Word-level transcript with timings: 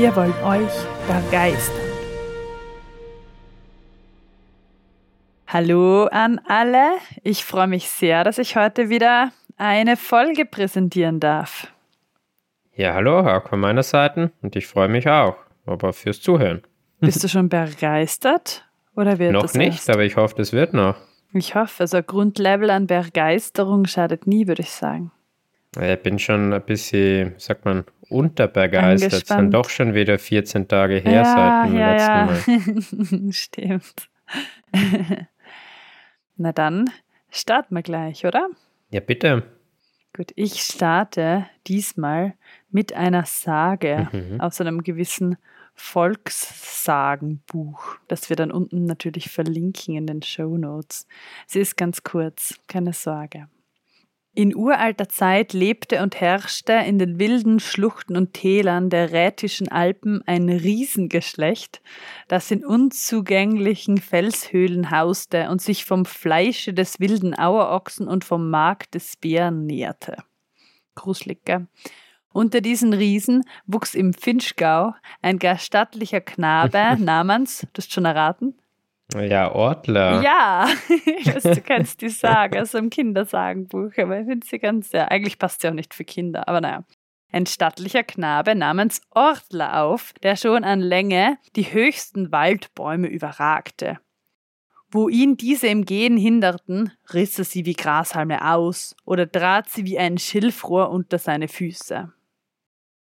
Wir 0.00 0.16
wollen 0.16 0.32
euch 0.44 0.72
begeistern. 1.06 1.76
Hallo 5.46 6.04
an 6.06 6.40
alle. 6.48 6.92
Ich 7.22 7.44
freue 7.44 7.66
mich 7.66 7.90
sehr, 7.90 8.24
dass 8.24 8.38
ich 8.38 8.56
heute 8.56 8.88
wieder 8.88 9.30
eine 9.58 9.98
Folge 9.98 10.46
präsentieren 10.46 11.20
darf. 11.20 11.66
Ja, 12.74 12.94
hallo, 12.94 13.18
auch 13.18 13.46
von 13.46 13.60
meiner 13.60 13.82
Seite 13.82 14.32
und 14.40 14.56
ich 14.56 14.66
freue 14.66 14.88
mich 14.88 15.06
auch, 15.06 15.36
aber 15.66 15.92
fürs 15.92 16.22
Zuhören. 16.22 16.62
Bist 17.00 17.22
du 17.22 17.28
schon 17.28 17.50
begeistert 17.50 18.66
oder 18.96 19.18
wird 19.18 19.32
Noch 19.32 19.42
das 19.42 19.52
nicht, 19.52 19.72
erst? 19.86 19.90
aber 19.90 20.04
ich 20.04 20.16
hoffe, 20.16 20.34
das 20.34 20.54
wird 20.54 20.72
noch. 20.72 20.96
Ich 21.34 21.54
hoffe, 21.54 21.82
also 21.82 21.98
ein 21.98 22.06
Grundlevel 22.06 22.70
an 22.70 22.86
Begeisterung 22.86 23.84
schadet 23.84 24.26
nie, 24.26 24.46
würde 24.46 24.62
ich 24.62 24.70
sagen. 24.70 25.12
Ich 25.78 26.02
bin 26.02 26.18
schon 26.18 26.54
ein 26.54 26.62
bisschen, 26.62 27.34
sagt 27.36 27.66
man, 27.66 27.84
unterbegeistert. 28.10 29.12
Es 29.12 29.18
sind 29.20 29.30
Angespannt. 29.38 29.54
doch 29.54 29.68
schon 29.70 29.94
wieder 29.94 30.18
14 30.18 30.66
Tage 30.68 30.96
her 30.98 31.24
seit 31.24 31.68
dem 31.68 31.76
letzten 31.78 33.10
Mal. 33.10 33.20
Mal. 33.26 33.32
Stimmt. 33.32 34.10
Na 36.36 36.52
dann 36.52 36.90
starten 37.30 37.74
wir 37.74 37.82
gleich, 37.82 38.24
oder? 38.24 38.48
Ja, 38.90 39.00
bitte. 39.00 39.42
Gut, 40.16 40.32
ich 40.34 40.62
starte 40.62 41.46
diesmal 41.66 42.34
mit 42.70 42.92
einer 42.92 43.24
Sage 43.26 44.08
Mhm. 44.12 44.40
aus 44.40 44.60
einem 44.60 44.82
gewissen 44.82 45.36
Volkssagenbuch, 45.74 47.96
das 48.08 48.28
wir 48.28 48.36
dann 48.36 48.50
unten 48.50 48.84
natürlich 48.84 49.30
verlinken 49.30 49.94
in 49.96 50.06
den 50.06 50.22
Show 50.22 50.56
Notes. 50.56 51.06
Sie 51.46 51.60
ist 51.60 51.76
ganz 51.76 52.02
kurz, 52.02 52.58
keine 52.66 52.92
Sorge. 52.92 53.46
In 54.32 54.54
uralter 54.54 55.08
Zeit 55.08 55.52
lebte 55.52 56.02
und 56.02 56.20
herrschte 56.20 56.72
in 56.72 57.00
den 57.00 57.18
wilden 57.18 57.58
Schluchten 57.58 58.16
und 58.16 58.32
Tälern 58.32 58.88
der 58.88 59.10
rätischen 59.10 59.68
Alpen 59.68 60.22
ein 60.24 60.48
Riesengeschlecht, 60.48 61.82
das 62.28 62.48
in 62.52 62.64
unzugänglichen 62.64 63.98
Felshöhlen 63.98 64.92
hauste 64.92 65.50
und 65.50 65.60
sich 65.60 65.84
vom 65.84 66.04
Fleische 66.04 66.72
des 66.72 67.00
wilden 67.00 67.36
Auerochsen 67.36 68.06
und 68.06 68.24
vom 68.24 68.50
Mark 68.50 68.88
des 68.92 69.16
Bären 69.16 69.66
nährte. 69.66 70.16
Gruselig, 70.94 71.44
gell? 71.44 71.66
Unter 72.32 72.60
diesen 72.60 72.92
Riesen 72.92 73.42
wuchs 73.66 73.96
im 73.96 74.14
Finchgau 74.14 74.94
ein 75.22 75.40
gar 75.40 75.58
stattlicher 75.58 76.20
Knabe 76.20 76.96
namens, 77.00 77.66
du 77.72 77.78
hast 77.78 77.92
schon 77.92 78.04
erraten? 78.04 78.54
Ja, 79.14 79.52
Ortler. 79.52 80.22
Ja, 80.22 80.68
also, 81.34 81.54
du 81.54 81.60
kennst 81.60 82.00
die 82.00 82.08
Sage 82.08 82.60
aus 82.60 82.74
einem 82.74 82.90
Kindersagenbuch, 82.90 83.92
aber 83.98 84.20
ich 84.20 84.26
finde 84.26 84.46
sie 84.46 84.58
ganz, 84.58 84.92
ja, 84.92 85.06
eigentlich 85.08 85.38
passt 85.38 85.60
sie 85.60 85.68
auch 85.68 85.74
nicht 85.74 85.94
für 85.94 86.04
Kinder, 86.04 86.48
aber 86.48 86.60
naja. 86.60 86.84
Ein 87.32 87.46
stattlicher 87.46 88.02
Knabe 88.02 88.56
namens 88.56 89.02
Ortler 89.10 89.84
auf, 89.84 90.12
der 90.22 90.34
schon 90.34 90.64
an 90.64 90.80
Länge 90.80 91.38
die 91.54 91.72
höchsten 91.72 92.32
Waldbäume 92.32 93.06
überragte. 93.06 93.98
Wo 94.90 95.08
ihn 95.08 95.36
diese 95.36 95.68
im 95.68 95.84
Gehen 95.84 96.16
hinderten, 96.16 96.92
riss 97.14 97.38
er 97.38 97.44
sie 97.44 97.64
wie 97.64 97.74
Grashalme 97.74 98.52
aus 98.52 98.96
oder 99.04 99.30
trat 99.30 99.68
sie 99.70 99.84
wie 99.84 99.98
ein 99.98 100.18
Schilfrohr 100.18 100.90
unter 100.90 101.18
seine 101.18 101.46
Füße. 101.46 102.12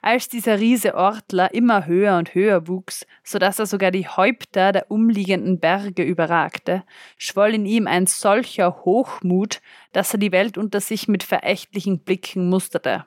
Als 0.00 0.28
dieser 0.28 0.60
Riese 0.60 0.94
Ortler 0.94 1.52
immer 1.52 1.86
höher 1.86 2.18
und 2.18 2.34
höher 2.34 2.68
wuchs, 2.68 3.04
so 3.24 3.38
dass 3.38 3.58
er 3.58 3.66
sogar 3.66 3.90
die 3.90 4.06
Häupter 4.06 4.70
der 4.70 4.90
umliegenden 4.90 5.58
Berge 5.58 6.04
überragte, 6.04 6.84
schwoll 7.16 7.54
in 7.54 7.66
ihm 7.66 7.88
ein 7.88 8.06
solcher 8.06 8.84
Hochmut, 8.84 9.60
dass 9.92 10.12
er 10.12 10.20
die 10.20 10.30
Welt 10.30 10.56
unter 10.56 10.80
sich 10.80 11.08
mit 11.08 11.24
verächtlichen 11.24 11.98
Blicken 12.04 12.48
musterte. 12.48 13.06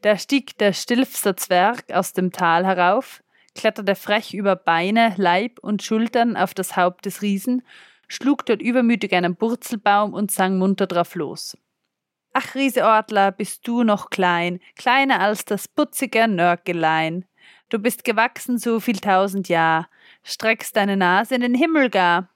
Da 0.00 0.16
stieg 0.16 0.56
der 0.58 0.72
Stilfser 0.72 1.36
Zwerg 1.36 1.92
aus 1.92 2.14
dem 2.14 2.32
Tal 2.32 2.64
herauf, 2.64 3.22
kletterte 3.54 3.94
frech 3.94 4.32
über 4.32 4.56
Beine, 4.56 5.12
Leib 5.18 5.58
und 5.60 5.82
Schultern 5.82 6.36
auf 6.36 6.54
das 6.54 6.76
Haupt 6.76 7.04
des 7.04 7.20
Riesen, 7.20 7.62
schlug 8.06 8.46
dort 8.46 8.62
übermütig 8.62 9.12
einen 9.12 9.36
Burzelbaum 9.36 10.14
und 10.14 10.30
sang 10.30 10.56
munter 10.56 10.86
drauf 10.86 11.14
los. 11.14 11.58
Ach, 12.40 12.54
Riese 12.54 12.84
Ortler, 12.84 13.32
bist 13.32 13.66
du 13.66 13.82
noch 13.82 14.10
klein, 14.10 14.60
kleiner 14.76 15.18
als 15.18 15.44
das 15.44 15.66
putzige 15.66 16.28
Nörgelein. 16.28 17.24
Du 17.68 17.80
bist 17.80 18.04
gewachsen 18.04 18.58
so 18.58 18.78
viel 18.78 19.00
tausend 19.00 19.48
Jahr, 19.48 19.88
streckst 20.22 20.76
deine 20.76 20.96
Nase 20.96 21.34
in 21.34 21.40
den 21.40 21.56
Himmel 21.56 21.90
gar. 21.90 22.28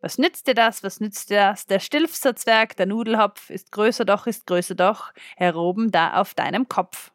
Was 0.00 0.16
nützt 0.16 0.46
dir 0.46 0.54
das, 0.54 0.82
was 0.82 0.98
nützt 1.00 1.28
dir 1.28 1.36
das? 1.36 1.66
Der 1.66 1.78
Stilfser 1.78 2.34
Zwerg, 2.34 2.74
der 2.76 2.86
Nudelhopf, 2.86 3.50
ist 3.50 3.70
größer 3.70 4.06
doch, 4.06 4.26
ist 4.26 4.46
größer 4.46 4.76
doch, 4.76 5.12
heroben 5.36 5.90
da 5.90 6.14
auf 6.14 6.32
deinem 6.32 6.66
Kopf. 6.66 7.12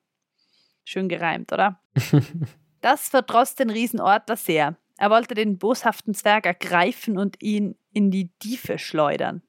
Schön 0.84 1.10
gereimt, 1.10 1.52
oder? 1.52 1.82
Das 2.82 3.10
verdross 3.10 3.56
den 3.56 3.72
Riesenortler 3.72 4.36
sehr. 4.36 4.78
Er 4.98 5.10
wollte 5.10 5.34
den 5.34 5.58
boshaften 5.58 6.14
Zwerg 6.14 6.46
ergreifen 6.46 7.18
und 7.18 7.42
ihn 7.42 7.76
in 7.92 8.12
die 8.12 8.30
Tiefe 8.38 8.78
schleudern. 8.78 9.42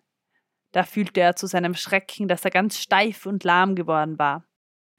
Da 0.77 0.83
fühlte 0.83 1.23
er 1.23 1.37
zu 1.37 1.47
seinem 1.47 1.73
Schrecken, 1.73 2.29
dass 2.29 2.45
er 2.45 2.51
ganz 2.51 2.79
steif 2.79 3.25
und 3.25 3.45
lahm 3.45 3.77
geworden 3.77 4.19
war. 4.19 4.45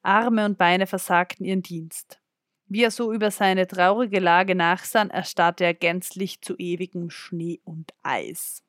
Arme 0.02 0.44
und 0.44 0.58
Beine 0.58 0.88
versagten 0.88 1.46
ihren 1.46 1.62
Dienst. 1.62 2.20
Wie 2.66 2.82
er 2.82 2.90
so 2.90 3.12
über 3.12 3.30
seine 3.30 3.64
traurige 3.68 4.18
Lage 4.18 4.56
nachsann, 4.56 5.08
erstarrte 5.08 5.62
er 5.62 5.74
gänzlich 5.74 6.40
zu 6.40 6.56
ewigem 6.56 7.10
Schnee 7.10 7.60
und 7.62 7.94
Eis. 8.02 8.64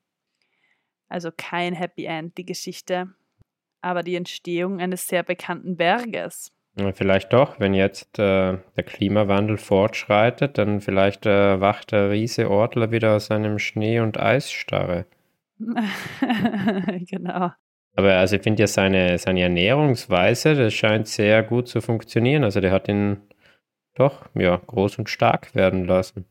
Also 1.08 1.30
kein 1.36 1.74
Happy 1.74 2.04
End, 2.04 2.38
die 2.38 2.46
Geschichte, 2.46 3.12
aber 3.80 4.04
die 4.04 4.14
Entstehung 4.14 4.80
eines 4.80 5.08
sehr 5.08 5.24
bekannten 5.24 5.76
Berges. 5.76 6.52
Vielleicht 6.94 7.32
doch, 7.32 7.58
wenn 7.58 7.74
jetzt 7.74 8.20
äh, 8.20 8.56
der 8.76 8.84
Klimawandel 8.84 9.58
fortschreitet, 9.58 10.58
dann 10.58 10.80
vielleicht 10.80 11.26
äh, 11.26 11.60
wacht 11.60 11.90
der 11.90 12.12
Riese 12.12 12.48
Ortler 12.48 12.92
wieder 12.92 13.16
aus 13.16 13.26
seinem 13.26 13.58
Schnee- 13.58 13.98
und 13.98 14.16
Eisstarre. 14.16 15.06
genau. 17.10 17.52
Aber 17.96 18.14
also 18.14 18.36
ich 18.36 18.42
finde 18.42 18.62
ja 18.62 18.66
seine, 18.66 19.18
seine 19.18 19.42
Ernährungsweise, 19.42 20.54
das 20.54 20.72
scheint 20.74 21.08
sehr 21.08 21.42
gut 21.42 21.68
zu 21.68 21.80
funktionieren. 21.80 22.44
Also 22.44 22.60
der 22.60 22.72
hat 22.72 22.88
ihn 22.88 23.18
doch, 23.94 24.26
ja, 24.34 24.56
groß 24.56 24.98
und 24.98 25.08
stark 25.08 25.54
werden 25.54 25.84
lassen. 25.84 26.24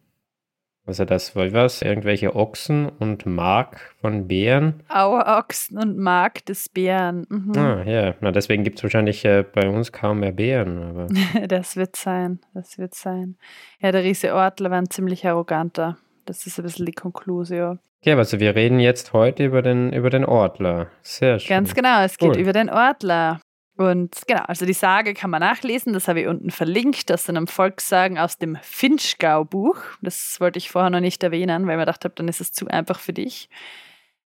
Also 0.90 1.06
das 1.06 1.36
war 1.36 1.54
was, 1.54 1.84
irgendwelche 1.84 2.36
Ochsen 2.36 2.90
und 2.90 3.28
Mark 3.28 3.94
von 4.02 4.28
Bären. 4.28 4.82
Auerochsen 4.88 5.78
und 5.78 6.00
Mark 6.00 6.44
des 6.46 6.68
Bären. 6.68 7.28
Mhm. 7.30 7.56
Ah, 7.56 7.84
ja, 7.84 8.16
na 8.22 8.32
deswegen 8.32 8.64
gibt 8.64 8.80
es 8.80 8.84
wahrscheinlich 8.84 9.24
äh, 9.24 9.44
bei 9.44 9.70
uns 9.70 9.92
kaum 9.92 10.22
mehr 10.22 10.32
Bären. 10.32 10.80
Aber 10.80 11.08
Das 11.48 11.76
wird 11.76 11.96
sein, 11.96 12.40
das 12.56 12.80
wird 12.80 12.96
sein. 12.96 13.38
Ja, 13.80 13.92
der 13.92 14.04
Riese 14.04 14.34
Ortler 14.34 14.72
war 14.72 14.80
ein 14.80 14.90
ziemlich 14.90 15.28
arroganter. 15.28 15.98
Das 16.30 16.46
ist 16.46 16.60
ein 16.60 16.64
bisschen 16.64 16.86
die 16.86 16.92
Konklusio. 16.92 17.80
ja, 18.04 18.16
also 18.18 18.40
wir 18.40 18.56
reden 18.56 18.80
jetzt 18.80 19.14
heute 19.14 19.44
über 19.46 19.64
den, 19.64 19.92
über 19.92 20.12
den 20.12 20.24
Ortler. 20.26 20.88
Sehr 21.02 21.40
schön. 21.40 21.50
Ganz 21.50 21.74
genau, 21.74 22.04
es 22.04 22.18
geht 22.20 22.30
Cool. 22.30 22.38
über 22.38 22.54
den 22.54 22.70
Ortler. 22.70 23.42
Und 23.78 24.14
genau, 24.28 24.44
also 24.44 24.66
die 24.66 24.74
Sage 24.74 25.14
kann 25.16 25.30
man 25.31 25.40
nachlesen, 25.40 25.94
das 25.94 26.08
habe 26.08 26.22
ich 26.22 26.28
unten 26.28 26.52
verlinkt, 26.52 27.12
aus 27.12 27.28
einem 27.30 27.48
Volkssagen 27.48 28.18
aus 28.20 28.38
dem 28.38 28.58
Finchgau-Buch. 28.62 29.78
Das 30.02 30.38
wollte 30.40 30.60
ich 30.60 30.70
vorher 30.70 30.90
noch 30.92 31.00
nicht 31.00 31.24
erwähnen, 31.24 31.66
weil 31.66 31.72
ich 31.74 31.78
mir 31.78 31.86
gedacht 31.86 32.04
habe, 32.04 32.14
dann 32.16 32.28
ist 32.28 32.42
es 32.42 32.52
zu 32.52 32.68
einfach 32.68 33.00
für 33.00 33.14
dich. 33.14 33.50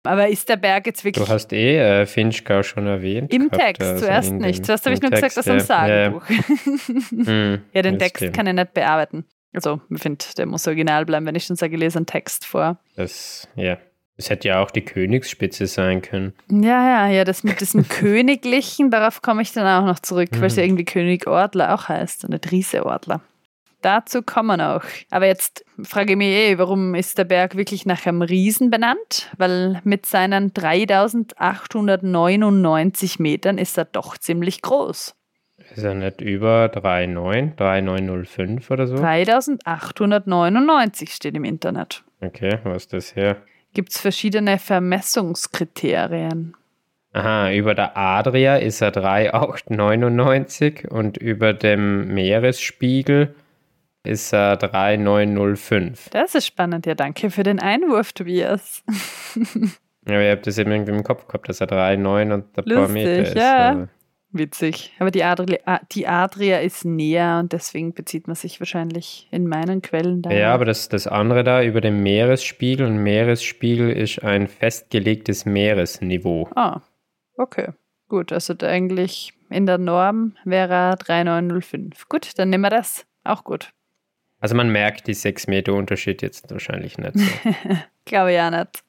Aber 0.06 0.28
ist 0.28 0.50
der 0.50 0.58
Berg 0.58 0.86
jetzt 0.88 1.06
wirklich 1.06 1.26
Du 1.26 1.32
hast 1.32 1.54
eh 1.54 1.78
äh, 2.02 2.06
Finchgau 2.06 2.62
schon 2.64 2.86
erwähnt. 2.88 3.34
im 3.34 3.50
gehabt, 3.50 3.62
Text? 3.78 3.82
also 3.84 4.06
Zuerst 4.06 4.32
nicht. 4.34 4.58
dem- 4.60 4.64
Zuerst 4.66 4.86
habe 4.86 4.96
ich 4.96 5.02
nur 5.02 5.12
gesagt, 5.12 5.34
Text, 5.36 5.38
das 5.38 5.48
ist 5.48 5.72
ein 5.72 5.88
ja. 5.88 5.88
Ja, 5.88 6.04
Sagenbuch. 6.12 6.30
ja. 6.30 7.26
Hm, 7.32 7.62
Ja, 7.74 7.82
den 7.84 7.98
Text 8.00 8.34
kann 8.34 8.48
ich 8.48 8.54
nicht 8.54 8.74
bearbeiten. 8.74 9.24
Also, 9.54 9.80
ich 9.90 10.02
finde, 10.02 10.26
der 10.38 10.46
muss 10.48 10.68
original 10.68 11.06
bleiben, 11.06 11.26
wenn 11.26 11.36
ich 11.36 11.46
schon 11.46 11.56
sage, 11.56 11.76
ich 11.76 11.80
lese 11.80 11.98
einen 12.00 12.06
Text 12.06 12.46
vor. 12.46 12.78
Das, 12.96 13.48
ja. 13.56 13.78
Das 14.18 14.30
hätte 14.30 14.48
ja 14.48 14.62
auch 14.62 14.70
die 14.70 14.86
Königsspitze 14.86 15.66
sein 15.66 16.04
können. 16.04 16.34
Ja, 16.50 17.08
ja, 17.08 17.10
ja, 17.10 17.24
das 17.24 17.44
mit 17.44 17.60
diesem 17.62 17.88
Königlichen, 17.90 18.92
darauf 18.92 19.22
komme 19.24 19.42
ich 19.42 19.52
dann 19.54 19.66
auch 19.66 19.88
noch 19.88 20.00
zurück, 20.00 20.30
weil 20.34 20.46
es 20.46 20.56
ja 20.56 20.62
Mhm. 20.64 20.70
irgendwie 20.70 20.86
König 20.86 21.26
Ortler 21.28 21.74
auch 21.74 21.90
heißt 21.90 22.24
und 22.24 22.30
nicht 22.32 22.52
Riese 22.52 22.86
Ortler. 22.86 23.22
Dazu 23.82 24.22
kommen 24.22 24.48
wir 24.48 24.58
noch. 24.76 24.84
Aber 25.10 25.26
jetzt 25.26 25.66
frage 25.84 26.12
ich 26.12 26.18
mich 26.18 26.28
eh, 26.30 26.58
warum 26.58 26.96
ist 26.96 27.18
der 27.18 27.26
Berg 27.26 27.58
wirklich 27.58 27.86
nach 27.86 28.06
einem 28.06 28.22
Riesen 28.22 28.70
benannt? 28.70 29.30
Weil 29.38 29.82
mit 29.84 30.06
seinen 30.06 30.54
3899 30.54 33.20
Metern 33.20 33.58
ist 33.58 33.78
er 33.78 33.86
doch 33.86 34.18
ziemlich 34.18 34.62
groß. 34.62 35.16
Ist 35.76 35.84
er 35.84 35.96
nicht 35.96 36.22
über 36.22 36.66
3,9, 36.66 37.56
3,905 37.56 38.70
oder 38.70 38.88
so? 38.88 38.96
3899 38.96 41.14
steht 41.14 41.36
im 41.36 41.44
Internet. 41.44 42.04
Okay, 42.22 42.60
was 42.64 42.84
ist 42.84 42.94
das 42.94 43.14
hier? 43.14 43.38
Gibt 43.74 43.92
es 43.92 44.00
verschiedene 44.00 44.60
Vermessungskriterien. 44.60 46.56
Aha, 47.14 47.52
über 47.52 47.76
der 47.76 47.98
Adria 47.98 48.58
ist 48.58 48.82
er 48.82 48.92
3,899 48.92 50.92
und 50.92 51.18
über 51.18 51.54
dem 51.54 52.14
Meeresspiegel 52.14 53.36
ist 54.04 54.34
er 54.34 54.58
3,905. 54.58 56.10
Das 56.10 56.36
ist 56.36 56.48
spannend. 56.48 56.86
Ja, 56.86 56.96
danke 56.96 57.30
für 57.30 57.44
den 57.44 57.60
Einwurf, 57.60 58.14
Tobias. 58.14 58.84
ja, 60.08 60.22
ihr 60.22 60.32
habt 60.32 60.46
das 60.46 60.58
eben 60.58 60.72
irgendwie 60.72 60.92
im 60.92 61.04
Kopf 61.04 61.28
gehabt, 61.28 61.50
dass 61.50 61.62
er 61.62 61.68
3,9 61.68 62.34
und 62.34 62.58
ein 62.58 62.66
paar 62.66 62.88
Meter 62.90 63.24
ist. 63.24 63.36
Ja. 63.36 63.88
Witzig. 64.36 64.92
Aber 64.98 65.12
die 65.12 65.24
Adria, 65.24 65.60
ah, 65.66 65.80
die 65.92 66.08
Adria 66.08 66.60
ist 66.60 66.86
näher 66.86 67.38
und 67.40 67.54
deswegen 67.54 67.94
bezieht 67.94 68.26
man 68.26 68.36
sich 68.36 68.60
wahrscheinlich 68.60 69.28
in 69.30 69.48
meinen 69.48 69.84
Quellen 69.84 70.24
da. 70.24 70.32
Ja, 70.32 70.54
aber 70.56 70.66
das, 70.66 70.90
das 70.90 71.06
andere 71.06 71.44
da 71.44 71.62
über 71.62 71.82
dem 71.82 72.02
Meeresspiegel 72.02 72.88
und 72.88 72.98
Meeresspiegel 72.98 73.92
ist 73.92 74.24
ein 74.24 74.48
festgelegtes 74.48 75.46
Meeresniveau. 75.46 76.50
Ah, 76.56 76.82
okay. 77.38 77.70
Gut, 78.10 78.34
also 78.34 78.56
eigentlich 78.64 79.34
in 79.52 79.68
der 79.68 79.78
Norm 79.78 80.36
wäre 80.46 80.96
3905. 80.98 82.10
Gut, 82.10 82.32
dann 82.38 82.50
nehmen 82.50 82.64
wir 82.64 82.72
das. 82.72 83.06
Auch 83.24 83.44
gut. 83.44 83.72
Also 84.40 84.56
man 84.56 84.72
merkt 84.72 85.06
die 85.06 85.14
6 85.14 85.46
Meter 85.46 85.74
Unterschied 85.74 86.24
jetzt 86.24 86.50
wahrscheinlich 86.52 86.98
nicht 86.98 87.20
so. 87.20 87.26
Glaube 88.06 88.34
ja 88.34 88.50
nicht. 88.50 88.84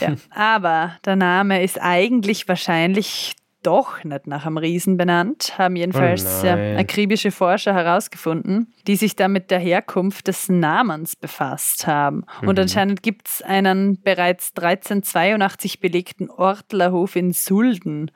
Ja, 0.00 0.16
aber 0.30 0.96
der 1.04 1.16
Name 1.16 1.62
ist 1.62 1.78
eigentlich 1.80 2.48
wahrscheinlich 2.48 3.36
doch 3.64 4.04
nicht 4.04 4.26
nach 4.26 4.46
einem 4.46 4.58
Riesen 4.58 4.96
benannt, 4.96 5.58
haben 5.58 5.76
jedenfalls 5.76 6.44
oh 6.44 6.46
akribische 6.48 7.30
Forscher 7.30 7.74
herausgefunden, 7.74 8.72
die 8.86 8.96
sich 8.96 9.16
da 9.16 9.28
mit 9.28 9.50
der 9.50 9.58
Herkunft 9.58 10.28
des 10.28 10.48
Namens 10.48 11.16
befasst 11.16 11.86
haben. 11.86 12.24
Mhm. 12.40 12.48
Und 12.48 12.60
anscheinend 12.60 13.02
gibt 13.02 13.28
es 13.28 13.42
einen 13.42 14.00
bereits 14.00 14.52
1382 14.56 15.80
belegten 15.80 16.30
Ortlerhof 16.30 17.16
in 17.16 17.32
Sulden 17.32 18.10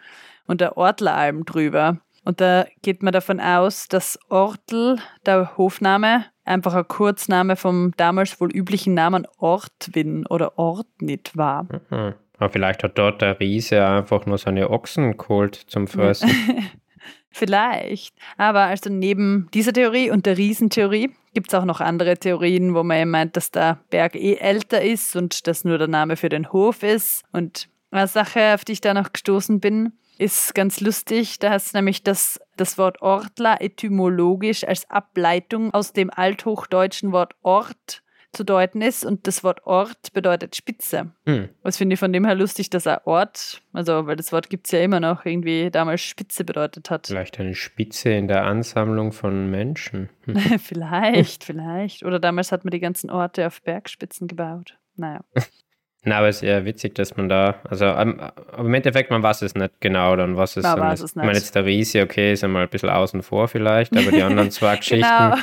und 0.47 0.61
der 0.61 0.77
Ortleralm 0.77 1.45
drüber. 1.45 1.99
Und 2.25 2.41
da 2.41 2.67
geht 2.83 3.03
man 3.03 3.13
davon 3.13 3.41
aus, 3.41 3.89
dass 3.89 4.19
Ortl, 4.29 4.99
der 5.25 5.57
Hofname, 5.57 6.27
einfach 6.45 6.75
ein 6.75 6.87
Kurzname 6.87 7.57
vom 7.57 7.93
damals 7.97 8.41
wohl 8.41 8.51
üblichen 8.53 8.95
Namen 8.95 9.27
Ortwin 9.39 10.27
oder 10.27 10.59
Ortnit 10.59 11.37
war. 11.37 11.67
Mhm. 11.91 12.15
Aber 12.39 12.51
vielleicht 12.51 12.85
hat 12.85 12.99
dort 12.99 13.21
der 13.21 13.39
Riese 13.41 13.85
einfach 13.85 14.27
nur 14.27 14.39
seine 14.39 14.71
Ochsen 14.71 15.17
geholt 15.17 15.55
zum 15.55 15.87
Fressen. 15.87 16.31
vielleicht. 17.31 18.15
Aber 18.37 18.63
also 18.63 18.91
neben 18.91 19.49
dieser 19.55 19.73
Theorie 19.73 20.11
und 20.11 20.27
der 20.27 20.37
Riesentheorie 20.37 21.11
gibt 21.35 21.49
es 21.49 21.55
auch 21.55 21.65
noch 21.65 21.81
andere 21.81 22.17
Theorien, 22.17 22.75
wo 22.75 22.83
man 22.83 22.99
eben 22.99 23.11
meint, 23.11 23.37
dass 23.37 23.51
der 23.51 23.79
Berg 23.91 24.15
eh 24.15 24.35
älter 24.35 24.83
ist 24.83 25.17
und 25.17 25.47
das 25.47 25.65
nur 25.65 25.79
der 25.79 25.89
Name 25.89 26.17
für 26.17 26.29
den 26.29 26.53
Hof 26.53 26.83
ist. 26.83 27.25
Und 27.33 27.69
eine 27.91 28.09
Sache, 28.09 28.55
auf 28.55 28.65
die 28.65 28.73
ich 28.73 28.81
da 28.81 28.95
noch 28.95 29.13
gestoßen 29.13 29.61
bin, 29.61 29.93
ist 30.19 30.55
ganz 30.55 30.81
lustig. 30.81 31.39
Da 31.39 31.51
heißt 31.51 31.75
nämlich, 31.75 32.03
dass 32.03 32.41
das 32.57 32.77
Wort 32.77 33.03
Ortler 33.03 33.61
etymologisch 33.61 34.65
als 34.65 34.91
Ableitung 34.91 35.73
aus 35.73 35.93
dem 35.93 36.11
althochdeutschen 36.11 37.13
Wort 37.13 37.35
Ort 37.43 38.03
zu 38.33 38.45
deuten 38.45 38.83
ist 38.83 39.05
und 39.05 39.27
das 39.27 39.43
Wort 39.43 39.67
Ort 39.67 40.13
bedeutet 40.13 40.55
Spitze. 40.57 41.13
Mhm. 41.25 41.49
Was 41.63 41.77
finde 41.77 41.95
ich 41.95 42.01
von 42.01 42.13
dem 42.13 42.25
her 42.25 42.35
lustig, 42.35 42.71
dass 42.71 42.87
ein 42.87 42.99
Ort, 43.05 43.63
also 43.73 44.07
weil 44.07 44.17
das 44.17 44.33
Wort 44.33 44.51
gibt 44.51 44.67
es 44.67 44.73
ja 44.73 44.81
immer 44.81 45.01
noch, 45.01 45.25
irgendwie 45.25 45.71
damals 45.71 46.03
Spitze 46.03 46.45
bedeutet 46.45 46.91
hat. 46.91 47.07
Vielleicht 47.07 47.41
eine 47.41 47.55
Spitze 47.55 48.11
in 48.11 48.29
der 48.29 48.45
Ansammlung 48.45 49.13
von 49.13 49.51
Menschen. 49.51 50.11
Hm. 50.25 50.37
vielleicht, 50.59 51.45
vielleicht. 51.45 52.05
Oder 52.05 52.19
damals 52.19 52.53
hat 52.53 52.65
man 52.65 52.71
die 52.71 52.81
ganzen 52.81 53.11
Orte 53.11 53.47
auf 53.47 53.63
Bergspitzen 53.63 54.29
gebaut. 54.29 54.79
Naja. 54.97 55.21
Na, 56.05 56.19
aber 56.19 56.29
es 56.29 56.37
ist 56.37 56.43
eher 56.45 56.65
witzig, 56.65 56.95
dass 56.95 57.17
man 57.17 57.29
da, 57.29 57.57
also 57.69 57.85
ähm, 57.85 58.21
aber 58.21 58.65
im 58.65 58.75
Endeffekt, 58.75 59.11
man 59.11 59.23
weiß 59.23 59.43
es 59.43 59.55
nicht 59.55 59.81
genau, 59.81 60.15
dann 60.15 60.37
was 60.37 60.57
es, 60.57 60.65
ist. 60.65 61.03
Es 61.03 61.11
ich 61.11 61.17
meine, 61.17 61.33
jetzt 61.33 61.55
der 61.55 61.65
Riese, 61.65 62.03
okay, 62.03 62.33
ist 62.33 62.45
einmal 62.45 62.63
ein 62.63 62.69
bisschen 62.69 62.89
außen 62.89 63.23
vor 63.23 63.49
vielleicht, 63.49 63.97
aber 63.97 64.13
die 64.13 64.23
anderen 64.23 64.51
zwei 64.53 64.77
Geschichten. 64.77 65.03
genau, 65.03 65.37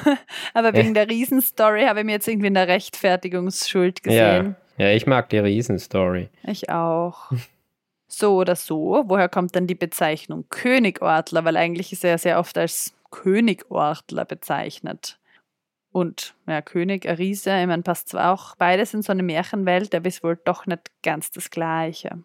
aber 0.54 0.74
wegen 0.74 0.94
der 0.94 1.10
Riesenstory 1.10 1.84
habe 1.84 2.00
ich 2.00 2.06
mir 2.06 2.14
jetzt 2.14 2.28
irgendwie 2.28 2.48
in 2.48 2.54
der 2.54 2.70
Rechtfertigungsschuld 2.70 4.02
gesehen. 4.02 4.56
Ja, 4.78 4.86
ja 4.88 4.96
ich 4.96 5.06
mag 5.06 5.30
die 5.30 5.40
Riesenstory. 5.40 6.30
Ich 6.44 6.70
auch. 6.70 7.32
So 8.08 8.36
oder 8.38 8.56
so, 8.56 9.04
woher 9.08 9.28
kommt 9.28 9.58
dann 9.58 9.68
die 9.68 9.76
Bezeichnung 9.76 10.46
Königortler? 10.50 11.44
Weil 11.44 11.58
eigentlich 11.58 11.92
ist 11.92 12.06
er 12.06 12.12
ja 12.12 12.18
sehr 12.18 12.40
oft 12.40 12.58
als 12.58 12.96
Königortler 13.12 14.24
bezeichnet 14.24 15.20
und 15.96 16.36
ja, 16.46 16.62
König, 16.62 17.08
ein 17.08 17.16
Riese, 17.16 17.58
ich 17.58 17.68
meine, 17.68 17.82
passt 17.82 18.10
zwar 18.10 18.34
auch 18.34 18.58
beides 18.58 18.94
in 18.94 19.02
so 19.02 19.14
eine 19.14 19.24
Märchenwelt, 19.24 19.96
aber 19.96 20.10
ist 20.10 20.26
wohl 20.26 20.38
doch 20.44 20.66
nicht 20.66 20.92
ganz 21.04 21.32
das 21.32 21.50
Gleiche. 21.50 22.20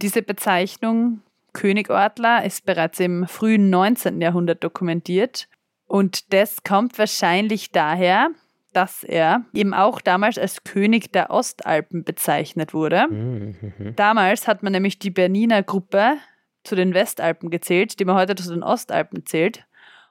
Diese 0.00 0.22
Bezeichnung 0.22 1.22
Königortler 1.52 2.44
ist 2.44 2.64
bereits 2.66 3.00
im 3.00 3.26
frühen 3.26 3.68
19. 3.68 4.20
Jahrhundert 4.20 4.62
dokumentiert 4.62 5.48
und 5.88 6.32
das 6.32 6.62
kommt 6.62 7.00
wahrscheinlich 7.00 7.72
daher, 7.72 8.28
dass 8.72 9.02
er 9.02 9.44
eben 9.52 9.74
auch 9.74 10.00
damals 10.00 10.38
als 10.38 10.62
König 10.62 11.10
der 11.10 11.30
Ostalpen 11.30 12.04
bezeichnet 12.04 12.74
wurde. 12.74 13.08
Mhm. 13.08 13.94
Damals 13.96 14.46
hat 14.46 14.62
man 14.62 14.70
nämlich 14.70 15.00
die 15.00 15.10
Berniner 15.10 15.64
Gruppe 15.64 16.18
zu 16.62 16.76
den 16.76 16.94
Westalpen 16.94 17.50
gezählt, 17.50 17.98
die 17.98 18.04
man 18.04 18.14
heute 18.14 18.36
zu 18.36 18.54
den 18.54 18.62
Ostalpen 18.62 19.26
zählt. 19.26 19.64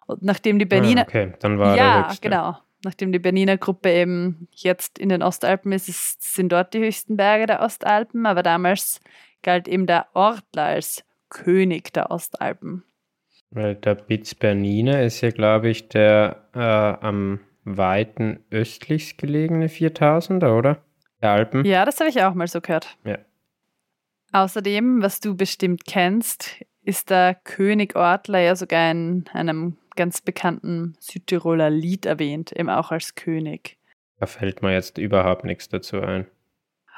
Und 0.05 0.21
nachdem 0.21 0.59
die 0.59 0.65
Berniner. 0.65 1.03
Ah, 1.03 1.07
okay, 1.07 1.33
dann 1.39 1.57
war 1.57 1.77
ja, 1.77 2.01
der 2.01 2.07
höchste. 2.09 2.29
genau 2.29 2.57
nachdem 2.83 3.11
die 3.11 3.19
Berniner 3.19 3.57
Gruppe 3.57 3.91
eben 3.91 4.47
jetzt 4.51 4.99
in 4.99 5.09
den 5.09 5.23
Ostalpen 5.23 5.71
ist, 5.71 5.89
ist, 5.89 6.21
sind 6.21 6.51
dort 6.51 6.73
die 6.73 6.79
höchsten 6.79 7.17
Berge 7.17 7.45
der 7.45 7.61
Ostalpen, 7.61 8.25
aber 8.25 8.43
damals 8.43 9.01
galt 9.43 9.67
eben 9.67 9.85
der 9.85 10.07
Ortler 10.13 10.63
als 10.63 11.03
König 11.29 11.93
der 11.93 12.11
Ostalpen. 12.11 12.83
Weil 13.51 13.75
der 13.75 13.95
Piz 13.95 14.35
Bernina 14.35 15.01
ist 15.01 15.21
ja, 15.21 15.31
glaube 15.31 15.69
ich, 15.69 15.87
der 15.89 16.49
äh, 16.53 16.59
am 17.05 17.39
weiten 17.63 18.39
östlichst 18.51 19.17
gelegene 19.17 19.67
4000er, 19.67 20.57
oder? 20.57 20.83
Der 21.21 21.31
Alpen. 21.31 21.65
Ja, 21.65 21.85
das 21.85 21.99
habe 21.99 22.09
ich 22.09 22.21
auch 22.21 22.33
mal 22.33 22.47
so 22.47 22.61
gehört. 22.61 22.97
Ja. 23.05 23.17
Außerdem, 24.31 25.01
was 25.01 25.19
du 25.19 25.35
bestimmt 25.35 25.85
kennst, 25.85 26.63
ist 26.85 27.09
der 27.09 27.35
König 27.35 27.95
Ortler 27.95 28.39
ja 28.39 28.55
sogar 28.55 28.91
in 28.91 29.25
einem 29.33 29.77
ganz 29.95 30.21
bekannten 30.21 30.95
Südtiroler 30.99 31.69
Lied 31.69 32.05
erwähnt, 32.05 32.51
eben 32.51 32.69
auch 32.69 32.91
als 32.91 33.15
König. 33.15 33.77
Da 34.19 34.27
fällt 34.27 34.61
mir 34.61 34.73
jetzt 34.73 34.97
überhaupt 34.97 35.43
nichts 35.43 35.67
dazu 35.69 35.99
ein. 36.01 36.27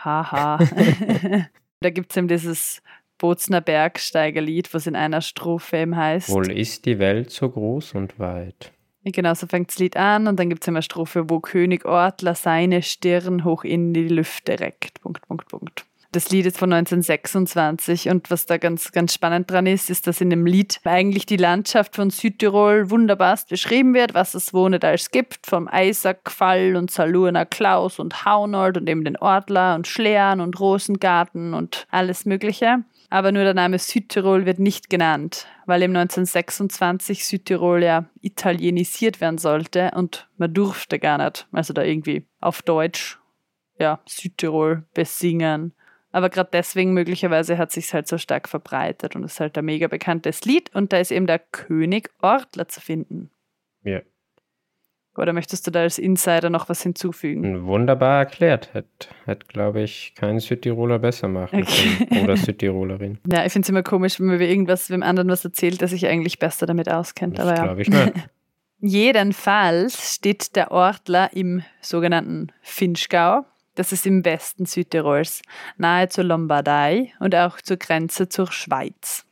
Haha. 0.04 0.60
da 1.80 1.90
gibt 1.90 2.12
es 2.12 2.18
eben 2.18 2.28
dieses 2.28 2.82
Bozner 3.18 3.62
Bergsteigerlied, 3.62 4.74
was 4.74 4.86
in 4.88 4.96
einer 4.96 5.22
Strophe 5.22 5.78
eben 5.78 5.96
heißt. 5.96 6.30
Wohl 6.30 6.52
ist 6.52 6.86
die 6.86 7.00
Welt 7.00 7.32
so 7.32 7.50
groß 7.50 7.96
und 7.96 8.20
weit. 8.20 8.72
Genau, 9.04 9.34
so 9.34 9.48
fängt 9.48 9.70
das 9.70 9.80
Lied 9.80 9.96
an 9.96 10.28
und 10.28 10.38
dann 10.38 10.50
gibt 10.50 10.64
es 10.64 10.68
eine 10.68 10.82
Strophe, 10.82 11.30
wo 11.30 11.40
König 11.40 11.86
Ortler 11.86 12.36
seine 12.36 12.82
Stirn 12.82 13.46
hoch 13.46 13.64
in 13.64 13.94
die 13.94 14.08
Lüfte 14.08 14.60
reckt. 14.60 15.02
Punkt, 15.02 15.26
Punkt, 15.28 15.48
Punkt. 15.48 15.86
Das 16.18 16.32
Lied 16.32 16.48
ist 16.48 16.58
von 16.58 16.74
1926 16.74 18.10
und 18.10 18.32
was 18.32 18.48
da 18.48 18.58
ganz, 18.58 18.92
ganz 18.92 19.14
spannend 19.14 19.52
dran 19.52 19.68
ist, 19.68 19.92
ist, 19.92 20.08
dass 20.08 20.20
in 20.20 20.32
dem 20.32 20.48
Lied 20.48 20.80
eigentlich 20.84 21.28
die 21.28 21.38
Landschaft 21.38 21.96
von 21.96 22.10
Südtirol 22.10 22.90
wunderbarst 22.90 23.50
beschrieben 23.50 23.94
wird, 23.94 24.16
was 24.16 24.34
es 24.34 24.52
wo 24.52 24.68
nicht 24.68 24.84
alles 24.84 25.12
gibt, 25.12 25.46
vom 25.46 25.68
Eisackfall 25.68 26.76
und 26.76 26.90
Salurner 26.90 27.46
Klaus 27.46 28.00
und 28.00 28.26
Haunold 28.26 28.78
und 28.78 28.90
eben 28.90 29.04
den 29.06 29.16
Ortler 29.18 29.76
und 29.76 29.86
Schleern 29.86 30.42
und 30.42 30.60
Rosengarten 30.60 31.54
und 31.54 31.86
alles 31.92 32.26
Mögliche. 32.26 32.84
Aber 33.12 33.32
nur 33.32 33.44
der 33.44 33.54
Name 33.54 33.78
Südtirol 33.78 34.48
wird 34.48 34.58
nicht 34.58 34.90
genannt, 34.90 35.46
weil 35.68 35.84
im 35.84 35.96
1926 35.96 37.28
Südtirol 37.28 37.84
ja 37.84 38.06
italienisiert 38.22 39.22
werden 39.22 39.38
sollte 39.38 39.92
und 39.94 40.28
man 40.38 40.52
durfte 40.52 40.98
gar 40.98 41.24
nicht, 41.24 41.48
also 41.52 41.74
da 41.74 41.84
irgendwie 41.84 42.26
auf 42.42 42.64
Deutsch 42.64 43.20
ja, 43.80 44.00
Südtirol 44.08 44.84
besingen. 44.96 45.74
Aber 46.12 46.30
gerade 46.30 46.50
deswegen 46.54 46.94
möglicherweise 46.94 47.58
hat 47.58 47.72
sich 47.72 47.94
halt 47.94 48.08
so 48.08 48.18
stark 48.18 48.48
verbreitet 48.48 49.16
und 49.16 49.24
ist 49.24 49.40
halt 49.40 49.58
ein 49.58 49.66
mega 49.66 49.88
bekanntes 49.88 50.46
Lied 50.46 50.74
und 50.74 50.94
da 50.94 51.00
ist 51.00 51.12
eben 51.12 51.28
der 51.28 51.40
König 51.40 52.10
Ortler 52.22 52.68
zu 52.68 52.82
finden. 52.82 53.30
Ja. 53.84 54.02
Oder 55.18 55.34
möchtest 55.34 55.66
du 55.66 55.72
da 55.72 55.82
als 55.82 55.98
Insider 55.98 56.52
noch 56.52 56.70
was 56.70 56.84
hinzufügen? 56.84 57.66
Wunderbar 57.66 58.20
erklärt. 58.20 58.74
Hätte, 58.74 59.08
hätte 59.26 59.48
glaube 59.48 59.82
ich, 59.82 60.14
kein 60.16 60.40
Südtiroler 60.40 61.00
besser 61.00 61.28
machen 61.28 61.64
okay. 61.64 62.06
können. 62.08 62.24
Oder 62.24 62.38
Südtirolerin. 62.38 63.18
Ja, 63.32 63.44
ich 63.44 63.52
finde 63.52 63.66
es 63.66 63.70
immer 63.70 63.84
komisch, 63.84 64.20
wenn 64.20 64.28
man 64.28 64.40
irgendwas, 64.40 64.92
wem 64.92 65.02
anderen 65.02 65.30
was 65.30 65.44
erzählt, 65.44 65.82
der 65.82 65.88
sich 65.88 66.06
eigentlich 66.06 66.38
besser 66.38 66.68
damit 66.68 66.90
auskennt. 66.90 67.40
Das 67.40 67.60
glaube 67.60 67.82
ich 67.82 67.90
nicht. 67.90 68.14
Jedenfalls 68.80 70.16
steht 70.16 70.56
der 70.56 70.72
Ortler 70.72 71.32
im 71.34 71.64
sogenannten 71.82 72.52
Finchgau. 72.62 73.44
Das 73.78 73.92
ist 73.92 74.08
im 74.08 74.26
Westen 74.26 74.66
Südtirols, 74.66 75.44
nahe 75.78 76.10
zur 76.10 76.24
Lombardei 76.24 77.14
und 77.20 77.36
auch 77.36 77.62
zur 77.62 77.78
Grenze 77.78 78.28
zur 78.28 78.52
Schweiz. 78.52 79.24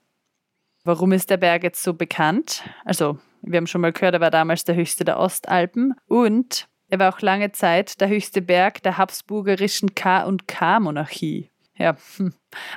Warum 0.83 1.13
ist 1.13 1.31
der 1.31 1.37
Berg 1.37 1.63
jetzt 1.63 1.81
so 1.81 1.95
bekannt? 1.95 2.63
Also 2.85 3.17
Wir 3.41 3.57
haben 3.57 3.65
schon 3.65 3.81
mal 3.81 3.91
gehört, 3.91 4.13
er 4.13 4.21
war 4.21 4.29
damals 4.29 4.63
der 4.63 4.75
höchste 4.75 5.03
der 5.03 5.17
Ostalpen 5.17 5.95
und 6.07 6.67
er 6.89 6.99
war 6.99 7.11
auch 7.11 7.21
lange 7.21 7.53
Zeit 7.53 7.99
der 8.01 8.07
höchste 8.07 8.43
Berg 8.43 8.83
der 8.83 8.99
habsburgerischen 8.99 9.95
K- 9.95 10.25
und 10.25 10.47
K-Monarchie. 10.47 11.49
Ja, 11.75 11.97
hm, 12.17 12.31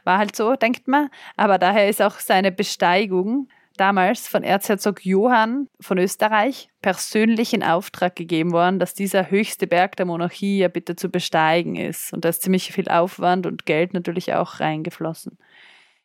war 0.04 0.16
halt 0.16 0.36
so, 0.36 0.56
denkt 0.56 0.88
man. 0.88 1.10
Aber 1.36 1.58
daher 1.58 1.86
ist 1.86 2.00
auch 2.00 2.18
seine 2.18 2.50
Besteigung 2.50 3.48
damals 3.80 4.28
von 4.28 4.42
Erzherzog 4.42 5.04
Johann 5.04 5.68
von 5.80 5.98
Österreich 5.98 6.68
persönlich 6.82 7.54
in 7.54 7.62
Auftrag 7.62 8.16
gegeben 8.16 8.52
worden, 8.52 8.78
dass 8.78 8.94
dieser 8.94 9.30
höchste 9.30 9.66
Berg 9.66 9.96
der 9.96 10.06
Monarchie 10.06 10.58
ja 10.58 10.68
bitte 10.68 10.96
zu 10.96 11.08
besteigen 11.08 11.76
ist. 11.76 12.12
Und 12.12 12.24
da 12.24 12.28
ist 12.28 12.42
ziemlich 12.42 12.72
viel 12.72 12.88
Aufwand 12.88 13.46
und 13.46 13.66
Geld 13.66 13.94
natürlich 13.94 14.34
auch 14.34 14.60
reingeflossen. 14.60 15.38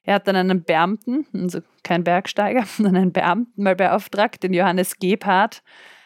Er 0.04 0.16
hat 0.16 0.28
dann 0.28 0.36
einen 0.36 0.64
Beamten, 0.64 1.26
also 1.34 1.60
kein 1.84 2.04
Bergsteiger, 2.04 2.64
sondern 2.78 2.96
einen 2.96 3.14
Beamten 3.14 3.64
mal 3.64 3.76
beauftragt, 3.76 4.44
den 4.44 4.54
Johannes 4.54 4.98
Gebhardt, 4.98 5.64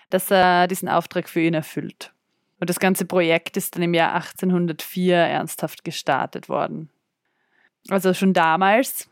dass 0.09 0.31
er 0.31 0.67
diesen 0.67 0.89
Auftrag 0.89 1.29
für 1.29 1.41
ihn 1.41 1.53
erfüllt. 1.53 2.13
Und 2.59 2.69
das 2.69 2.79
ganze 2.79 3.05
Projekt 3.05 3.57
ist 3.57 3.75
dann 3.75 3.83
im 3.83 3.93
Jahr 3.93 4.13
1804 4.15 5.15
ernsthaft 5.15 5.83
gestartet 5.83 6.49
worden. 6.49 6.89
Also 7.89 8.13
schon 8.13 8.33
damals, 8.33 9.09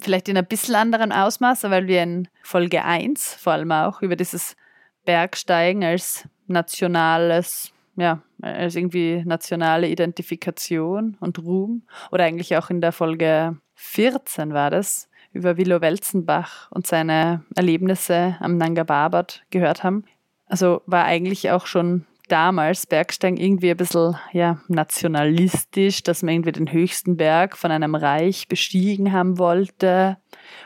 vielleicht 0.00 0.28
in 0.28 0.36
ein 0.36 0.46
bisschen 0.46 0.74
anderem 0.74 1.12
Ausmaß, 1.12 1.64
weil 1.64 1.86
wir 1.86 2.02
in 2.02 2.28
Folge 2.42 2.84
1 2.84 3.34
vor 3.34 3.54
allem 3.54 3.72
auch 3.72 4.02
über 4.02 4.16
dieses 4.16 4.56
Bergsteigen 5.04 5.84
als 5.84 6.28
nationales, 6.46 7.72
ja, 7.96 8.22
als 8.42 8.76
irgendwie 8.76 9.22
nationale 9.24 9.88
Identifikation 9.88 11.16
und 11.20 11.38
Ruhm 11.38 11.82
oder 12.10 12.24
eigentlich 12.24 12.56
auch 12.56 12.70
in 12.70 12.80
der 12.80 12.92
Folge 12.92 13.56
14 13.74 14.52
war 14.52 14.70
das, 14.70 15.08
über 15.32 15.56
Willow 15.56 15.80
Welzenbach 15.80 16.70
und 16.70 16.86
seine 16.86 17.44
Erlebnisse 17.54 18.36
am 18.40 18.56
Nanga 18.56 18.84
Parbat 18.84 19.42
gehört 19.50 19.84
haben. 19.84 20.04
Also 20.46 20.82
war 20.86 21.04
eigentlich 21.04 21.50
auch 21.50 21.66
schon 21.66 22.06
damals 22.28 22.86
Bergsteigen 22.86 23.36
irgendwie 23.36 23.70
ein 23.70 23.76
bisschen 23.76 24.16
ja, 24.32 24.60
nationalistisch, 24.68 26.02
dass 26.02 26.22
man 26.22 26.34
irgendwie 26.34 26.52
den 26.52 26.72
höchsten 26.72 27.16
Berg 27.16 27.56
von 27.56 27.70
einem 27.70 27.94
Reich 27.94 28.48
bestiegen 28.48 29.12
haben 29.12 29.38
wollte, 29.38 30.18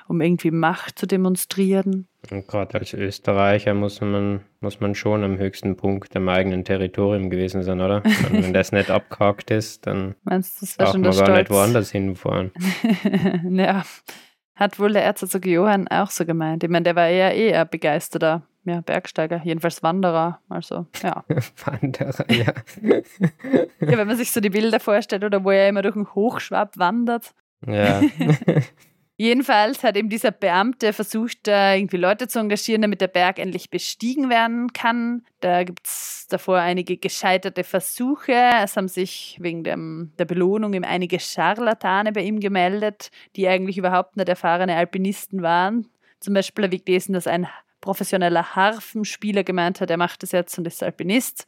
um 0.09 0.21
irgendwie 0.21 0.50
Macht 0.50 0.99
zu 0.99 1.07
demonstrieren. 1.07 2.09
Und 2.31 2.47
gerade 2.47 2.78
als 2.78 2.92
Österreicher 2.92 3.75
muss 3.75 4.00
man, 4.00 4.42
muss 4.61 4.81
man 4.81 4.95
schon 4.95 5.25
am 5.25 5.38
höchsten 5.38 5.76
Punkt 5.76 6.14
am 6.16 6.28
eigenen 6.28 6.64
Territorium 6.64 7.31
gewesen 7.31 7.62
sein, 7.62 7.81
oder? 7.81 8.02
Und 8.31 8.42
wenn 8.45 8.52
das 8.52 8.71
nicht 8.73 8.90
abgehakt 8.90 9.50
ist, 9.50 9.87
dann 9.87 10.14
Meinst, 10.23 10.62
das 10.62 10.78
war 10.78 10.87
darf 10.87 10.92
schon 10.92 11.00
man 11.00 11.11
gar 11.11 11.25
Stolz. 11.25 11.38
nicht 11.38 11.50
woanders 11.50 11.90
hinfahren. 11.90 12.52
ja, 13.50 13.85
hat 14.54 14.78
wohl 14.78 14.92
der 14.92 15.02
Erzherzog 15.04 15.47
Johann 15.47 15.88
auch 15.88 16.11
so 16.11 16.25
gemeint. 16.25 16.62
Ich 16.62 16.71
meine, 16.71 16.85
der 16.85 16.95
war 16.95 17.09
ja 17.09 17.31
eh 17.31 17.54
ein 17.54 17.69
begeisterter 17.69 18.42
ja, 18.64 18.81
Bergsteiger, 18.81 19.40
jedenfalls 19.45 19.83
Wanderer. 19.83 20.40
Also, 20.49 20.87
ja. 21.02 21.25
Wanderer, 21.64 22.31
ja. 22.31 22.52
ja. 22.83 23.62
Wenn 23.81 24.07
man 24.07 24.16
sich 24.16 24.31
so 24.31 24.40
die 24.40 24.50
Bilder 24.50 24.81
vorstellt 24.81 25.25
oder 25.25 25.45
wo 25.45 25.50
er 25.50 25.69
immer 25.69 25.83
durch 25.83 25.95
den 25.95 26.14
Hochschwab 26.14 26.78
wandert. 26.78 27.35
ja. 27.66 28.00
Jedenfalls 29.19 29.85
hat 29.85 29.97
eben 29.97 30.09
dieser 30.09 30.33
Beamte 30.33 30.92
versucht, 30.92 31.47
da 31.47 31.75
irgendwie 31.75 31.99
Leute 31.99 32.26
zu 32.26 32.40
engagieren, 32.40 32.83
damit 32.83 33.00
der 33.00 33.07
Berg 33.07 33.38
endlich 33.38 33.71
bestiegen 33.71 34.31
werden 34.31 34.73
kann. 34.73 35.23
Da 35.38 35.62
gibt 35.62 35.87
es 35.87 36.26
davor 36.28 36.59
einige 36.59 36.97
gescheiterte 36.97 37.62
Versuche. 37.62 38.33
Es 38.33 38.76
haben 38.76 38.88
sich 38.88 39.37
wegen 39.40 39.62
dem, 39.62 40.12
der 40.19 40.25
Belohnung 40.25 40.73
eben 40.73 40.85
einige 40.85 41.21
Scharlatane 41.21 42.11
bei 42.11 42.23
ihm 42.23 42.40
gemeldet, 42.40 43.12
die 43.37 43.47
eigentlich 43.47 43.78
überhaupt 43.78 44.16
nicht 44.16 44.28
erfahrene 44.28 44.75
Alpinisten 44.75 45.42
waren. 45.42 45.87
Zum 46.19 46.35
Beispiel 46.35 46.64
habe 46.64 46.75
ich 46.75 46.85
gelesen, 46.85 47.12
dass 47.12 47.26
ein 47.28 47.47
professioneller 47.83 48.57
Harfenspieler 48.57 49.45
gemeint 49.45 49.83
hat, 49.83 49.91
er 49.91 49.99
macht 49.99 50.23
das 50.23 50.33
jetzt 50.33 50.57
und 50.57 50.67
ist 50.67 50.83
Alpinist. 50.83 51.47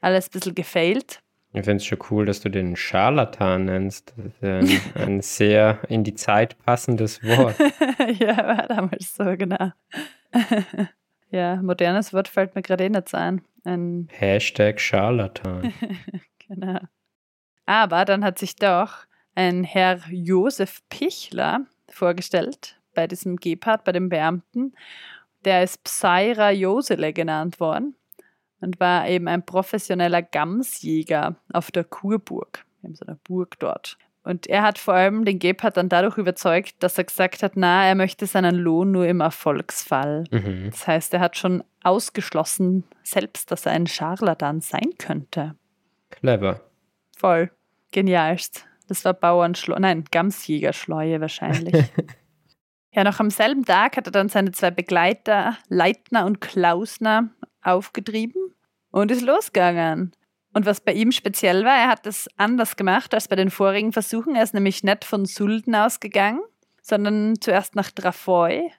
Alles 0.00 0.26
ein 0.26 0.30
bisschen 0.32 0.54
gefailt. 0.56 1.20
Ich 1.52 1.64
finde 1.64 1.76
es 1.76 1.86
schon 1.86 1.98
cool, 2.10 2.26
dass 2.26 2.40
du 2.40 2.50
den 2.50 2.76
Scharlatan 2.76 3.66
nennst. 3.66 4.12
Ein, 4.42 4.68
ein 4.94 5.20
sehr 5.22 5.78
in 5.88 6.04
die 6.04 6.14
Zeit 6.14 6.58
passendes 6.64 7.22
Wort. 7.22 7.56
ja, 8.18 8.36
war 8.36 8.66
damals 8.66 9.14
so, 9.14 9.24
genau. 9.36 9.70
ja, 11.30 11.56
modernes 11.56 12.12
Wort 12.12 12.28
fällt 12.28 12.54
mir 12.54 12.62
gerade 12.62 12.84
eh 12.84 12.90
nicht 12.90 13.14
ein. 13.14 13.42
Ein, 13.64 14.08
Hashtag 14.10 14.80
Scharlatan. 14.80 15.72
genau. 16.48 16.80
Aber 17.66 18.04
dann 18.04 18.24
hat 18.24 18.38
sich 18.38 18.56
doch 18.56 19.06
ein 19.34 19.64
Herr 19.64 20.00
Josef 20.10 20.80
Pichler 20.88 21.60
vorgestellt 21.88 22.78
bei 22.94 23.06
diesem 23.06 23.36
Gebhardt, 23.36 23.84
bei 23.84 23.92
dem 23.92 24.08
Beamten. 24.08 24.74
Der 25.48 25.62
ist 25.62 25.82
Psaira 25.82 26.50
Josele 26.50 27.14
genannt 27.14 27.58
worden 27.58 27.96
und 28.60 28.78
war 28.80 29.08
eben 29.08 29.28
ein 29.28 29.46
professioneller 29.46 30.20
Gamsjäger 30.20 31.36
auf 31.54 31.70
der 31.70 31.84
Kurburg, 31.84 32.66
in 32.82 32.94
so 32.94 33.06
einer 33.06 33.16
Burg 33.24 33.58
dort. 33.58 33.96
Und 34.24 34.46
er 34.46 34.60
hat 34.60 34.78
vor 34.78 34.92
allem 34.92 35.24
den 35.24 35.38
Gebhardt 35.38 35.78
dann 35.78 35.88
dadurch 35.88 36.18
überzeugt, 36.18 36.74
dass 36.80 36.98
er 36.98 37.04
gesagt 37.04 37.42
hat, 37.42 37.52
na, 37.54 37.86
er 37.86 37.94
möchte 37.94 38.26
seinen 38.26 38.56
Lohn 38.56 38.90
nur 38.90 39.06
im 39.06 39.22
Erfolgsfall. 39.22 40.24
Mhm. 40.30 40.68
Das 40.70 40.86
heißt, 40.86 41.14
er 41.14 41.20
hat 41.20 41.38
schon 41.38 41.64
ausgeschlossen 41.82 42.84
selbst, 43.02 43.50
dass 43.50 43.64
er 43.64 43.72
ein 43.72 43.86
Scharlatan 43.86 44.60
sein 44.60 44.90
könnte. 44.98 45.54
Clever. 46.10 46.60
Voll. 47.16 47.50
Genialst. 47.90 48.66
Das 48.86 49.02
war 49.06 49.14
Bauernschleue, 49.14 49.80
nein, 49.80 50.04
Gamsjägerschleue 50.10 51.22
wahrscheinlich. 51.22 51.90
ja, 52.92 53.04
noch 53.04 53.20
am 53.20 53.30
selben 53.30 53.64
Tag 53.64 53.96
hat 53.96 54.06
er 54.06 54.12
dann 54.12 54.28
seine 54.28 54.52
zwei 54.52 54.70
Begleiter, 54.70 55.56
Leitner 55.68 56.24
und 56.26 56.40
Klausner, 56.40 57.30
aufgetrieben 57.62 58.54
und 58.90 59.10
ist 59.10 59.22
losgegangen. 59.22 60.12
Und 60.54 60.66
was 60.66 60.80
bei 60.80 60.92
ihm 60.92 61.12
speziell 61.12 61.64
war, 61.64 61.76
er 61.76 61.88
hat 61.88 62.06
das 62.06 62.28
anders 62.36 62.76
gemacht 62.76 63.12
als 63.12 63.28
bei 63.28 63.36
den 63.36 63.50
vorigen 63.50 63.92
Versuchen. 63.92 64.34
Er 64.34 64.42
ist 64.42 64.54
nämlich 64.54 64.82
nicht 64.82 65.04
von 65.04 65.26
Sulden 65.26 65.74
ausgegangen, 65.74 66.40
sondern 66.80 67.40
zuerst 67.40 67.76
nach 67.76 67.90
Trafoi 67.90 68.70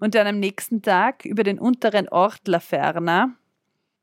und 0.00 0.14
dann 0.14 0.26
am 0.26 0.40
nächsten 0.40 0.82
Tag 0.82 1.24
über 1.24 1.44
den 1.44 1.58
unteren 1.58 2.08
Ort 2.08 2.48
La 2.48 2.58
Ferna 2.58 3.36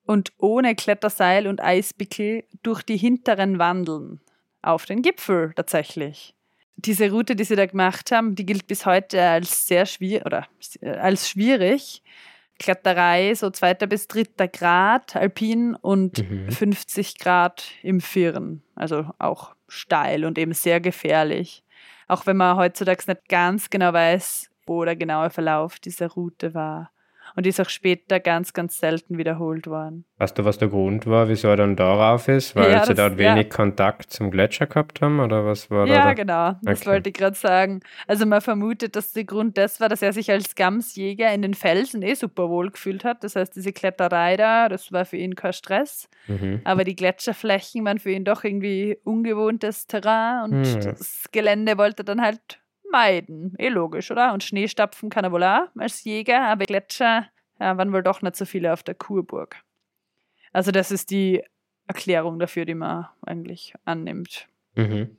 und 0.04 0.32
ohne 0.38 0.76
Kletterseil 0.76 1.48
und 1.48 1.62
Eisbickel 1.62 2.46
durch 2.64 2.84
die 2.84 2.98
hinteren 2.98 3.60
Wandeln 3.60 4.22
auf 4.62 4.86
den 4.86 5.02
Gipfel 5.02 5.54
tatsächlich. 5.56 6.37
Diese 6.78 7.10
Route, 7.12 7.36
die 7.36 7.44
sie 7.44 7.56
da 7.56 7.66
gemacht 7.66 8.12
haben, 8.12 8.36
die 8.36 8.46
gilt 8.46 8.68
bis 8.68 8.86
heute 8.86 9.22
als 9.22 9.66
sehr 9.68 9.86
schwierig 9.86 10.26
oder 10.26 10.48
als 10.82 11.30
schwierig. 11.30 12.04
Kletterei, 12.60 13.36
so 13.36 13.50
zweiter 13.52 13.86
bis 13.88 14.08
dritter 14.08 14.48
Grad, 14.48 15.16
alpin 15.16 15.76
und 15.76 16.18
Mhm. 16.30 16.52
50 16.52 17.20
Grad 17.20 17.66
im 17.84 18.02
Firn. 18.02 18.64
Also 18.76 19.06
auch 19.20 19.56
steil 19.68 20.26
und 20.26 20.38
eben 20.38 20.54
sehr 20.54 20.80
gefährlich. 20.80 21.64
Auch 22.08 22.26
wenn 22.26 22.38
man 22.38 22.58
heutzutage 22.58 23.04
nicht 23.08 23.28
ganz 23.30 23.70
genau 23.70 23.94
weiß, 23.94 24.50
wo 24.66 24.84
der 24.86 24.96
genaue 24.96 25.30
Verlauf 25.30 25.80
dieser 25.80 26.08
Route 26.10 26.54
war. 26.54 26.92
Und 27.38 27.46
die 27.46 27.50
ist 27.50 27.62
auch 27.62 27.70
später 27.70 28.20
ganz, 28.20 28.52
ganz 28.52 28.80
selten 28.80 29.20
wiederholt 29.20 29.68
worden. 29.68 30.06
Weißt 30.18 30.38
du, 30.40 30.44
was 30.44 30.58
der 30.58 30.70
Grund 30.70 31.06
war, 31.06 31.30
wieso 31.30 31.50
er 31.50 31.56
dann 31.56 31.76
darauf 31.76 32.28
ist? 32.28 32.56
Weil 32.56 32.72
Ja, 32.72 32.84
sie 32.84 32.96
das- 32.96 32.98
dort 33.12 33.20
ja. 33.20 33.36
wenig 33.36 33.52
Kontakt 33.52 34.10
zum 34.12 34.32
Gletscher 34.32 34.66
gehabt 34.66 35.02
haben? 35.02 35.20
Oder 35.20 35.46
was 35.46 35.70
war 35.70 35.86
Ja, 35.86 36.06
da? 36.06 36.14
genau. 36.14 36.56
Das 36.64 36.82
Okay. 36.82 36.90
wollte 36.90 37.10
ich 37.12 37.16
gerade 37.16 37.36
sagen. 37.38 37.82
Also 38.08 38.26
man 38.26 38.42
vermutet, 38.42 38.96
dass 38.96 39.14
der 39.14 39.24
Grund 39.26 39.56
das 39.56 39.80
war, 39.80 39.88
dass 39.88 40.02
er 40.02 40.14
sich 40.14 40.32
als 40.32 40.56
Gamsjäger 40.56 41.32
in 41.32 41.44
den 41.44 41.54
Felsen 41.54 42.02
eh 42.02 42.16
super 42.16 42.50
wohl 42.50 42.72
gefühlt 42.72 43.04
hat. 43.06 43.24
Das 43.24 43.36
heißt, 43.36 43.56
diese 43.56 43.72
Kletterei 43.72 44.36
da, 44.36 44.68
das 44.68 44.92
war 44.92 45.06
für 45.06 45.18
ihn 45.18 45.36
kein 45.36 45.54
Stress. 45.54 46.10
Mhm. 46.28 46.62
Aber 46.64 46.84
die 46.86 46.96
Gletscherflächen 46.96 47.86
waren 47.86 48.00
für 48.00 48.10
ihn 48.10 48.26
doch 48.26 48.44
irgendwie 48.44 48.98
ungewohntes 49.04 49.86
Terrain 49.86 50.44
und 50.52 50.66
Hm. 50.66 50.82
das 50.82 51.26
Gelände 51.32 51.78
wollte 51.78 52.02
er 52.02 52.06
dann 52.06 52.22
halt 52.24 52.60
meiden. 52.92 53.56
Eh 53.58 53.70
logisch, 53.70 54.12
oder? 54.12 54.34
Und 54.34 54.44
Schneestapfen 54.44 55.10
kann 55.10 55.24
er 55.24 55.32
wohl 55.32 55.44
auch 55.44 55.68
als 55.78 56.04
Jäger, 56.04 56.48
aber 56.48 56.66
Gletscher 56.66 57.28
ja, 57.60 57.78
waren 57.78 57.94
wohl 57.94 58.04
doch 58.04 58.22
nicht 58.22 58.36
so 58.36 58.46
viele 58.46 58.74
auf 58.74 58.84
der 58.84 58.96
Kurburg. 58.96 59.58
Also 60.54 60.72
das 60.72 60.92
ist 60.92 61.12
die 61.12 61.44
Erklärung 61.88 62.40
dafür, 62.40 62.66
die 62.66 62.76
man 62.76 63.08
eigentlich 63.26 63.74
annimmt. 63.86 64.48
Mhm. 64.76 65.16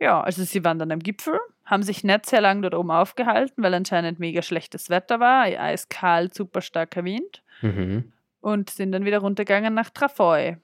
Ja, 0.00 0.20
also 0.20 0.42
sie 0.42 0.64
waren 0.64 0.78
dann 0.78 0.90
am 0.90 0.98
Gipfel, 0.98 1.38
haben 1.64 1.82
sich 1.82 2.02
nicht 2.02 2.26
sehr 2.26 2.40
lang 2.40 2.62
dort 2.62 2.74
oben 2.74 2.90
aufgehalten, 2.90 3.62
weil 3.62 3.74
anscheinend 3.74 4.18
mega 4.18 4.42
schlechtes 4.42 4.90
Wetter 4.90 5.20
war, 5.20 5.42
eiskalt, 5.44 6.34
super 6.34 6.60
starker 6.60 7.04
Wind 7.04 7.42
Mhm. 7.60 8.12
und 8.40 8.70
sind 8.70 8.92
dann 8.92 9.04
wieder 9.04 9.18
runtergegangen 9.18 9.74
nach 9.74 9.90
Trafoi. 9.90 10.56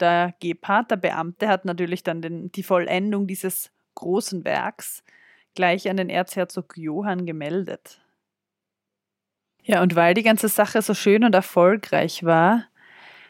Der 0.00 0.34
Gebhardt, 0.40 0.90
der 0.90 0.96
Beamte, 0.96 1.48
hat 1.48 1.64
natürlich 1.64 2.02
dann 2.02 2.22
den, 2.22 2.50
die 2.52 2.62
Vollendung 2.62 3.26
dieses 3.26 3.70
großen 3.94 4.44
Werks 4.44 5.02
gleich 5.54 5.88
an 5.88 5.96
den 5.96 6.08
Erzherzog 6.08 6.76
Johann 6.76 7.26
gemeldet. 7.26 8.00
Ja, 9.64 9.82
und 9.82 9.94
weil 9.94 10.14
die 10.14 10.22
ganze 10.22 10.48
Sache 10.48 10.82
so 10.82 10.94
schön 10.94 11.24
und 11.24 11.34
erfolgreich 11.34 12.24
war, 12.24 12.64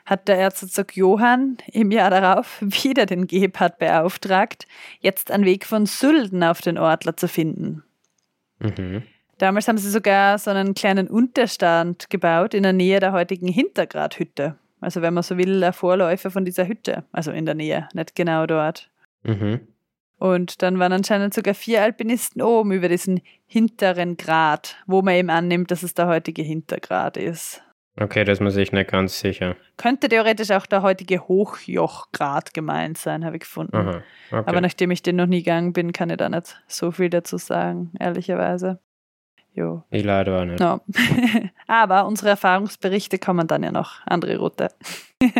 hat 0.06 0.28
der 0.28 0.38
Erzherzog 0.38 0.96
Johann 0.96 1.58
im 1.66 1.90
Jahr 1.90 2.10
darauf 2.10 2.58
wieder 2.60 3.06
den 3.06 3.26
Gebhardt 3.26 3.78
beauftragt, 3.78 4.66
jetzt 5.00 5.30
einen 5.30 5.44
Weg 5.44 5.66
von 5.66 5.86
Sülden 5.86 6.42
auf 6.42 6.60
den 6.60 6.78
Ortler 6.78 7.16
zu 7.16 7.28
finden. 7.28 7.82
Mhm. 8.58 9.02
Damals 9.38 9.66
haben 9.66 9.78
sie 9.78 9.90
sogar 9.90 10.38
so 10.38 10.50
einen 10.50 10.74
kleinen 10.74 11.08
Unterstand 11.08 12.08
gebaut 12.10 12.54
in 12.54 12.62
der 12.62 12.72
Nähe 12.72 13.00
der 13.00 13.12
heutigen 13.12 13.48
Hintergradhütte. 13.48 14.56
Also 14.80 15.02
wenn 15.02 15.14
man 15.14 15.22
so 15.22 15.36
will, 15.36 15.60
der 15.60 15.72
Vorläufer 15.72 16.30
von 16.30 16.44
dieser 16.44 16.66
Hütte. 16.66 17.04
Also 17.12 17.32
in 17.32 17.46
der 17.46 17.54
Nähe, 17.54 17.88
nicht 17.92 18.14
genau 18.14 18.46
dort. 18.46 18.90
Mhm. 19.22 19.60
Und 20.22 20.62
dann 20.62 20.78
waren 20.78 20.92
anscheinend 20.92 21.34
sogar 21.34 21.52
vier 21.52 21.82
Alpinisten 21.82 22.42
oben 22.42 22.70
über 22.70 22.88
diesen 22.88 23.22
hinteren 23.44 24.16
Grat, 24.16 24.76
wo 24.86 25.02
man 25.02 25.14
eben 25.14 25.30
annimmt, 25.30 25.72
dass 25.72 25.82
es 25.82 25.94
der 25.94 26.06
heutige 26.06 26.42
Hintergrad 26.42 27.16
ist. 27.16 27.60
Okay, 28.00 28.22
da 28.22 28.30
ist 28.30 28.38
man 28.40 28.52
sich 28.52 28.70
nicht 28.70 28.88
ganz 28.88 29.18
sicher. 29.18 29.56
Könnte 29.78 30.08
theoretisch 30.08 30.52
auch 30.52 30.66
der 30.66 30.82
heutige 30.82 31.26
Hochjochgrad 31.26 32.54
gemeint 32.54 32.98
sein, 32.98 33.24
habe 33.24 33.34
ich 33.34 33.40
gefunden. 33.40 33.74
Aha, 33.76 34.02
okay. 34.30 34.44
Aber 34.46 34.60
nachdem 34.60 34.92
ich 34.92 35.02
den 35.02 35.16
noch 35.16 35.26
nie 35.26 35.42
gegangen 35.42 35.72
bin, 35.72 35.92
kann 35.92 36.08
ich 36.08 36.18
da 36.18 36.28
nicht 36.28 36.56
so 36.68 36.92
viel 36.92 37.10
dazu 37.10 37.36
sagen, 37.36 37.90
ehrlicherweise. 37.98 38.78
Jo. 39.54 39.82
ich 39.90 40.04
leider 40.04 40.40
auch 40.40 40.44
nicht. 40.44 40.60
No. 40.60 40.82
Aber 41.66 42.06
unsere 42.06 42.30
Erfahrungsberichte 42.30 43.18
kommen 43.18 43.48
dann 43.48 43.64
ja 43.64 43.72
noch. 43.72 44.06
Andere 44.06 44.36
Route. 44.38 44.68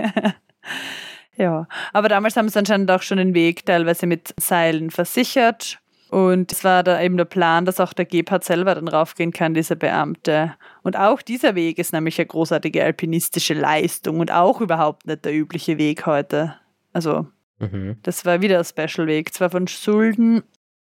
ja. 1.36 1.66
Aber 1.92 2.08
damals 2.08 2.36
haben 2.36 2.48
sie 2.48 2.58
anscheinend 2.58 2.90
auch 2.90 3.02
schon 3.02 3.18
den 3.18 3.34
Weg 3.34 3.64
teilweise 3.66 4.06
mit 4.06 4.34
Seilen 4.38 4.90
versichert. 4.90 5.78
Und 6.10 6.52
es 6.52 6.62
war 6.62 6.82
da 6.82 7.00
eben 7.00 7.16
der 7.16 7.24
Plan, 7.24 7.64
dass 7.64 7.80
auch 7.80 7.94
der 7.94 8.04
Gebhardt 8.04 8.44
selber 8.44 8.74
dann 8.74 8.86
raufgehen 8.88 9.32
kann, 9.32 9.54
dieser 9.54 9.76
Beamte. 9.76 10.54
Und 10.82 10.96
auch 10.98 11.22
dieser 11.22 11.54
Weg 11.54 11.78
ist 11.78 11.94
nämlich 11.94 12.18
eine 12.18 12.26
großartige 12.26 12.84
alpinistische 12.84 13.54
Leistung 13.54 14.20
und 14.20 14.30
auch 14.30 14.60
überhaupt 14.60 15.06
nicht 15.06 15.24
der 15.24 15.34
übliche 15.34 15.78
Weg 15.78 16.04
heute. 16.04 16.56
Also, 16.92 17.28
Mhm. 17.60 17.96
das 18.02 18.26
war 18.26 18.42
wieder 18.42 18.58
ein 18.58 18.64
Special-Weg. 18.64 19.32
Zwar 19.32 19.48
von 19.48 19.68
Schulden, 19.68 20.42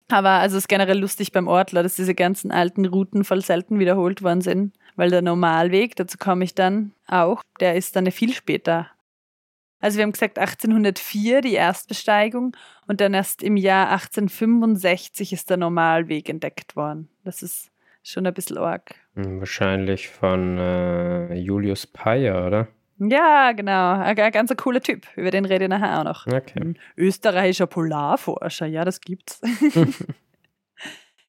aber 0.10 0.30
also 0.30 0.56
es 0.56 0.64
ist 0.64 0.70
generell 0.70 1.00
lustig 1.00 1.32
beim 1.32 1.48
Ortler, 1.48 1.84
dass 1.84 1.96
diese 1.96 2.16
ganzen 2.16 2.52
alten 2.52 2.86
Routen 2.86 3.24
voll 3.24 3.44
selten 3.44 3.80
wiederholt 3.80 4.22
worden 4.22 4.42
sind. 4.42 4.74
Weil 4.96 5.10
der 5.10 5.22
Normalweg, 5.22 5.96
dazu 5.96 6.18
komme 6.18 6.44
ich 6.44 6.56
dann 6.56 6.94
auch, 7.08 7.42
der 7.60 7.76
ist 7.76 7.96
dann 7.96 8.10
viel 8.12 8.34
später. 8.34 8.88
Also 9.80 9.98
wir 9.98 10.04
haben 10.04 10.12
gesagt 10.12 10.40
1804 10.40 11.42
die 11.42 11.54
Erstbesteigung 11.54 12.56
und 12.88 13.00
dann 13.02 13.14
erst 13.14 13.44
im 13.44 13.58
Jahr 13.58 13.90
1865 13.92 15.34
ist 15.34 15.50
der 15.50 15.58
Normalweg 15.58 16.30
entdeckt 16.30 16.76
worden. 16.76 17.10
Das 17.24 17.44
ist 17.44 17.72
schon 18.04 18.26
ein 18.26 18.34
bisschen 18.34 18.58
arg. 18.58 18.96
Hm, 19.16 19.40
Wahrscheinlich 19.40 20.10
von 20.10 20.58
äh, 20.58 21.36
Julius 21.36 21.86
Peyer, 21.86 22.48
oder? 22.48 22.68
Ja, 23.00 23.52
genau. 23.52 23.94
Ein, 23.94 24.18
ein 24.18 24.32
ganz 24.32 24.56
cooler 24.58 24.82
Typ. 24.82 25.06
Über 25.16 25.30
den 25.30 25.46
rede 25.46 25.66
ich 25.66 25.70
nachher 25.70 26.00
auch 26.00 26.04
noch. 26.04 26.26
Okay. 26.26 26.60
Ein 26.60 26.80
österreichischer 26.96 27.68
Polarforscher, 27.68 28.66
ja, 28.66 28.84
das 28.86 29.02
gibt's. 29.02 29.42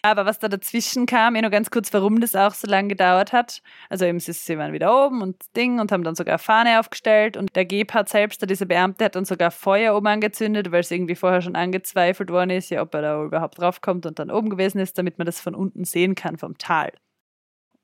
Aber 0.08 0.24
was 0.24 0.38
da 0.38 0.48
dazwischen 0.48 1.04
kam, 1.04 1.34
eh 1.34 1.42
nur 1.42 1.50
ganz 1.50 1.70
kurz, 1.70 1.92
warum 1.92 2.18
das 2.18 2.34
auch 2.34 2.54
so 2.54 2.66
lange 2.66 2.88
gedauert 2.88 3.34
hat. 3.34 3.60
Also 3.90 4.06
eben, 4.06 4.18
sie, 4.18 4.56
waren 4.56 4.72
wieder 4.72 5.06
oben 5.06 5.20
und 5.20 5.36
Ding 5.54 5.80
und 5.80 5.92
haben 5.92 6.02
dann 6.02 6.14
sogar 6.14 6.38
Fahne 6.38 6.80
aufgestellt 6.80 7.36
und 7.36 7.54
der 7.54 7.66
Gebhardt 7.66 8.08
selbst, 8.08 8.40
der 8.40 8.46
dieser 8.46 8.64
Beamte, 8.64 9.04
hat 9.04 9.16
dann 9.16 9.26
sogar 9.26 9.50
Feuer 9.50 9.94
oben 9.94 10.06
angezündet, 10.06 10.72
weil 10.72 10.80
es 10.80 10.90
irgendwie 10.90 11.14
vorher 11.14 11.42
schon 11.42 11.56
angezweifelt 11.56 12.30
worden 12.30 12.50
ist, 12.50 12.70
ja, 12.70 12.80
ob 12.80 12.94
er 12.94 13.02
da 13.02 13.22
überhaupt 13.22 13.58
draufkommt 13.58 14.06
und 14.06 14.18
dann 14.18 14.30
oben 14.30 14.48
gewesen 14.48 14.78
ist, 14.78 14.96
damit 14.96 15.18
man 15.18 15.26
das 15.26 15.40
von 15.40 15.54
unten 15.54 15.84
sehen 15.84 16.14
kann 16.14 16.38
vom 16.38 16.56
Tal. 16.56 16.90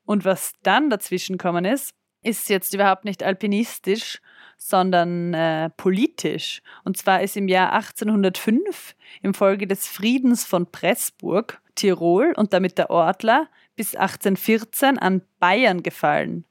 Und 0.07 0.25
was 0.25 0.52
dann 0.62 0.88
dazwischen 0.88 1.37
gekommen 1.37 1.66
ist, 1.66 1.95
ist 2.23 2.49
jetzt 2.49 2.73
überhaupt 2.73 3.04
nicht 3.04 3.23
alpinistisch, 3.23 4.21
sondern 4.66 5.35
äh, 5.35 5.68
politisch. 5.76 6.62
Und 6.85 6.97
zwar 6.97 7.21
ist 7.21 7.37
im 7.37 7.49
Jahr 7.49 7.75
1805 7.75 8.94
infolge 9.21 9.66
des 9.66 9.87
Friedens 9.87 10.47
von 10.47 10.64
Pressburg 10.73 11.61
Tirol 11.75 12.33
und 12.35 12.54
damit 12.54 12.78
der 12.78 12.88
Ortler 12.88 13.49
bis 13.76 13.94
1814 13.94 14.99
an 14.99 15.21
Bayern 15.38 15.82
gefallen. 15.82 16.47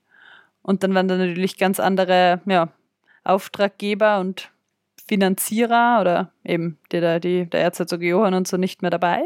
Und 0.62 0.84
dann 0.84 0.94
waren 0.94 1.08
da 1.08 1.18
natürlich 1.18 1.58
ganz 1.58 1.80
andere 1.80 2.40
ja, 2.46 2.70
Auftraggeber 3.24 4.20
und 4.20 4.52
Finanzierer 5.08 5.98
oder 6.00 6.32
eben 6.44 6.78
die, 6.92 7.20
die, 7.20 7.50
der 7.50 7.62
Erzherzog 7.62 8.04
Johann 8.04 8.36
und 8.36 8.48
so 8.48 8.58
nicht 8.58 8.84
mehr 8.84 8.92
dabei. 8.92 9.24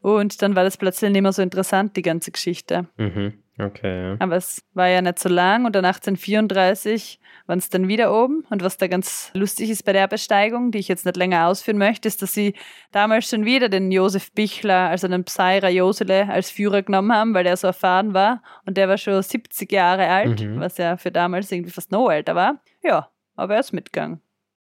Und 0.00 0.42
dann 0.42 0.56
war 0.56 0.64
das 0.64 0.78
plötzlich 0.78 1.12
nicht 1.12 1.22
mehr 1.22 1.32
so 1.32 1.42
interessant, 1.42 1.96
die 1.96 2.02
ganze 2.02 2.32
Geschichte. 2.32 2.88
Mhm. 2.96 3.34
Okay. 3.58 4.16
Aber 4.18 4.36
es 4.36 4.62
war 4.74 4.88
ja 4.88 5.00
nicht 5.00 5.18
so 5.18 5.28
lang 5.30 5.64
und 5.64 5.74
dann 5.74 5.84
1834 5.86 7.18
waren 7.46 7.58
es 7.58 7.70
dann 7.70 7.88
wieder 7.88 8.12
oben. 8.12 8.44
Und 8.50 8.62
was 8.62 8.76
da 8.76 8.86
ganz 8.86 9.30
lustig 9.34 9.70
ist 9.70 9.84
bei 9.84 9.92
der 9.92 10.08
Besteigung, 10.08 10.70
die 10.72 10.78
ich 10.78 10.88
jetzt 10.88 11.06
nicht 11.06 11.16
länger 11.16 11.46
ausführen 11.46 11.78
möchte, 11.78 12.08
ist, 12.08 12.20
dass 12.22 12.34
sie 12.34 12.54
damals 12.92 13.28
schon 13.30 13.44
wieder 13.44 13.68
den 13.68 13.90
Josef 13.90 14.32
Bichler, 14.32 14.88
also 14.90 15.08
den 15.08 15.24
Psaira 15.24 15.68
Josele, 15.68 16.28
als 16.28 16.50
Führer 16.50 16.82
genommen 16.82 17.12
haben, 17.12 17.34
weil 17.34 17.44
der 17.44 17.56
so 17.56 17.68
erfahren 17.68 18.14
war. 18.14 18.42
Und 18.66 18.76
der 18.76 18.88
war 18.88 18.98
schon 18.98 19.22
70 19.22 19.70
Jahre 19.72 20.08
alt, 20.08 20.40
Mhm. 20.40 20.60
was 20.60 20.76
ja 20.78 20.96
für 20.96 21.10
damals 21.10 21.50
irgendwie 21.50 21.70
fast 21.72 21.92
noch 21.92 22.10
älter 22.10 22.34
war. 22.34 22.60
Ja, 22.82 23.08
aber 23.36 23.54
er 23.54 23.60
ist 23.60 23.72
mitgegangen. 23.72 24.20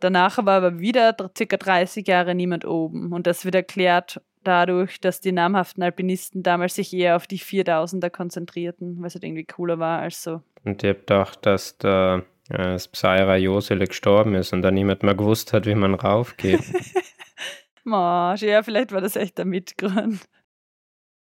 Danach 0.01 0.38
war 0.38 0.57
aber 0.57 0.81
wieder 0.81 1.14
circa 1.38 1.57
30 1.57 2.09
Jahre 2.09 2.35
niemand 2.35 2.64
oben. 2.64 3.12
Und 3.12 3.27
das 3.29 3.45
wird 3.45 3.55
erklärt 3.55 4.21
dadurch, 4.44 5.00
dass 5.00 5.20
die 5.20 5.33
namhaften 5.33 5.83
Alpinisten 5.83 6.42
damals 6.42 6.74
sich 6.74 6.92
eher 6.92 7.16
auf 7.16 7.26
die 7.26 7.38
4000er 7.38 8.11
konzentrierten, 8.11 8.98
weil 9.00 9.07
es 9.07 9.14
halt 9.14 9.24
irgendwie 9.24 9.44
cooler 9.44 9.78
war 9.78 10.00
als 10.00 10.22
so. 10.22 10.42
Und 10.64 10.83
ich 10.83 10.90
hab 10.90 11.00
gedacht, 11.00 11.46
dass 11.46 11.78
der 11.78 12.24
äh, 12.50 12.57
das 12.57 12.88
Psaira 12.88 13.37
Josele 13.37 13.87
gestorben 13.87 14.35
ist 14.35 14.52
und 14.52 14.62
dann 14.62 14.74
niemand 14.74 15.02
mehr 15.02 15.14
gewusst 15.14 15.52
hat, 15.52 15.66
wie 15.66 15.74
man 15.74 15.94
raufgeht. 15.94 16.61
Marsch, 17.85 18.42
ja, 18.42 18.62
vielleicht 18.62 18.92
war 18.92 19.00
das 19.00 19.16
echt 19.16 19.38
der 19.38 19.44
Mitgrund. 19.44 20.20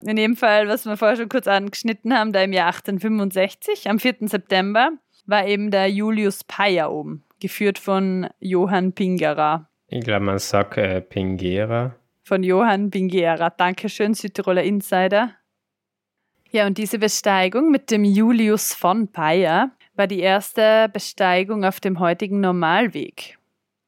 In 0.01 0.17
jedem 0.17 0.36
Fall, 0.36 0.67
was 0.67 0.86
wir 0.86 0.97
vorher 0.97 1.17
schon 1.17 1.29
kurz 1.29 1.47
angeschnitten 1.47 2.13
haben, 2.13 2.32
da 2.32 2.41
im 2.41 2.53
Jahr 2.53 2.67
1865, 2.67 3.89
am 3.89 3.99
4. 3.99 4.15
September, 4.21 4.91
war 5.25 5.45
eben 5.45 5.71
der 5.71 5.89
Julius 5.89 6.43
Peyer 6.43 6.91
oben, 6.91 7.23
geführt 7.39 7.79
von 7.79 8.29
Johann 8.39 8.93
Pingerer. 8.93 9.69
ich 9.88 10.03
glaube, 10.03 10.25
man 10.25 10.39
sagt 10.39 10.77
äh, 10.77 11.01
Pingera. 11.01 11.95
Von 12.29 12.43
Johann 12.43 12.91
Bingera. 12.91 13.49
Dankeschön, 13.49 14.13
Südtiroler 14.13 14.61
Insider. 14.61 15.31
Ja, 16.51 16.67
und 16.67 16.77
diese 16.77 16.99
Besteigung 16.99 17.71
mit 17.71 17.89
dem 17.89 18.03
Julius 18.03 18.75
von 18.75 19.07
Peyer 19.07 19.71
war 19.95 20.05
die 20.05 20.19
erste 20.19 20.89
Besteigung 20.93 21.65
auf 21.65 21.79
dem 21.79 21.99
heutigen 21.99 22.39
Normalweg. 22.39 23.39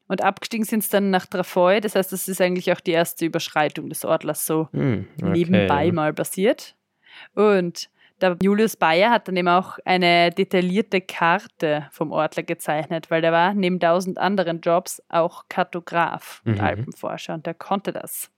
Und 0.08 0.24
abgestiegen 0.24 0.64
sind 0.64 0.80
es 0.80 0.90
dann 0.90 1.10
nach 1.10 1.26
Trafoi, 1.26 1.80
das 1.80 1.94
heißt, 1.94 2.10
das 2.12 2.26
ist 2.26 2.40
eigentlich 2.40 2.72
auch 2.72 2.80
die 2.80 2.90
erste 2.90 3.24
Überschreitung 3.26 3.88
des 3.88 4.04
Ortlers 4.04 4.44
so 4.44 4.68
Hm, 4.72 5.06
okay, 5.20 5.30
nebenbei 5.30 5.92
mal 5.92 6.12
passiert. 6.12 6.74
Und 7.34 7.90
der 8.20 8.36
Julius 8.42 8.76
Bayer 8.76 9.10
hat 9.10 9.28
dann 9.28 9.36
eben 9.36 9.48
auch 9.48 9.78
eine 9.84 10.30
detaillierte 10.30 11.00
Karte 11.00 11.86
vom 11.92 12.10
Ortler 12.10 12.42
gezeichnet, 12.42 13.08
weil 13.08 13.22
der 13.22 13.30
war 13.30 13.54
neben 13.54 13.78
tausend 13.78 14.18
anderen 14.18 14.60
Jobs 14.60 15.00
auch 15.08 15.44
Kartograf 15.48 16.42
und 16.44 16.54
Mhm. 16.54 16.60
Alpenforscher 16.60 17.34
und 17.34 17.46
der 17.46 17.54
konnte 17.54 17.92
das. 17.92 18.31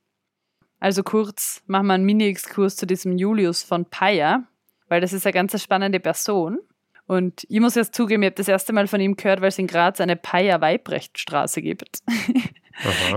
Also 0.79 1.03
kurz 1.03 1.63
machen 1.67 1.87
wir 1.87 1.93
einen 1.93 2.05
Mini-Exkurs 2.05 2.75
zu 2.75 2.85
diesem 2.85 3.17
Julius 3.17 3.63
von 3.63 3.85
Peyer, 3.85 4.43
weil 4.87 5.01
das 5.01 5.13
ist 5.13 5.25
eine 5.25 5.33
ganz 5.33 5.61
spannende 5.61 5.99
Person. 5.99 6.59
Und 7.07 7.45
ich 7.49 7.59
muss 7.59 7.75
jetzt 7.75 7.93
zugeben, 7.93 8.23
ich 8.23 8.27
habe 8.27 8.35
das 8.35 8.47
erste 8.47 8.73
Mal 8.73 8.87
von 8.87 8.99
ihm 8.99 9.15
gehört, 9.15 9.41
weil 9.41 9.49
es 9.49 9.59
in 9.59 9.67
Graz 9.67 10.01
eine 10.01 10.15
Peyer-Weibrecht-Straße 10.15 11.61
gibt. 11.61 11.99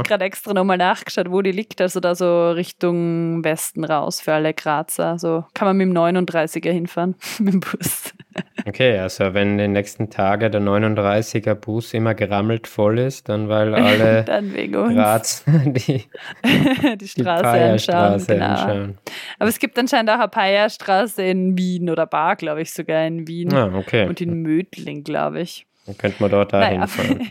Gerade 0.05 0.25
extra 0.27 0.53
nochmal 0.53 0.77
nachgeschaut, 0.77 1.31
wo 1.31 1.41
die 1.41 1.53
liegt. 1.53 1.81
Also 1.81 2.01
da 2.01 2.15
so 2.15 2.51
Richtung 2.51 3.43
Westen 3.45 3.85
raus 3.85 4.21
für 4.21 4.35
alle 4.35 4.53
Grazer. 4.53 5.19
So 5.19 5.45
kann 5.55 5.69
man 5.69 5.77
mit 5.79 5.89
dem 5.89 5.97
39er 5.97 6.71
hinfahren, 6.71 7.17
mit 7.39 7.55
dem 7.55 7.61
Bus. 7.61 8.13
Okay, 8.69 8.99
also 8.99 9.33
wenn 9.33 9.53
in 9.53 9.59
den 9.59 9.73
nächsten 9.73 10.11
Tagen 10.11 10.53
der 10.53 10.61
39er 10.61 11.55
Bus 11.55 11.95
immer 11.95 12.15
gerammelt 12.15 12.67
voll 12.67 12.99
ist, 12.99 13.29
dann 13.31 13.49
weil 13.49 13.75
alle 13.75 14.25
Dann 14.27 14.53
Graz 14.71 15.43
die, 15.65 16.05
die 16.97 17.09
Straße 17.09 17.47
anschauen. 17.47 18.27
Genau. 18.27 18.45
anschauen. 18.45 18.99
Aber 19.39 19.49
es 19.49 19.59
gibt 19.59 19.79
anscheinend 19.79 20.11
auch 20.11 20.19
eine 20.19 20.29
Peierstraße 20.29 21.23
in 21.23 21.57
Wien 21.57 21.89
oder 21.89 22.07
Bar, 22.07 22.37
glaube 22.37 22.61
ich, 22.61 22.73
sogar 22.73 23.07
in 23.07 23.27
Wien. 23.27 23.55
Ah, 23.55 23.73
okay. 23.75 24.07
Und 24.07 24.21
in 24.21 24.43
Mödling, 24.43 25.03
glaube 25.03 25.41
ich. 25.41 25.67
Dann 25.87 25.97
könnte 25.97 26.23
man 26.23 26.31
dort 26.31 26.53
da 26.53 26.61
Naja. 26.61 26.81
hinfahren. 26.81 27.31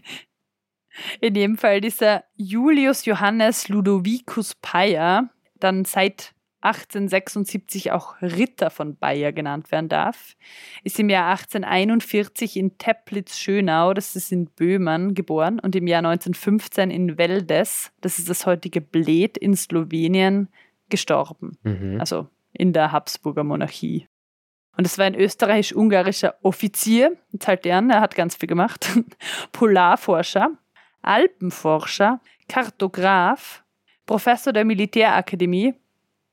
In 1.22 1.36
jedem 1.36 1.58
Fall 1.60 1.82
dieser 1.82 2.24
Julius 2.36 3.06
Johannes 3.06 3.70
Ludovicus 3.70 4.56
Peyer, 4.56 5.30
dann 5.60 5.86
seit 5.86 6.34
1876 6.62 7.92
auch 7.92 8.22
Ritter 8.22 8.70
von 8.70 8.98
Bayer 8.98 9.32
genannt 9.32 9.72
werden 9.72 9.90
darf, 9.90 10.36
ist 10.84 11.00
im 11.00 11.10
Jahr 11.10 11.30
1841 11.30 12.58
in 12.58 12.78
Teplitz-Schönau, 12.78 13.94
das 13.94 14.16
ist 14.16 14.32
in 14.32 14.48
Böhmen, 14.48 15.14
geboren 15.14 15.60
und 15.60 15.76
im 15.76 15.88
Jahr 15.88 16.00
1915 16.00 16.90
in 16.90 17.18
Veldes, 17.18 17.92
das 18.02 18.18
ist 18.18 18.30
das 18.30 18.46
heutige 18.46 18.82
Bled 18.82 19.38
in 19.38 19.56
Slowenien, 19.56 20.50
gestorben 20.90 21.58
Mhm. 21.64 22.00
also 22.00 22.28
in 22.54 22.74
der 22.74 22.92
Habsburger 22.92 23.44
Monarchie. 23.44 24.08
Und 24.78 24.86
es 24.86 24.98
war 24.98 25.06
ein 25.06 25.16
österreichisch-ungarischer 25.16 26.36
Offizier, 26.44 27.18
jetzt 27.32 27.48
halt 27.48 27.66
er 27.66 27.78
an, 27.78 27.90
er 27.90 28.02
hat 28.02 28.16
ganz 28.16 28.36
viel 28.36 28.48
gemacht, 28.48 28.88
Polarforscher, 29.52 30.52
Alpenforscher, 31.02 32.20
Kartograf, 32.48 33.64
Professor 34.06 34.54
der 34.54 34.66
Militärakademie 34.66 35.74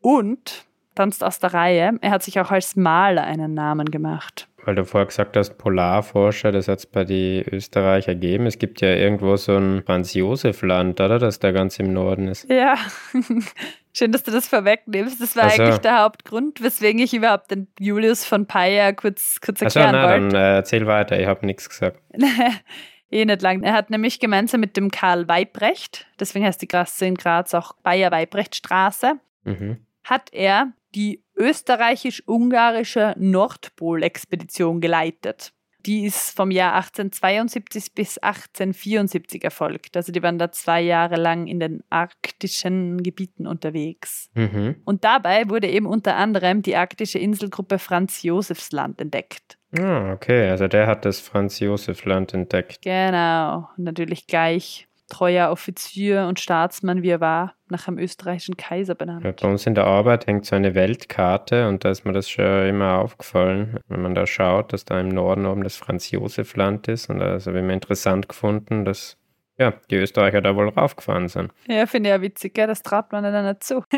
und, 0.04 0.66
tanzt 0.94 1.24
aus 1.24 1.38
der 1.38 1.54
Reihe. 1.54 1.98
Er 2.02 2.10
hat 2.10 2.22
sich 2.22 2.38
auch 2.38 2.50
als 2.50 2.76
Maler 2.76 3.24
einen 3.24 3.54
Namen 3.54 3.90
gemacht. 3.90 4.48
Weil 4.64 4.74
du 4.74 4.84
vorher 4.84 5.06
gesagt 5.06 5.36
hast, 5.36 5.56
Polarforscher, 5.58 6.52
das 6.52 6.68
hat 6.68 6.78
es 6.80 6.86
bei 6.86 7.04
die 7.04 7.42
Österreicher 7.50 8.14
gegeben. 8.14 8.46
Es 8.46 8.58
gibt 8.58 8.80
ja 8.80 8.88
irgendwo 8.94 9.36
so 9.36 9.56
ein 9.56 9.82
Franz-Josef-Land, 9.84 11.00
oder? 11.00 11.18
Das 11.18 11.38
da 11.38 11.52
ganz 11.52 11.78
im 11.78 11.92
Norden 11.92 12.28
ist. 12.28 12.48
Ja, 12.50 12.76
schön, 13.94 14.12
dass 14.12 14.22
du 14.22 14.30
das 14.30 14.46
vorwegnimmst. 14.46 15.20
Das 15.20 15.36
war 15.36 15.44
Ach 15.44 15.50
so. 15.52 15.62
eigentlich 15.62 15.78
der 15.78 16.02
Hauptgrund, 16.02 16.62
weswegen 16.62 17.00
ich 17.00 17.12
überhaupt 17.14 17.50
den 17.50 17.68
Julius 17.78 18.24
von 18.26 18.46
Peyer 18.46 18.92
kurz, 18.92 19.40
kurz 19.44 19.62
erklären 19.62 19.92
na, 19.92 20.06
dann 20.06 20.22
wollte. 20.24 20.36
äh, 20.36 20.54
erzähl 20.56 20.86
weiter, 20.86 21.18
ich 21.18 21.26
habe 21.26 21.44
nichts 21.46 21.68
gesagt. 21.68 21.98
eh 23.10 23.24
nicht 23.24 23.42
lang. 23.42 23.62
Er 23.62 23.72
hat 23.72 23.90
nämlich 23.90 24.20
gemeinsam 24.20 24.60
mit 24.60 24.76
dem 24.76 24.90
Karl 24.90 25.28
Weibrecht, 25.28 26.06
deswegen 26.20 26.44
heißt 26.44 26.60
die 26.62 26.66
Straße 26.66 27.06
in 27.06 27.14
Graz 27.16 27.52
auch 27.54 27.72
Bayer-Weibrecht-Straße, 27.82 29.14
Mhm. 29.46 29.78
Hat 30.04 30.32
er 30.32 30.72
die 30.94 31.24
österreichisch-ungarische 31.36 33.14
Nordpol-Expedition 33.18 34.80
geleitet. 34.80 35.52
Die 35.86 36.06
ist 36.06 36.34
vom 36.34 36.50
Jahr 36.50 36.74
1872 36.74 37.92
bis 37.94 38.16
1874 38.16 39.44
erfolgt. 39.44 39.96
Also 39.96 40.12
die 40.12 40.22
waren 40.22 40.38
da 40.38 40.50
zwei 40.50 40.80
Jahre 40.80 41.16
lang 41.16 41.46
in 41.46 41.60
den 41.60 41.82
arktischen 41.90 43.02
Gebieten 43.02 43.46
unterwegs. 43.46 44.30
Mhm. 44.34 44.76
Und 44.84 45.04
dabei 45.04 45.50
wurde 45.50 45.68
eben 45.68 45.84
unter 45.84 46.16
anderem 46.16 46.62
die 46.62 46.76
arktische 46.76 47.18
Inselgruppe 47.18 47.78
Franz 47.78 48.22
Josefsland 48.22 48.98
entdeckt. 49.00 49.58
Ah, 49.78 50.12
okay, 50.12 50.48
also 50.50 50.68
der 50.68 50.86
hat 50.86 51.04
das 51.04 51.18
Franz-Josef-Land 51.18 52.32
entdeckt. 52.32 52.82
Genau. 52.82 53.68
Natürlich 53.76 54.26
gleich 54.26 54.86
treuer 55.08 55.50
Offizier 55.50 56.26
und 56.26 56.40
Staatsmann, 56.40 57.02
wie 57.02 57.10
er 57.10 57.20
war, 57.20 57.54
nach 57.68 57.88
einem 57.88 57.98
österreichischen 57.98 58.56
Kaiser 58.56 58.94
benannt. 58.94 59.24
Ja, 59.24 59.32
bei 59.32 59.48
uns 59.48 59.66
in 59.66 59.74
der 59.74 59.86
Arbeit 59.86 60.26
hängt 60.26 60.46
so 60.46 60.56
eine 60.56 60.74
Weltkarte 60.74 61.68
und 61.68 61.84
da 61.84 61.90
ist 61.90 62.04
mir 62.04 62.12
das 62.12 62.28
schon 62.28 62.66
immer 62.66 62.98
aufgefallen, 62.98 63.78
wenn 63.88 64.02
man 64.02 64.14
da 64.14 64.26
schaut, 64.26 64.72
dass 64.72 64.84
da 64.84 65.00
im 65.00 65.08
Norden 65.08 65.46
oben 65.46 65.62
das 65.62 65.76
Franz-Josef-Land 65.76 66.88
ist. 66.88 67.10
Und 67.10 67.18
das 67.18 67.46
habe 67.46 67.58
ich 67.58 67.64
mir 67.64 67.74
interessant 67.74 68.28
gefunden, 68.28 68.84
dass 68.84 69.16
ja, 69.56 69.72
die 69.90 69.96
Österreicher 69.96 70.40
da 70.40 70.56
wohl 70.56 70.68
raufgefahren 70.68 71.28
sind. 71.28 71.52
Ja, 71.68 71.86
finde 71.86 72.10
ich 72.10 72.16
ja 72.16 72.22
witzig, 72.22 72.54
gell? 72.54 72.66
das 72.66 72.82
traut 72.82 73.12
man 73.12 73.22
dann 73.22 73.46
nicht 73.46 73.64
zu. 73.64 73.84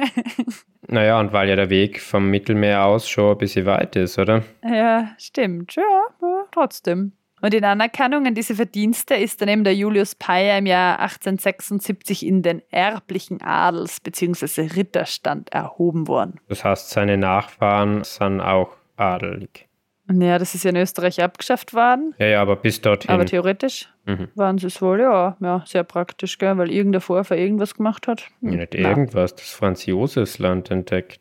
Naja, 0.88 1.19
und 1.19 1.33
weil 1.33 1.49
ja 1.49 1.57
der 1.57 1.69
Weg 1.69 2.01
vom 2.01 2.31
Mittelmeer 2.31 2.85
aus 2.85 3.09
schon 3.09 3.33
ein 3.33 3.38
bisschen 3.38 3.66
weit 3.66 3.97
ist, 3.97 4.21
oder? 4.21 4.45
ja, 4.62 5.09
stimmt. 5.19 5.75
Ja, 5.75 5.83
ja, 6.23 6.45
trotzdem. 6.53 7.11
Und 7.42 7.53
in 7.53 7.64
Anerkennung 7.64 8.27
an 8.27 8.35
diese 8.35 8.55
Verdienste 8.55 9.14
ist 9.14 9.40
dann 9.42 9.49
eben 9.49 9.62
der 9.64 9.75
Julius 9.75 10.14
Peyer 10.14 10.59
im 10.59 10.66
Jahr 10.66 10.99
1876 11.01 12.25
in 12.27 12.42
den 12.42 12.62
erblichen 12.70 13.40
Adels- 13.42 14.01
bzw. 14.03 14.68
Ritterstand 14.75 15.53
erhoben 15.53 16.09
worden. 16.09 16.40
Das 16.49 16.64
heißt, 16.64 16.90
seine 16.90 17.16
Nachfahren 17.18 18.05
sind 18.05 18.40
auch 18.40 18.70
adelig. 18.96 19.68
Und 20.09 20.22
ja, 20.22 20.38
das 20.38 20.55
ist 20.55 20.62
ja 20.64 20.70
in 20.70 20.77
Österreich 20.77 21.20
abgeschafft 21.20 21.75
worden, 21.75 22.14
Ja, 22.18 22.27
ja, 22.27 22.42
aber 22.42 22.55
bis 22.57 22.81
dorthin. 22.81 23.11
aber 23.11 23.27
theoretisch 23.27 23.88
mhm. 24.05 24.29
waren 24.37 24.57
sie 24.57 24.68
es 24.68 24.81
wohl, 24.81 25.01
ja, 25.01 25.37
ja, 25.40 25.64
sehr 25.66 25.83
praktisch, 25.83 26.38
gell? 26.38 26.57
weil 26.59 26.70
irgendein 26.70 27.01
Vorfahr 27.01 27.37
irgendwas 27.37 27.75
gemacht 27.75 28.07
hat. 28.07 28.22
Hm, 28.40 28.51
Nicht 28.51 28.75
irgendwas, 28.77 29.35
das 29.35 29.51
Franz-Josefs-Land 29.51 30.70
entdeckt. 30.70 31.20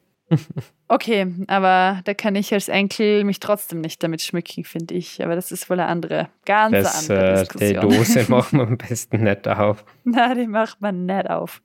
Okay, 0.88 1.34
aber 1.48 2.02
da 2.04 2.14
kann 2.14 2.36
ich 2.36 2.54
als 2.54 2.68
Enkel 2.68 3.24
mich 3.24 3.40
trotzdem 3.40 3.82
nicht 3.82 4.04
damit 4.04 4.22
schmücken, 4.22 4.64
finde 4.64 4.94
ich. 4.94 5.24
Aber 5.24 5.36
das 5.36 5.52
ist 5.52 5.70
wohl 5.70 5.80
eine 5.80 5.90
andere, 5.90 6.30
ganz 6.46 6.74
Das, 6.74 7.10
andere 7.10 7.28
äh, 7.28 7.34
die 7.34 7.40
Diskussion. 7.40 7.82
Dose 7.82 8.26
machen 8.32 8.60
wir 8.60 8.68
am 8.68 8.78
besten 8.78 9.24
nicht 9.24 9.48
auf. 9.48 9.84
Na, 10.04 10.34
die 10.36 10.48
macht 10.48 10.82
man 10.82 11.06
nicht 11.06 11.30
auf. 11.30 11.62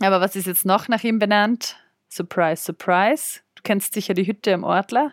Aber 0.00 0.20
was 0.20 0.36
ist 0.36 0.46
jetzt 0.46 0.64
noch 0.64 0.88
nach 0.88 1.02
ihm 1.04 1.18
benannt? 1.18 1.76
Surprise, 2.08 2.62
surprise. 2.62 3.40
Du 3.54 3.62
kennst 3.62 3.94
sicher 3.94 4.14
die 4.14 4.26
Hütte 4.26 4.54
am 4.54 4.64
Ortler. 4.64 5.12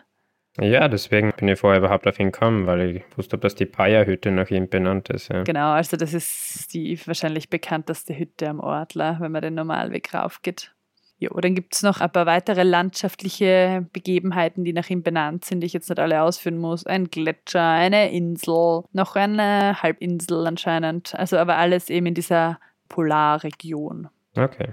Ja, 0.60 0.88
deswegen 0.88 1.32
bin 1.36 1.48
ich 1.48 1.58
vorher 1.58 1.78
überhaupt 1.78 2.06
auf 2.06 2.18
ihn 2.18 2.32
gekommen, 2.32 2.66
weil 2.66 2.96
ich 2.96 3.02
wusste, 3.16 3.38
dass 3.38 3.54
die 3.54 3.66
Paya-Hütte 3.66 4.30
nach 4.30 4.50
ihm 4.50 4.68
benannt 4.68 5.08
ist. 5.08 5.28
Ja. 5.28 5.44
Genau, 5.44 5.72
also 5.72 5.96
das 5.96 6.12
ist 6.12 6.74
die 6.74 6.98
wahrscheinlich 7.06 7.48
bekannteste 7.48 8.18
Hütte 8.18 8.48
am 8.48 8.60
Ortler, 8.60 9.16
wenn 9.20 9.32
man 9.32 9.42
den 9.42 9.54
Normalweg 9.54 10.12
raufgeht. 10.12 10.74
Jo, 11.20 11.38
dann 11.38 11.54
gibt 11.54 11.74
es 11.74 11.82
noch 11.82 12.00
ein 12.00 12.10
paar 12.10 12.24
weitere 12.24 12.62
landschaftliche 12.62 13.86
Begebenheiten, 13.92 14.64
die 14.64 14.72
nach 14.72 14.88
ihm 14.88 15.02
benannt 15.02 15.44
sind, 15.44 15.60
die 15.60 15.66
ich 15.66 15.74
jetzt 15.74 15.90
nicht 15.90 15.98
alle 15.98 16.22
ausführen 16.22 16.56
muss. 16.56 16.86
Ein 16.86 17.10
Gletscher, 17.10 17.62
eine 17.62 18.10
Insel, 18.10 18.84
noch 18.92 19.16
eine 19.16 19.82
Halbinsel 19.82 20.46
anscheinend. 20.46 21.14
Also 21.14 21.36
aber 21.36 21.58
alles 21.58 21.90
eben 21.90 22.06
in 22.06 22.14
dieser 22.14 22.58
Polarregion. 22.88 24.08
Okay. 24.34 24.72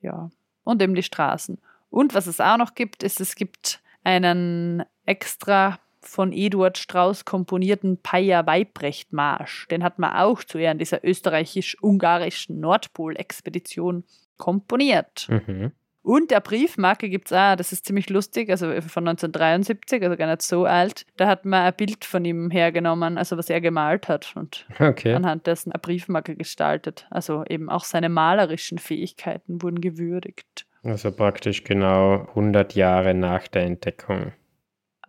Ja. 0.00 0.28
Und 0.64 0.82
eben 0.82 0.96
die 0.96 1.04
Straßen. 1.04 1.60
Und 1.88 2.14
was 2.14 2.26
es 2.26 2.40
auch 2.40 2.56
noch 2.56 2.74
gibt, 2.74 3.04
ist, 3.04 3.20
es 3.20 3.36
gibt 3.36 3.80
einen 4.02 4.82
extra 5.04 5.78
von 6.06 6.32
Eduard 6.32 6.78
Strauss 6.78 7.24
komponierten 7.24 8.00
Paya 8.02 8.46
Weibrecht 8.46 9.12
Marsch. 9.12 9.66
Den 9.68 9.82
hat 9.82 9.98
man 9.98 10.14
auch 10.16 10.44
zu 10.44 10.58
Ehren 10.58 10.78
dieser 10.78 11.04
österreichisch-ungarischen 11.04 12.60
Nordpol-Expedition 12.60 14.04
komponiert. 14.36 15.28
Mhm. 15.28 15.72
Und 16.02 16.30
der 16.30 16.38
Briefmarke 16.38 17.08
gibt 17.08 17.26
es 17.26 17.36
auch, 17.36 17.56
das 17.56 17.72
ist 17.72 17.84
ziemlich 17.84 18.08
lustig, 18.10 18.48
also 18.48 18.66
von 18.66 19.08
1973, 19.08 20.04
also 20.04 20.16
gar 20.16 20.28
nicht 20.28 20.42
so 20.42 20.64
alt. 20.64 21.04
Da 21.16 21.26
hat 21.26 21.44
man 21.44 21.64
ein 21.64 21.74
Bild 21.74 22.04
von 22.04 22.24
ihm 22.24 22.48
hergenommen, 22.52 23.18
also 23.18 23.36
was 23.36 23.50
er 23.50 23.60
gemalt 23.60 24.06
hat 24.06 24.32
und 24.36 24.68
Okay. 24.78 25.14
anhand 25.14 25.48
dessen 25.48 25.72
eine 25.72 25.80
Briefmarke 25.80 26.36
gestaltet. 26.36 27.08
Also 27.10 27.44
eben 27.48 27.68
auch 27.68 27.82
seine 27.82 28.08
malerischen 28.08 28.78
Fähigkeiten 28.78 29.60
wurden 29.62 29.80
gewürdigt. 29.80 30.66
Also 30.84 31.10
praktisch 31.10 31.64
genau 31.64 32.20
100 32.28 32.76
Jahre 32.76 33.12
nach 33.12 33.48
der 33.48 33.64
Entdeckung. 33.64 34.32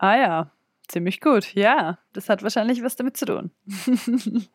Ah 0.00 0.16
ja, 0.16 0.52
ziemlich 0.88 1.20
gut. 1.20 1.54
Ja, 1.54 1.98
das 2.12 2.28
hat 2.28 2.42
wahrscheinlich 2.42 2.82
was 2.82 2.96
damit 2.96 3.16
zu 3.16 3.26
tun. 3.26 3.50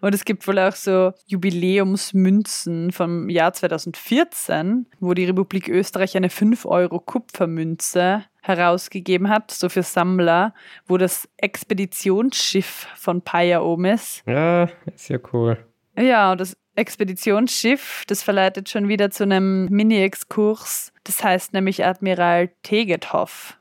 Und 0.00 0.14
es 0.14 0.24
gibt 0.26 0.46
wohl 0.46 0.58
auch 0.58 0.74
so 0.74 1.12
Jubiläumsmünzen 1.26 2.92
vom 2.92 3.30
Jahr 3.30 3.54
2014, 3.54 4.86
wo 5.00 5.14
die 5.14 5.24
Republik 5.24 5.68
Österreich 5.68 6.14
eine 6.14 6.28
5-Euro-Kupfermünze 6.28 8.24
herausgegeben 8.42 9.30
hat, 9.30 9.50
so 9.50 9.70
für 9.70 9.82
Sammler, 9.82 10.52
wo 10.86 10.98
das 10.98 11.26
Expeditionsschiff 11.38 12.86
von 12.96 13.22
Paya 13.22 13.62
oben 13.62 13.86
ist. 13.86 14.22
Ja, 14.26 14.68
ist 14.94 15.08
ja 15.08 15.18
cool. 15.32 15.56
Ja, 15.96 16.32
und 16.32 16.40
das 16.40 16.54
Expeditionsschiff, 16.74 18.04
das 18.06 18.22
verleitet 18.22 18.68
schon 18.68 18.88
wieder 18.88 19.10
zu 19.10 19.22
einem 19.22 19.66
Mini-Exkurs. 19.70 20.92
Das 21.04 21.24
heißt 21.24 21.54
nämlich 21.54 21.82
Admiral 21.84 22.50
Tegethoff. 22.62 23.58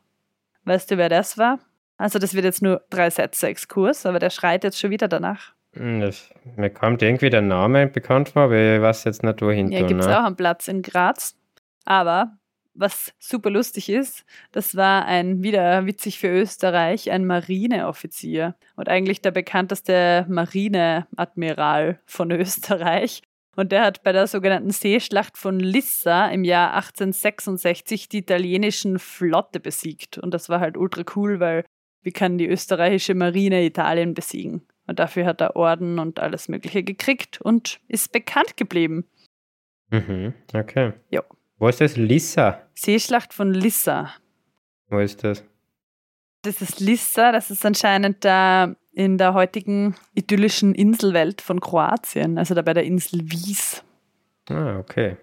Weißt 0.65 0.91
du, 0.91 0.97
wer 0.97 1.09
das 1.09 1.37
war? 1.37 1.59
Also, 2.03 2.19
das 2.19 2.33
wird 2.33 2.43
jetzt 2.43 2.61
nur 2.61 2.81
drei 2.89 3.09
Sätze 3.09 3.47
Exkurs, 3.47 4.05
aber 4.05 4.19
der 4.19 4.29
schreit 4.29 4.65
jetzt 4.65 4.77
schon 4.77 4.89
wieder 4.89 5.07
danach. 5.07 5.53
Hm, 5.71 6.01
Das, 6.01 6.29
mir 6.57 6.69
kommt 6.69 7.01
irgendwie 7.01 7.29
der 7.29 7.41
Name 7.41 7.87
bekannt 7.87 8.27
vor, 8.27 8.41
aber 8.41 8.75
ich 8.75 8.81
weiß 8.81 9.05
jetzt 9.05 9.23
nicht, 9.23 9.41
wohin 9.41 9.71
Ja, 9.71 9.87
gibt 9.87 10.01
es 10.01 10.07
ne? 10.07 10.19
auch 10.19 10.25
einen 10.25 10.35
Platz 10.35 10.67
in 10.67 10.81
Graz. 10.81 11.37
Aber 11.85 12.33
was 12.73 13.13
super 13.19 13.49
lustig 13.49 13.87
ist, 13.87 14.25
das 14.51 14.75
war 14.75 15.05
ein, 15.05 15.43
wieder 15.43 15.85
witzig 15.85 16.19
für 16.19 16.27
Österreich, 16.27 17.09
ein 17.09 17.25
Marineoffizier 17.25 18.55
und 18.75 18.89
eigentlich 18.89 19.21
der 19.21 19.31
bekannteste 19.31 20.25
Marineadmiral 20.27 22.01
von 22.05 22.31
Österreich. 22.31 23.21
Und 23.55 23.71
der 23.71 23.83
hat 23.83 24.03
bei 24.03 24.11
der 24.11 24.27
sogenannten 24.27 24.71
Seeschlacht 24.71 25.37
von 25.37 25.57
Lissa 25.57 26.27
im 26.27 26.43
Jahr 26.43 26.73
1866 26.73 28.09
die 28.09 28.17
italienischen 28.17 28.99
Flotte 28.99 29.61
besiegt. 29.61 30.17
Und 30.17 30.33
das 30.33 30.49
war 30.49 30.59
halt 30.59 30.75
ultra 30.75 31.03
cool, 31.15 31.39
weil 31.39 31.63
wie 32.03 32.11
kann 32.11 32.37
die 32.37 32.47
österreichische 32.47 33.15
Marine 33.15 33.63
Italien 33.63 34.13
besiegen? 34.13 34.61
Und 34.87 34.99
dafür 34.99 35.25
hat 35.25 35.41
er 35.41 35.55
Orden 35.55 35.99
und 35.99 36.19
alles 36.19 36.49
Mögliche 36.49 36.83
gekriegt 36.83 37.41
und 37.41 37.79
ist 37.87 38.11
bekannt 38.11 38.57
geblieben. 38.57 39.05
Mhm, 39.89 40.33
okay. 40.53 40.93
Jo. 41.09 41.21
Wo 41.57 41.67
ist 41.67 41.79
das? 41.79 41.95
Lissa. 41.95 42.61
Seeschlacht 42.73 43.33
von 43.33 43.53
Lissa. 43.53 44.13
Wo 44.89 44.99
ist 44.99 45.23
das? 45.23 45.43
Das 46.41 46.61
ist 46.61 46.81
Lissa, 46.81 47.31
das 47.31 47.49
ist 47.49 47.65
anscheinend 47.65 48.25
da 48.25 48.75
in 48.91 49.17
der 49.17 49.33
heutigen 49.33 49.95
idyllischen 50.13 50.75
Inselwelt 50.75 51.41
von 51.41 51.61
Kroatien, 51.61 52.37
also 52.37 52.53
da 52.53 52.61
bei 52.61 52.73
der 52.73 52.83
Insel 52.83 53.21
Wies. 53.23 53.83
Ah, 54.49 54.77
okay. 54.77 55.17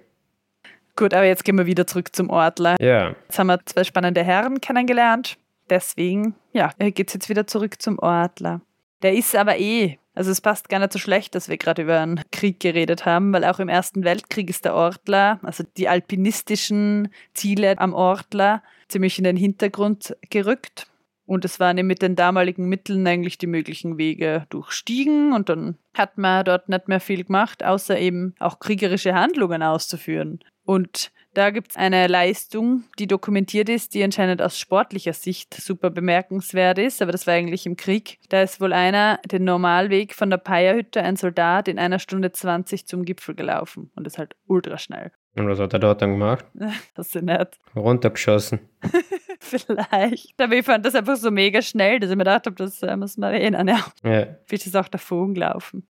Gut, 0.96 1.14
aber 1.14 1.24
jetzt 1.24 1.44
gehen 1.44 1.56
wir 1.56 1.66
wieder 1.66 1.86
zurück 1.86 2.14
zum 2.14 2.30
Ortler. 2.30 2.76
Ja. 2.80 3.14
Jetzt 3.24 3.38
haben 3.38 3.46
wir 3.48 3.58
zwei 3.66 3.84
spannende 3.84 4.24
Herren 4.24 4.60
kennengelernt. 4.60 5.36
Deswegen, 5.70 6.34
ja, 6.52 6.72
geht 6.78 7.08
es 7.08 7.14
jetzt 7.14 7.28
wieder 7.28 7.46
zurück 7.46 7.80
zum 7.80 7.98
Ortler. 7.98 8.60
Der 9.02 9.14
ist 9.14 9.34
aber 9.34 9.58
eh, 9.58 9.98
also 10.14 10.30
es 10.30 10.40
passt 10.40 10.68
gar 10.68 10.80
nicht 10.80 10.92
so 10.92 10.98
schlecht, 10.98 11.34
dass 11.34 11.48
wir 11.48 11.56
gerade 11.56 11.82
über 11.82 12.00
einen 12.00 12.20
Krieg 12.32 12.60
geredet 12.60 13.06
haben, 13.06 13.32
weil 13.32 13.44
auch 13.44 13.60
im 13.60 13.68
Ersten 13.68 14.04
Weltkrieg 14.04 14.50
ist 14.50 14.64
der 14.64 14.74
Ortler, 14.74 15.38
also 15.42 15.64
die 15.76 15.88
alpinistischen 15.88 17.08
Ziele 17.32 17.78
am 17.78 17.94
Ortler, 17.94 18.62
ziemlich 18.88 19.16
in 19.18 19.24
den 19.24 19.36
Hintergrund 19.36 20.16
gerückt. 20.28 20.88
Und 21.26 21.44
es 21.44 21.60
waren 21.60 21.76
mit 21.86 22.02
den 22.02 22.16
damaligen 22.16 22.68
Mitteln 22.68 23.06
eigentlich 23.06 23.38
die 23.38 23.46
möglichen 23.46 23.98
Wege 23.98 24.46
durchstiegen 24.50 25.32
und 25.32 25.48
dann 25.48 25.78
hat 25.94 26.18
man 26.18 26.44
dort 26.44 26.68
nicht 26.68 26.88
mehr 26.88 26.98
viel 26.98 27.22
gemacht, 27.22 27.64
außer 27.64 27.96
eben 27.96 28.34
auch 28.40 28.58
kriegerische 28.58 29.14
Handlungen 29.14 29.62
auszuführen. 29.62 30.40
Und 30.64 31.12
Da 31.32 31.50
gibt 31.50 31.70
es 31.70 31.76
eine 31.76 32.08
Leistung, 32.08 32.84
die 32.98 33.06
dokumentiert 33.06 33.68
ist, 33.68 33.94
die 33.94 34.02
anscheinend 34.02 34.42
aus 34.42 34.58
sportlicher 34.58 35.12
Sicht 35.12 35.54
super 35.54 35.90
bemerkenswert 35.90 36.78
ist, 36.78 37.00
aber 37.02 37.12
das 37.12 37.26
war 37.26 37.34
eigentlich 37.34 37.66
im 37.66 37.76
Krieg. 37.76 38.18
Da 38.28 38.42
ist 38.42 38.60
wohl 38.60 38.72
einer 38.72 39.20
den 39.30 39.44
Normalweg 39.44 40.14
von 40.14 40.30
der 40.30 40.38
Peierhütte, 40.38 41.02
ein 41.02 41.16
Soldat, 41.16 41.68
in 41.68 41.78
einer 41.78 42.00
Stunde 42.00 42.32
20 42.32 42.86
zum 42.86 43.04
Gipfel 43.04 43.36
gelaufen 43.36 43.90
und 43.94 44.06
ist 44.06 44.18
halt 44.18 44.34
ultra 44.46 44.76
schnell. 44.78 45.12
Und 45.36 45.48
was 45.48 45.60
hat 45.60 45.72
er 45.72 45.78
dort 45.78 46.02
dann 46.02 46.12
gemacht? 46.12 46.44
Das 46.94 47.14
ist 47.14 47.22
nicht. 47.22 47.58
Runtergeschossen. 47.76 48.60
Vielleicht. 49.40 50.40
Aber 50.40 50.54
ich 50.54 50.64
fand 50.64 50.84
das 50.84 50.94
einfach 50.94 51.16
so 51.16 51.30
mega 51.30 51.62
schnell, 51.62 52.00
dass 52.00 52.10
ich 52.10 52.16
mir 52.16 52.24
gedacht 52.24 52.46
habe, 52.46 52.56
das 52.56 52.82
äh, 52.82 52.96
muss 52.96 53.16
man 53.16 53.32
erwähnen. 53.32 53.68
Ja. 53.68 53.86
Ja. 54.02 54.26
Bist 54.48 54.66
ist 54.66 54.76
auch 54.76 54.88
davon 54.88 55.34
gelaufen. 55.34 55.86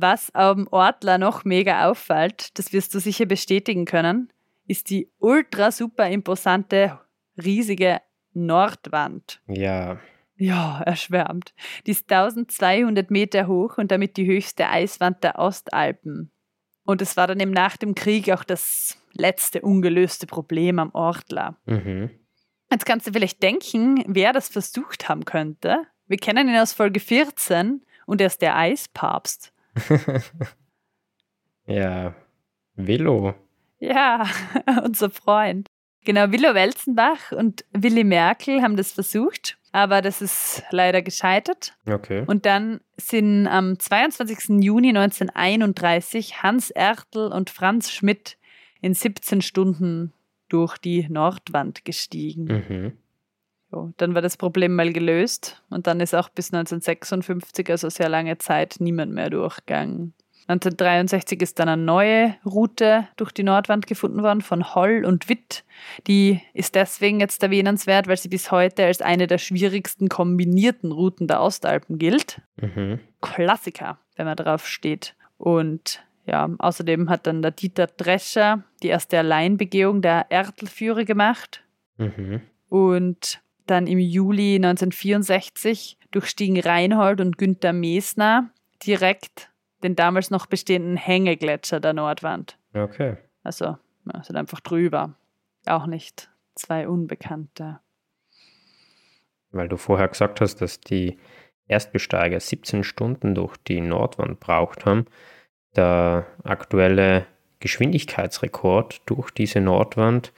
Was 0.00 0.32
am 0.32 0.68
Ortler 0.70 1.18
noch 1.18 1.44
mega 1.44 1.90
auffällt, 1.90 2.56
das 2.56 2.72
wirst 2.72 2.94
du 2.94 3.00
sicher 3.00 3.26
bestätigen 3.26 3.84
können, 3.84 4.32
ist 4.68 4.90
die 4.90 5.10
ultra 5.18 5.72
super 5.72 6.08
imposante, 6.08 7.00
riesige 7.36 8.00
Nordwand. 8.32 9.40
Ja. 9.48 9.98
Ja, 10.36 10.82
erschwärmt. 10.86 11.52
Die 11.84 11.90
ist 11.90 12.12
1200 12.12 13.10
Meter 13.10 13.48
hoch 13.48 13.76
und 13.78 13.90
damit 13.90 14.16
die 14.16 14.26
höchste 14.26 14.68
Eiswand 14.68 15.24
der 15.24 15.36
Ostalpen. 15.36 16.30
Und 16.84 17.02
es 17.02 17.16
war 17.16 17.26
dann 17.26 17.40
eben 17.40 17.50
nach 17.50 17.76
dem 17.76 17.96
Krieg 17.96 18.30
auch 18.30 18.44
das 18.44 19.02
letzte 19.14 19.62
ungelöste 19.62 20.28
Problem 20.28 20.78
am 20.78 20.94
Ortler. 20.94 21.56
Mhm. 21.66 22.10
Jetzt 22.70 22.86
kannst 22.86 23.08
du 23.08 23.12
vielleicht 23.12 23.42
denken, 23.42 24.04
wer 24.06 24.32
das 24.32 24.48
versucht 24.48 25.08
haben 25.08 25.24
könnte. 25.24 25.82
Wir 26.06 26.18
kennen 26.18 26.48
ihn 26.48 26.56
aus 26.56 26.72
Folge 26.72 27.00
14 27.00 27.82
und 28.06 28.20
er 28.20 28.28
ist 28.28 28.42
der 28.42 28.56
Eispapst. 28.56 29.52
ja. 31.66 32.14
Willow. 32.74 33.34
Ja, 33.80 34.26
unser 34.84 35.10
Freund. 35.10 35.66
Genau, 36.04 36.30
Willow 36.30 36.54
Welzenbach 36.54 37.32
und 37.32 37.64
Willy 37.72 38.04
Merkel 38.04 38.62
haben 38.62 38.76
das 38.76 38.92
versucht, 38.92 39.58
aber 39.72 40.00
das 40.00 40.22
ist 40.22 40.62
leider 40.70 41.02
gescheitert. 41.02 41.76
Okay. 41.86 42.24
Und 42.26 42.46
dann 42.46 42.80
sind 42.96 43.46
am 43.46 43.78
22. 43.78 44.62
Juni 44.62 44.88
1931 44.88 46.42
Hans 46.42 46.70
Ertl 46.70 47.30
und 47.32 47.50
Franz 47.50 47.90
Schmidt 47.90 48.38
in 48.80 48.94
17 48.94 49.42
Stunden 49.42 50.12
durch 50.48 50.78
die 50.78 51.06
Nordwand 51.08 51.84
gestiegen. 51.84 52.44
Mhm. 52.44 52.92
So, 53.70 53.92
dann 53.98 54.14
war 54.14 54.22
das 54.22 54.36
Problem 54.36 54.74
mal 54.74 54.92
gelöst 54.92 55.62
und 55.68 55.86
dann 55.86 56.00
ist 56.00 56.14
auch 56.14 56.30
bis 56.30 56.52
1956, 56.52 57.70
also 57.70 57.90
sehr 57.90 58.08
lange 58.08 58.38
Zeit, 58.38 58.76
niemand 58.78 59.12
mehr 59.12 59.28
durchgegangen. 59.28 60.14
1963 60.48 61.42
ist 61.42 61.58
dann 61.58 61.68
eine 61.68 61.82
neue 61.82 62.34
Route 62.46 63.06
durch 63.16 63.32
die 63.32 63.42
Nordwand 63.42 63.86
gefunden 63.86 64.22
worden 64.22 64.40
von 64.40 64.74
Holl 64.74 65.04
und 65.04 65.28
Witt. 65.28 65.62
Die 66.06 66.40
ist 66.54 66.74
deswegen 66.74 67.20
jetzt 67.20 67.42
erwähnenswert, 67.42 68.08
weil 68.08 68.16
sie 68.16 68.30
bis 68.30 68.50
heute 68.50 68.86
als 68.86 69.02
eine 69.02 69.26
der 69.26 69.36
schwierigsten 69.36 70.08
kombinierten 70.08 70.90
Routen 70.90 71.26
der 71.28 71.42
Ostalpen 71.42 71.98
gilt. 71.98 72.40
Mhm. 72.56 72.98
Klassiker, 73.20 73.98
wenn 74.16 74.24
man 74.24 74.36
drauf 74.36 74.66
steht. 74.66 75.14
Und 75.36 76.02
ja, 76.24 76.48
außerdem 76.58 77.10
hat 77.10 77.26
dann 77.26 77.42
der 77.42 77.50
Dieter 77.50 77.86
Drescher 77.86 78.64
die 78.82 78.88
erste 78.88 79.18
Alleinbegehung 79.18 80.00
der 80.00 80.30
Ertelführer 80.30 81.04
gemacht. 81.04 81.62
Mhm. 81.98 82.40
Und 82.70 83.42
dann 83.70 83.86
im 83.86 83.98
Juli 83.98 84.56
1964 84.56 85.98
durchstiegen 86.10 86.60
Reinhold 86.60 87.20
und 87.20 87.38
Günther 87.38 87.72
Mesner 87.72 88.50
direkt 88.84 89.50
den 89.82 89.94
damals 89.94 90.30
noch 90.30 90.46
bestehenden 90.46 90.96
Hängegletscher 90.96 91.80
der 91.80 91.92
Nordwand. 91.92 92.58
Okay. 92.74 93.16
Also 93.42 93.76
ja, 94.12 94.22
sind 94.22 94.36
einfach 94.36 94.60
drüber. 94.60 95.14
Auch 95.66 95.86
nicht 95.86 96.30
zwei 96.54 96.88
Unbekannte. 96.88 97.80
Weil 99.50 99.68
du 99.68 99.76
vorher 99.76 100.08
gesagt 100.08 100.40
hast, 100.40 100.56
dass 100.56 100.80
die 100.80 101.18
Erstbesteiger 101.68 102.40
17 102.40 102.82
Stunden 102.84 103.34
durch 103.34 103.56
die 103.58 103.80
Nordwand 103.80 104.40
braucht 104.40 104.86
haben. 104.86 105.06
Der 105.76 106.26
aktuelle 106.42 107.26
Geschwindigkeitsrekord 107.60 109.02
durch 109.06 109.30
diese 109.30 109.60
Nordwand, 109.60 110.32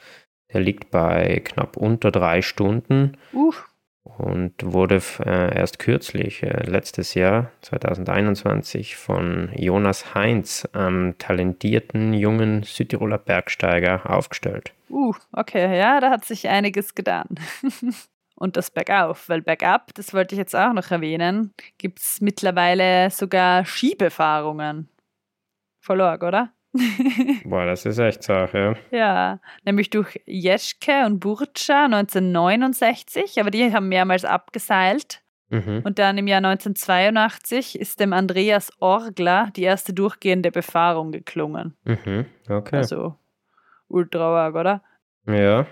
der 0.53 0.61
liegt 0.61 0.91
bei 0.91 1.41
knapp 1.45 1.77
unter 1.77 2.11
drei 2.11 2.43
Stunden 2.43 3.17
Uh, 3.33 3.53
und 4.03 4.55
wurde 4.63 5.01
äh, 5.25 5.57
erst 5.57 5.79
kürzlich, 5.79 6.43
äh, 6.43 6.65
letztes 6.69 7.15
Jahr, 7.15 7.51
2021, 7.63 8.97
von 8.97 9.51
Jonas 9.55 10.15
Heinz, 10.15 10.69
einem 10.73 11.17
talentierten 11.19 12.15
jungen 12.15 12.63
Südtiroler 12.63 13.19
Bergsteiger, 13.19 14.11
aufgestellt. 14.11 14.73
uh, 14.89 15.15
okay, 15.33 15.79
ja, 15.79 16.01
da 16.01 16.11
hat 16.11 16.25
sich 16.25 16.49
einiges 16.49 16.95
getan. 16.95 17.27
Und 18.37 18.57
das 18.57 18.71
bergauf, 18.71 19.29
weil 19.29 19.43
bergab, 19.43 19.93
das 19.95 20.15
wollte 20.15 20.35
ich 20.35 20.39
jetzt 20.39 20.57
auch 20.57 20.73
noch 20.73 20.91
erwähnen, 20.91 21.53
gibt 21.77 21.99
es 21.99 22.23
mittlerweile 22.23 23.11
sogar 23.11 23.67
Skibefahrungen. 23.67 24.89
Voll 25.83 26.01
arg, 26.01 26.23
oder? 26.23 26.51
Boah, 27.44 27.66
das 27.66 27.85
ist 27.85 27.98
echt 27.98 28.22
Sache. 28.22 28.76
Ja, 28.90 29.40
nämlich 29.64 29.90
durch 29.90 30.20
Jeschke 30.26 31.04
und 31.04 31.18
Burtscha 31.20 31.87
1969, 31.87 33.40
aber 33.40 33.50
die 33.50 33.72
haben 33.72 33.88
mehrmals 33.88 34.24
abgeseilt. 34.24 35.22
Mhm. 35.48 35.83
Und 35.85 35.98
dann 35.98 36.16
im 36.16 36.28
Jahr 36.28 36.38
1982 36.38 37.78
ist 37.78 37.98
dem 37.98 38.12
Andreas 38.12 38.72
Orgler 38.78 39.50
die 39.56 39.64
erste 39.64 39.92
durchgehende 39.92 40.52
Befahrung 40.52 41.11
geklungen. 41.11 41.76
Mhm. 41.85 42.26
Okay. 42.48 42.76
Also 42.76 43.16
ultra 43.88 44.46
arg, 44.46 44.54
oder? 44.54 44.83
ja. 45.26 45.66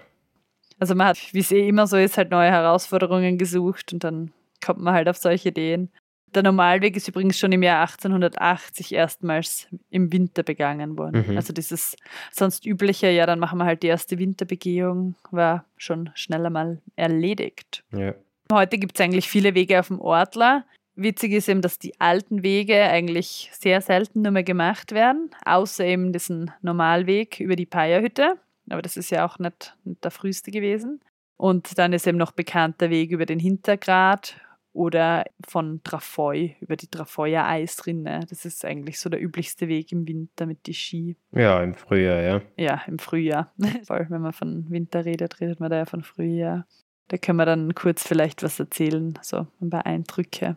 Also 0.80 0.94
man 0.94 1.08
hat, 1.08 1.18
wie 1.32 1.40
es 1.40 1.50
eh 1.50 1.68
immer 1.68 1.87
so 1.88 1.96
ist, 1.96 2.18
halt 2.18 2.30
neue 2.30 2.50
Herausforderungen 2.50 3.37
gesucht 3.37 3.92
und 3.92 4.04
dann 4.04 4.32
kommt 4.64 4.80
man 4.80 4.94
halt 4.94 5.08
auf 5.08 5.16
solche 5.16 5.48
Ideen. 5.48 5.90
Der 6.35 6.43
Normalweg 6.43 6.97
ist 6.97 7.09
übrigens 7.09 7.38
schon 7.38 7.53
im 7.53 7.62
Jahr 7.62 7.81
1880 7.81 8.93
erstmals 8.93 9.67
im 9.91 10.12
Winter 10.12 10.43
begangen 10.43 10.99
worden. 10.99 11.25
Mhm. 11.27 11.37
Also 11.37 11.53
dieses 11.53 11.97
sonst 12.31 12.67
übliche, 12.67 13.11
ja, 13.11 13.27
dann 13.27 13.38
machen 13.38 13.59
wir 13.59 13.64
halt 13.64 13.83
die 13.83 13.88
erste 13.88 14.19
Winterbegehung, 14.19 15.14
war 15.31 15.64
schon 15.77 16.11
schneller 16.14 16.51
mal 16.51 16.81
erledigt. 16.97 17.85
Ja. 17.93 18.14
Heute 18.53 18.79
gibt 18.79 18.99
es 18.99 19.05
eigentlich 19.05 19.29
viele 19.29 19.55
Wege 19.55 19.81
auf 19.81 19.88
dem 19.88 20.01
Ortler. 20.01 20.64
Witzig 20.95 21.33
ist 21.33 21.49
eben, 21.49 21.62
dass 21.62 21.79
die 21.79 21.99
alten 22.01 22.43
Wege 22.43 22.83
eigentlich 22.83 23.51
sehr 23.53 23.81
selten 23.81 24.23
nur 24.23 24.33
mehr 24.33 24.43
gemacht 24.43 24.93
werden, 24.93 25.31
außer 25.45 25.85
eben 25.85 26.12
diesen 26.12 26.51
Normalweg 26.61 27.41
über 27.41 27.57
die 27.57 27.67
Peierhütte. 27.67 28.35
Aber 28.69 28.83
das 28.83 28.97
ist 28.97 29.11
ja 29.11 29.25
auch 29.25 29.38
nicht, 29.38 29.77
nicht 29.85 30.03
der 30.03 30.11
früheste 30.11 30.51
gewesen. 30.51 31.01
Und 31.37 31.79
dann 31.79 31.93
ist 31.93 32.07
eben 32.07 32.19
noch 32.19 32.33
bekannt 32.33 32.81
der 32.81 32.91
Weg 32.91 33.12
über 33.12 33.27
den 33.27 33.38
Hintergrat 33.38 34.35
oder 34.72 35.24
von 35.46 35.83
Trafoi, 35.83 36.57
über 36.61 36.76
die 36.76 36.88
Trafeuer 36.88 37.44
Eisrinne. 37.44 38.20
Das 38.28 38.44
ist 38.44 38.64
eigentlich 38.64 39.00
so 39.00 39.09
der 39.09 39.22
üblichste 39.22 39.68
Weg 39.68 39.92
im 39.92 40.07
Winter 40.07 40.46
mit 40.46 40.66
die 40.66 40.74
Ski. 40.74 41.16
ja, 41.33 41.62
im 41.62 41.74
Frühjahr, 41.74 42.20
ja. 42.20 42.40
Ja, 42.57 42.83
im 42.87 42.98
Frühjahr. 42.98 43.52
Voll, 43.87 44.07
wenn 44.09 44.22
man 44.22 44.33
von 44.33 44.70
Winter 44.70 45.04
redet, 45.04 45.40
redet 45.40 45.61
man 45.61 45.70
da 45.70 45.78
ja 45.78 45.85
von 45.85 46.02
Frühjahr. 46.02 46.66
Da 47.09 47.16
können 47.16 47.38
wir 47.38 47.46
dann 47.46 47.74
kurz 47.74 48.07
vielleicht 48.07 48.42
was 48.42 48.61
erzählen, 48.61 49.18
so 49.22 49.46
ein 49.61 49.70
paar 49.70 49.87
Eindrücke. 49.87 50.57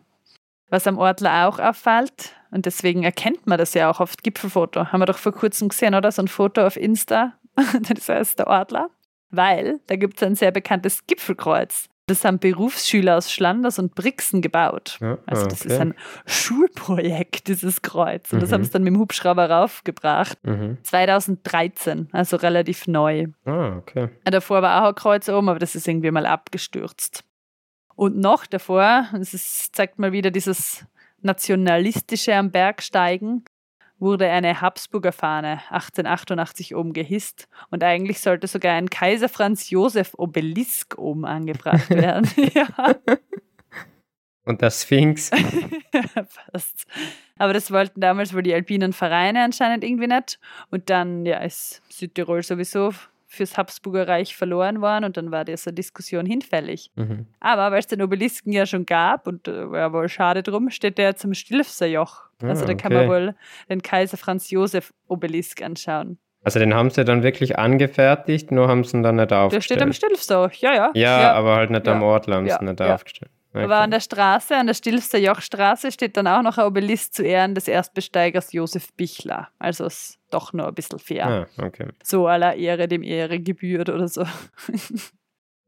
Was 0.70 0.88
am 0.88 0.98
Ortler 0.98 1.48
auch 1.48 1.60
auffällt, 1.60 2.36
und 2.52 2.66
deswegen 2.66 3.04
erkennt 3.04 3.48
man 3.48 3.58
das 3.58 3.74
ja 3.74 3.90
auch 3.90 4.00
auf 4.00 4.18
Gipfelfoto, 4.18 4.88
haben 4.88 5.02
wir 5.02 5.06
doch 5.06 5.18
vor 5.18 5.32
kurzem 5.32 5.70
gesehen, 5.70 5.96
oder? 5.96 6.12
So 6.12 6.22
ein 6.22 6.28
Foto 6.28 6.66
auf 6.66 6.78
Insta, 6.78 7.34
das 7.90 8.08
heißt 8.08 8.40
der 8.40 8.48
Ortler. 8.48 8.90
Weil 9.30 9.80
da 9.88 9.96
gibt 9.96 10.18
es 10.18 10.28
ein 10.28 10.36
sehr 10.36 10.52
bekanntes 10.52 11.08
Gipfelkreuz. 11.08 11.88
Das 12.12 12.26
haben 12.26 12.40
Berufsschüler 12.40 13.18
aus 13.18 13.32
Schlanders 13.32 13.80
und 13.80 13.96
Brixen 13.96 14.42
gebaut. 14.42 14.98
ja 15.02 15.18
Also 15.26 15.46
das 15.48 15.66
ist 15.66 15.72
okay. 15.74 15.82
ein 15.82 15.94
Schulprojekt, 16.26 17.48
dieses 17.48 17.82
Kreuz. 17.82 18.34
Und 18.34 18.42
das 18.42 18.50
Mhm. 18.50 18.54
haben 18.56 18.64
sie 18.66 18.72
dann 18.72 18.84
mit 18.84 18.94
dem 18.94 19.00
Hubschrauber 19.00 19.50
raufgebracht. 19.50 20.38
Mhm. 20.46 20.78
2013, 20.84 22.10
also 22.12 22.38
relativ 22.38 22.88
neu. 22.88 23.28
Ah, 23.46 23.78
okay. 23.78 24.10
Davor 24.26 24.62
war 24.62 24.84
auch 24.84 24.90
ein 24.90 24.96
Kreuz 24.96 25.30
oben, 25.30 25.50
aber 25.50 25.60
das 25.60 25.76
ist 25.76 25.88
irgendwie 25.88 26.12
mal 26.12 26.26
abgestürzt. 26.26 27.24
Und 27.96 28.18
noch 28.18 28.46
davor, 28.46 29.08
das 29.14 29.34
ist, 29.34 29.76
zeigt 29.76 30.00
mal 30.00 30.12
wieder 30.12 30.32
dieses 30.32 30.86
Nationalistische 31.22 32.36
am 32.36 32.52
Bergsteigen, 32.52 33.46
wurde 34.02 34.30
eine 34.30 34.60
Habsburger 34.60 35.12
Fahne 35.12 35.62
1888 35.70 36.76
oben 36.76 36.92
gehisst 36.92 37.48
und 37.70 37.84
eigentlich 37.84 38.20
sollte 38.20 38.48
sogar 38.48 38.74
ein 38.74 38.90
Kaiser 38.90 39.30
Franz 39.30 39.70
Josef 39.70 40.14
Obelisk 40.18 40.98
oben 40.98 41.24
angebracht 41.24 41.90
werden. 41.90 42.30
ja, 42.54 42.68
Und 44.44 44.62
der 44.62 44.72
Sphinx? 44.72 45.30
fast. 46.52 46.86
Aber 47.38 47.54
das 47.54 47.72
wollten 47.72 48.02
damals 48.02 48.34
wohl 48.34 48.44
die 48.44 48.54
alpinen 48.54 48.92
Vereine 48.92 49.44
anscheinend 49.44 49.84
irgendwie 49.84 50.08
nicht. 50.08 50.40
Und 50.72 50.90
dann 50.90 51.26
ja, 51.26 51.38
ist 51.38 51.82
Südtirol 51.90 52.44
sowieso 52.44 52.92
fürs 53.34 53.58
Habsburger 53.58 54.08
Reich 54.10 54.36
verloren 54.36 54.82
worden 54.82 55.06
und 55.06 55.16
dann 55.16 55.32
war 55.32 55.46
diese 55.46 55.72
Diskussion 55.72 56.26
hinfällig. 56.26 56.92
mhm. 56.96 57.28
Aber 57.40 57.72
weil 57.72 57.80
es 57.80 57.88
den 57.88 58.02
Obelisken 58.02 58.52
ja 58.52 58.66
schon 58.66 58.86
gab 58.86 59.26
und 59.26 59.48
äh, 59.48 59.72
war 59.72 59.94
wohl 59.94 60.10
schade 60.10 60.44
drum, 60.44 60.70
steht 60.70 60.98
der 60.98 61.06
jetzt 61.10 61.24
am 61.24 61.34
Stilfserjoch. 61.34 62.24
Also 62.44 62.64
Ah, 62.66 62.68
da 62.68 62.74
kann 62.74 62.92
man 62.92 63.04
okay. 63.04 63.10
wohl 63.10 63.36
den 63.70 63.82
Kaiser 63.82 64.18
Franz 64.18 64.50
Josef 64.50 64.94
Obelisk 65.08 65.62
anschauen. 65.62 66.18
Also 66.44 66.60
den 66.60 66.74
haben 66.74 66.90
sie 66.90 67.06
dann 67.06 67.24
wirklich 67.24 67.58
angefertigt, 67.58 68.52
nur 68.52 68.68
haben 68.68 68.84
sie 68.84 68.98
ihn 68.98 69.04
dann 69.04 69.16
nicht 69.16 69.32
aufgestellt. 69.32 69.54
Der 69.54 69.62
steht 69.76 69.82
am 69.84 69.94
Stilfsau, 69.94 70.48
ja, 70.60 70.74
ja. 70.76 70.92
Ja, 70.96 71.22
ja. 71.22 71.34
aber 71.34 71.56
halt 71.56 71.70
nicht 71.70 71.86
Ja. 71.88 71.94
am 71.94 72.04
Ort 72.04 72.28
haben 72.28 72.46
sie 72.46 72.50
Ja, 72.52 72.62
nicht 72.62 72.80
ja. 72.80 72.94
aufgestellt. 72.96 73.32
Okay. 73.54 73.66
Aber 73.66 73.80
an 73.80 73.92
der 73.92 74.00
Straße, 74.00 74.56
an 74.56 74.68
der 74.68 74.74
Stilfser 74.74 75.18
Jochstraße, 75.18 75.92
steht 75.92 76.16
dann 76.16 76.26
auch 76.26 76.42
noch 76.42 76.58
ein 76.58 76.66
Obelisk 76.66 77.16
zu 77.16 77.24
Ehren 77.24 77.54
des 77.54 77.68
Erstbesteigers 77.68 78.54
Josef 78.54 78.94
Bichler. 78.94 79.50
Also 79.60 79.86
ist 79.86 80.20
doch 80.30 80.54
nur 80.54 80.68
ein 80.68 80.74
bisschen 80.74 81.00
fair. 81.00 81.28
Ah, 81.28 81.48
okay. 81.66 81.90
So 82.02 82.28
aller 82.28 82.56
Ehre 82.56 82.88
dem 82.88 83.04
Ehre 83.04 83.42
gebührt 83.42 83.90
oder 83.90 84.08
so. 84.08 84.26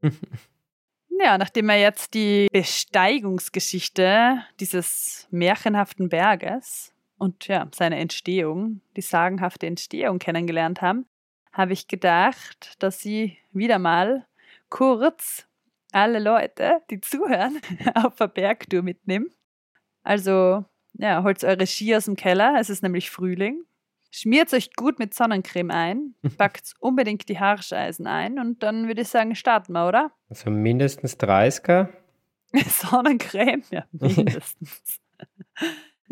ja, 1.20 1.36
nachdem 1.36 1.66
wir 1.66 1.78
jetzt 1.78 2.14
die 2.14 2.48
Besteigungsgeschichte 2.50 4.38
dieses 4.60 5.28
märchenhaften 5.30 6.08
Berges 6.08 6.94
und 7.18 7.46
ja, 7.48 7.68
seine 7.74 7.98
Entstehung, 7.98 8.80
die 8.96 9.02
sagenhafte 9.02 9.66
Entstehung 9.66 10.18
kennengelernt 10.18 10.80
haben, 10.80 11.04
habe 11.52 11.74
ich 11.74 11.86
gedacht, 11.86 12.82
dass 12.82 13.00
sie 13.00 13.36
wieder 13.52 13.78
mal 13.78 14.26
kurz 14.70 15.46
alle 15.94 16.18
Leute, 16.18 16.82
die 16.90 17.00
zuhören, 17.00 17.60
auf 17.94 18.20
eine 18.20 18.28
Bergtour 18.28 18.82
mitnehmen. 18.82 19.30
Also, 20.02 20.64
ja, 20.94 21.22
holt 21.22 21.42
eure 21.44 21.66
Ski 21.66 21.94
aus 21.96 22.06
dem 22.06 22.16
Keller, 22.16 22.56
es 22.58 22.70
ist 22.70 22.82
nämlich 22.82 23.10
Frühling. 23.10 23.64
Schmiert 24.10 24.52
euch 24.52 24.74
gut 24.74 24.98
mit 24.98 25.14
Sonnencreme 25.14 25.70
ein, 25.70 26.14
packt 26.38 26.74
unbedingt 26.78 27.28
die 27.28 27.38
Haarscheisen 27.38 28.06
ein 28.06 28.38
und 28.38 28.62
dann 28.62 28.86
würde 28.86 29.02
ich 29.02 29.08
sagen, 29.08 29.34
starten 29.34 29.72
wir, 29.72 29.88
oder? 29.88 30.12
Also 30.28 30.50
mindestens 30.50 31.18
30er. 31.18 31.88
Sonnencreme, 32.68 33.62
ja, 33.70 33.84
mindestens. 33.92 35.00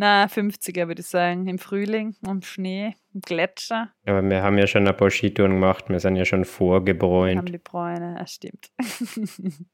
Na, 0.03 0.25
50er 0.25 0.89
würde 0.89 1.01
ich 1.01 1.07
sagen, 1.07 1.47
im 1.47 1.61
Frühling, 1.61 2.17
am 2.27 2.43
Schnee, 2.43 2.97
im 3.15 3.21
Gletscher. 3.21 3.93
Aber 4.05 4.21
wir 4.29 4.43
haben 4.43 4.59
ja 4.59 4.67
schon 4.67 4.89
ein 4.89 4.97
paar 4.97 5.13
Skitouren 5.13 5.53
gemacht, 5.53 5.89
wir 5.91 6.01
sind 6.01 6.17
ja 6.17 6.25
schon 6.25 6.41
haben 6.41 6.45
vorgebräunt. 6.45 7.49
die 7.49 7.59
Bräune, 7.59 8.17
das 8.19 8.33
stimmt. 8.33 8.73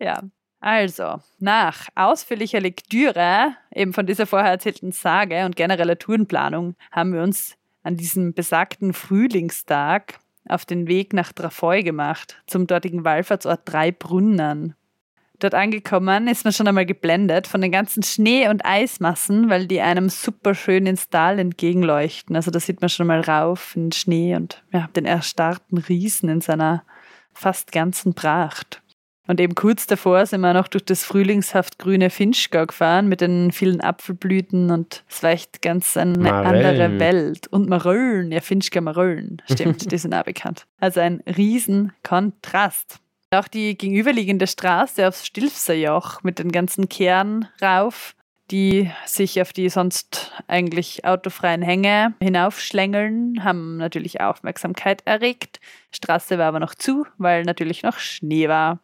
ja, 0.00 0.24
also, 0.58 1.20
nach 1.38 1.86
ausführlicher 1.94 2.58
Lektüre 2.58 3.54
eben 3.72 3.92
von 3.92 4.06
dieser 4.06 4.26
vorher 4.26 4.50
erzählten 4.50 4.90
Sage 4.90 5.44
und 5.44 5.54
genereller 5.54 5.96
Tourenplanung 5.96 6.74
haben 6.90 7.12
wir 7.12 7.22
uns 7.22 7.56
an 7.84 7.96
diesem 7.96 8.34
besagten 8.34 8.92
Frühlingstag 8.92 10.18
auf 10.48 10.64
den 10.64 10.88
Weg 10.88 11.12
nach 11.12 11.32
Trafoi 11.32 11.84
gemacht, 11.84 12.42
zum 12.48 12.66
dortigen 12.66 13.04
Wallfahrtsort 13.04 13.60
Dreibrunnen. 13.72 14.74
Dort 15.40 15.54
angekommen 15.54 16.28
ist 16.28 16.44
man 16.44 16.52
schon 16.52 16.68
einmal 16.68 16.86
geblendet 16.86 17.46
von 17.46 17.60
den 17.60 17.72
ganzen 17.72 18.02
Schnee- 18.02 18.48
und 18.48 18.64
Eismassen, 18.64 19.48
weil 19.48 19.66
die 19.66 19.80
einem 19.80 20.08
super 20.08 20.54
schön 20.54 20.86
ins 20.86 21.08
Tal 21.08 21.38
entgegenleuchten. 21.38 22.36
Also 22.36 22.50
da 22.50 22.60
sieht 22.60 22.80
man 22.80 22.90
schon 22.90 23.06
mal 23.06 23.20
rauf 23.20 23.74
in 23.74 23.86
den 23.86 23.92
Schnee 23.92 24.36
und 24.36 24.62
ja, 24.72 24.88
den 24.94 25.06
erstarrten 25.06 25.78
Riesen 25.78 26.28
in 26.28 26.40
seiner 26.40 26.84
fast 27.32 27.72
ganzen 27.72 28.14
Pracht. 28.14 28.82
Und 29.26 29.40
eben 29.40 29.54
kurz 29.54 29.86
davor 29.86 30.26
sind 30.26 30.40
wir 30.40 30.52
noch 30.52 30.66
durch 30.66 30.84
das 30.84 31.04
frühlingshaft 31.04 31.78
grüne 31.78 32.10
Finchgau 32.10 32.66
gefahren 32.66 33.08
mit 33.08 33.20
den 33.20 33.52
vielen 33.52 33.80
Apfelblüten 33.80 34.72
und 34.72 35.04
es 35.08 35.22
war 35.22 35.30
echt 35.30 35.62
ganz 35.62 35.96
eine 35.96 36.18
Marellen. 36.18 36.66
andere 36.66 36.98
Welt. 36.98 37.46
Und 37.46 37.68
Maröllen, 37.68 38.32
ja, 38.32 38.40
Finchgau 38.40 38.80
Maröllen, 38.80 39.40
stimmt, 39.48 39.90
die 39.92 39.98
sind 39.98 40.14
auch 40.14 40.24
bekannt. 40.24 40.66
Also 40.80 40.98
ein 40.98 41.22
riesen 41.26 41.92
Kontrast. 42.02 42.98
Auch 43.32 43.46
die 43.46 43.78
gegenüberliegende 43.78 44.48
Straße 44.48 45.06
aufs 45.06 45.24
Stilfserjoch 45.24 46.24
mit 46.24 46.40
den 46.40 46.50
ganzen 46.50 46.88
Kehren 46.88 47.46
rauf, 47.62 48.16
die 48.50 48.90
sich 49.06 49.40
auf 49.40 49.52
die 49.52 49.68
sonst 49.68 50.32
eigentlich 50.48 51.04
autofreien 51.04 51.62
Hänge 51.62 52.14
hinaufschlängeln, 52.20 53.44
haben 53.44 53.76
natürlich 53.76 54.20
Aufmerksamkeit 54.20 55.02
erregt. 55.04 55.60
Straße 55.92 56.38
war 56.38 56.46
aber 56.46 56.58
noch 56.58 56.74
zu, 56.74 57.06
weil 57.18 57.44
natürlich 57.44 57.84
noch 57.84 57.98
Schnee 57.98 58.48
war. 58.48 58.80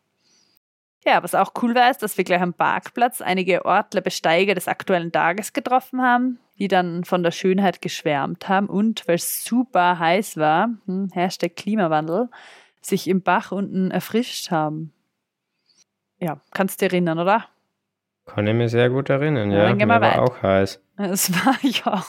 Ja, 1.05 1.25
was 1.25 1.35
auch 1.35 1.53
cool 1.63 1.75
war, 1.75 1.91
ist, 1.91 2.03
dass 2.03 2.17
wir 2.17 2.25
gleich 2.25 2.41
am 2.41 2.55
Parkplatz 2.55 3.21
einige 3.21 3.65
Ortler 3.65 4.01
Besteiger 4.01 4.55
des 4.55 4.69
aktuellen 4.69 5.11
Tages 5.11 5.53
getroffen 5.53 6.03
haben, 6.03 6.39
die 6.61 6.69
dann 6.69 7.03
von 7.03 7.25
der 7.25 7.33
Schönheit 7.33 7.83
geschwärmt 7.83 8.49
haben 8.49 8.69
und, 8.69 9.09
weil 9.09 9.17
es 9.17 9.43
super 9.43 9.99
heiß 9.99 10.37
war, 10.37 10.69
hm, 10.87 11.11
Hashtag 11.13 11.57
Klimawandel, 11.57 12.29
sich 12.87 13.09
im 13.09 13.23
Bach 13.23 13.53
unten 13.53 13.91
erfrischt 13.91 14.51
haben. 14.51 14.93
Ja, 16.19 16.41
kannst 16.53 16.81
du 16.81 16.87
dich 16.87 16.93
erinnern, 16.95 17.19
oder? 17.19 17.47
Kann 18.25 18.47
ich 18.47 18.55
mir 18.55 18.69
sehr 18.69 18.91
gut 18.91 19.09
erinnern, 19.11 19.51
Ja, 19.51 19.59
ja. 19.59 19.65
dann 19.69 19.79
gehen 19.79 19.89
Mir 19.89 19.95
war 19.95 20.01
weit. 20.01 20.19
auch 20.19 20.43
heiß. 20.43 20.81
Es 20.97 21.31
war 21.47 21.57
ja 21.63 22.05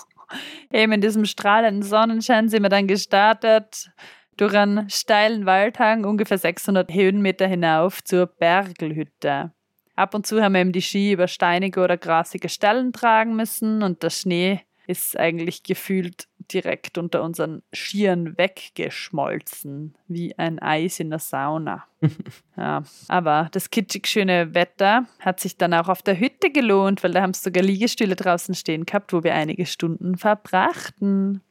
eben 0.72 0.92
in 0.94 1.02
diesem 1.02 1.26
strahlenden 1.26 1.84
Sonnenschein 1.84 2.50
sind 2.50 2.64
wir 2.64 2.70
dann 2.70 2.88
gestartet 2.88 3.90
durch 4.36 4.54
einen 4.56 4.90
steilen 4.90 5.46
Waldhang 5.46 6.06
ungefähr 6.06 6.38
600 6.38 6.94
Höhenmeter 6.94 7.48
hinauf 7.48 8.04
zur 8.04 8.28
Bergelhütte. 8.28 9.52
Ab 9.96 10.14
und 10.14 10.28
zu 10.28 10.42
haben 10.44 10.54
wir 10.54 10.62
eben 10.62 10.72
die 10.74 10.82
Ski 10.82 11.14
über 11.14 11.28
steinige 11.28 11.82
oder 11.82 11.98
grasige 11.98 12.50
Stellen 12.50 12.94
tragen 12.94 13.36
müssen 13.36 13.82
und 13.82 14.04
der 14.04 14.10
Schnee 14.12 14.62
ist 14.86 15.18
eigentlich 15.18 15.64
gefühlt 15.64 16.28
direkt 16.54 16.98
unter 16.98 17.24
unseren 17.24 17.64
Skiern 17.74 18.38
weggeschmolzen, 18.38 19.96
wie 20.08 20.38
ein 20.38 20.60
Eis 20.60 21.00
in 21.00 21.10
der 21.10 21.20
Sauna. 21.20 21.86
ja, 22.58 22.84
aber 23.08 23.50
das 23.52 23.70
kitschig 23.70 24.08
schöne 24.08 24.54
Wetter 24.54 25.06
hat 25.20 25.40
sich 25.40 25.58
dann 25.58 25.74
auch 25.74 25.90
auf 25.90 26.02
der 26.02 26.20
Hütte 26.20 26.52
gelohnt, 26.52 27.04
weil 27.04 27.12
da 27.12 27.22
haben 27.22 27.32
es 27.32 27.44
sogar 27.44 27.64
Liegestühle 27.64 28.16
draußen 28.16 28.56
stehen 28.56 28.86
gehabt, 28.86 29.14
wo 29.14 29.24
wir 29.24 29.34
einige 29.34 29.66
Stunden 29.66 30.18
verbrachten. 30.18 31.42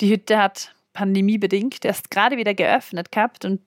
Die 0.00 0.10
Hütte 0.10 0.38
hat 0.38 0.74
pandemiebedingt 0.92 1.84
erst 1.84 2.10
gerade 2.10 2.36
wieder 2.36 2.54
geöffnet 2.54 3.12
gehabt 3.12 3.44
und 3.44 3.62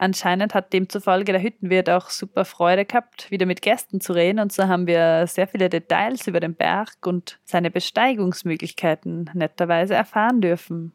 anscheinend 0.00 0.54
hat 0.54 0.72
demzufolge 0.72 1.32
der 1.32 1.42
Hüttenwirt 1.42 1.90
auch 1.90 2.10
super 2.10 2.44
Freude 2.44 2.84
gehabt, 2.84 3.30
wieder 3.30 3.46
mit 3.46 3.62
Gästen 3.62 4.00
zu 4.00 4.12
reden 4.12 4.40
und 4.40 4.52
so 4.52 4.66
haben 4.66 4.86
wir 4.86 5.26
sehr 5.26 5.46
viele 5.46 5.68
Details 5.68 6.26
über 6.26 6.40
den 6.40 6.54
Berg 6.54 7.06
und 7.06 7.38
seine 7.44 7.70
Besteigungsmöglichkeiten 7.70 9.30
netterweise 9.34 9.94
erfahren 9.94 10.40
dürfen. 10.40 10.92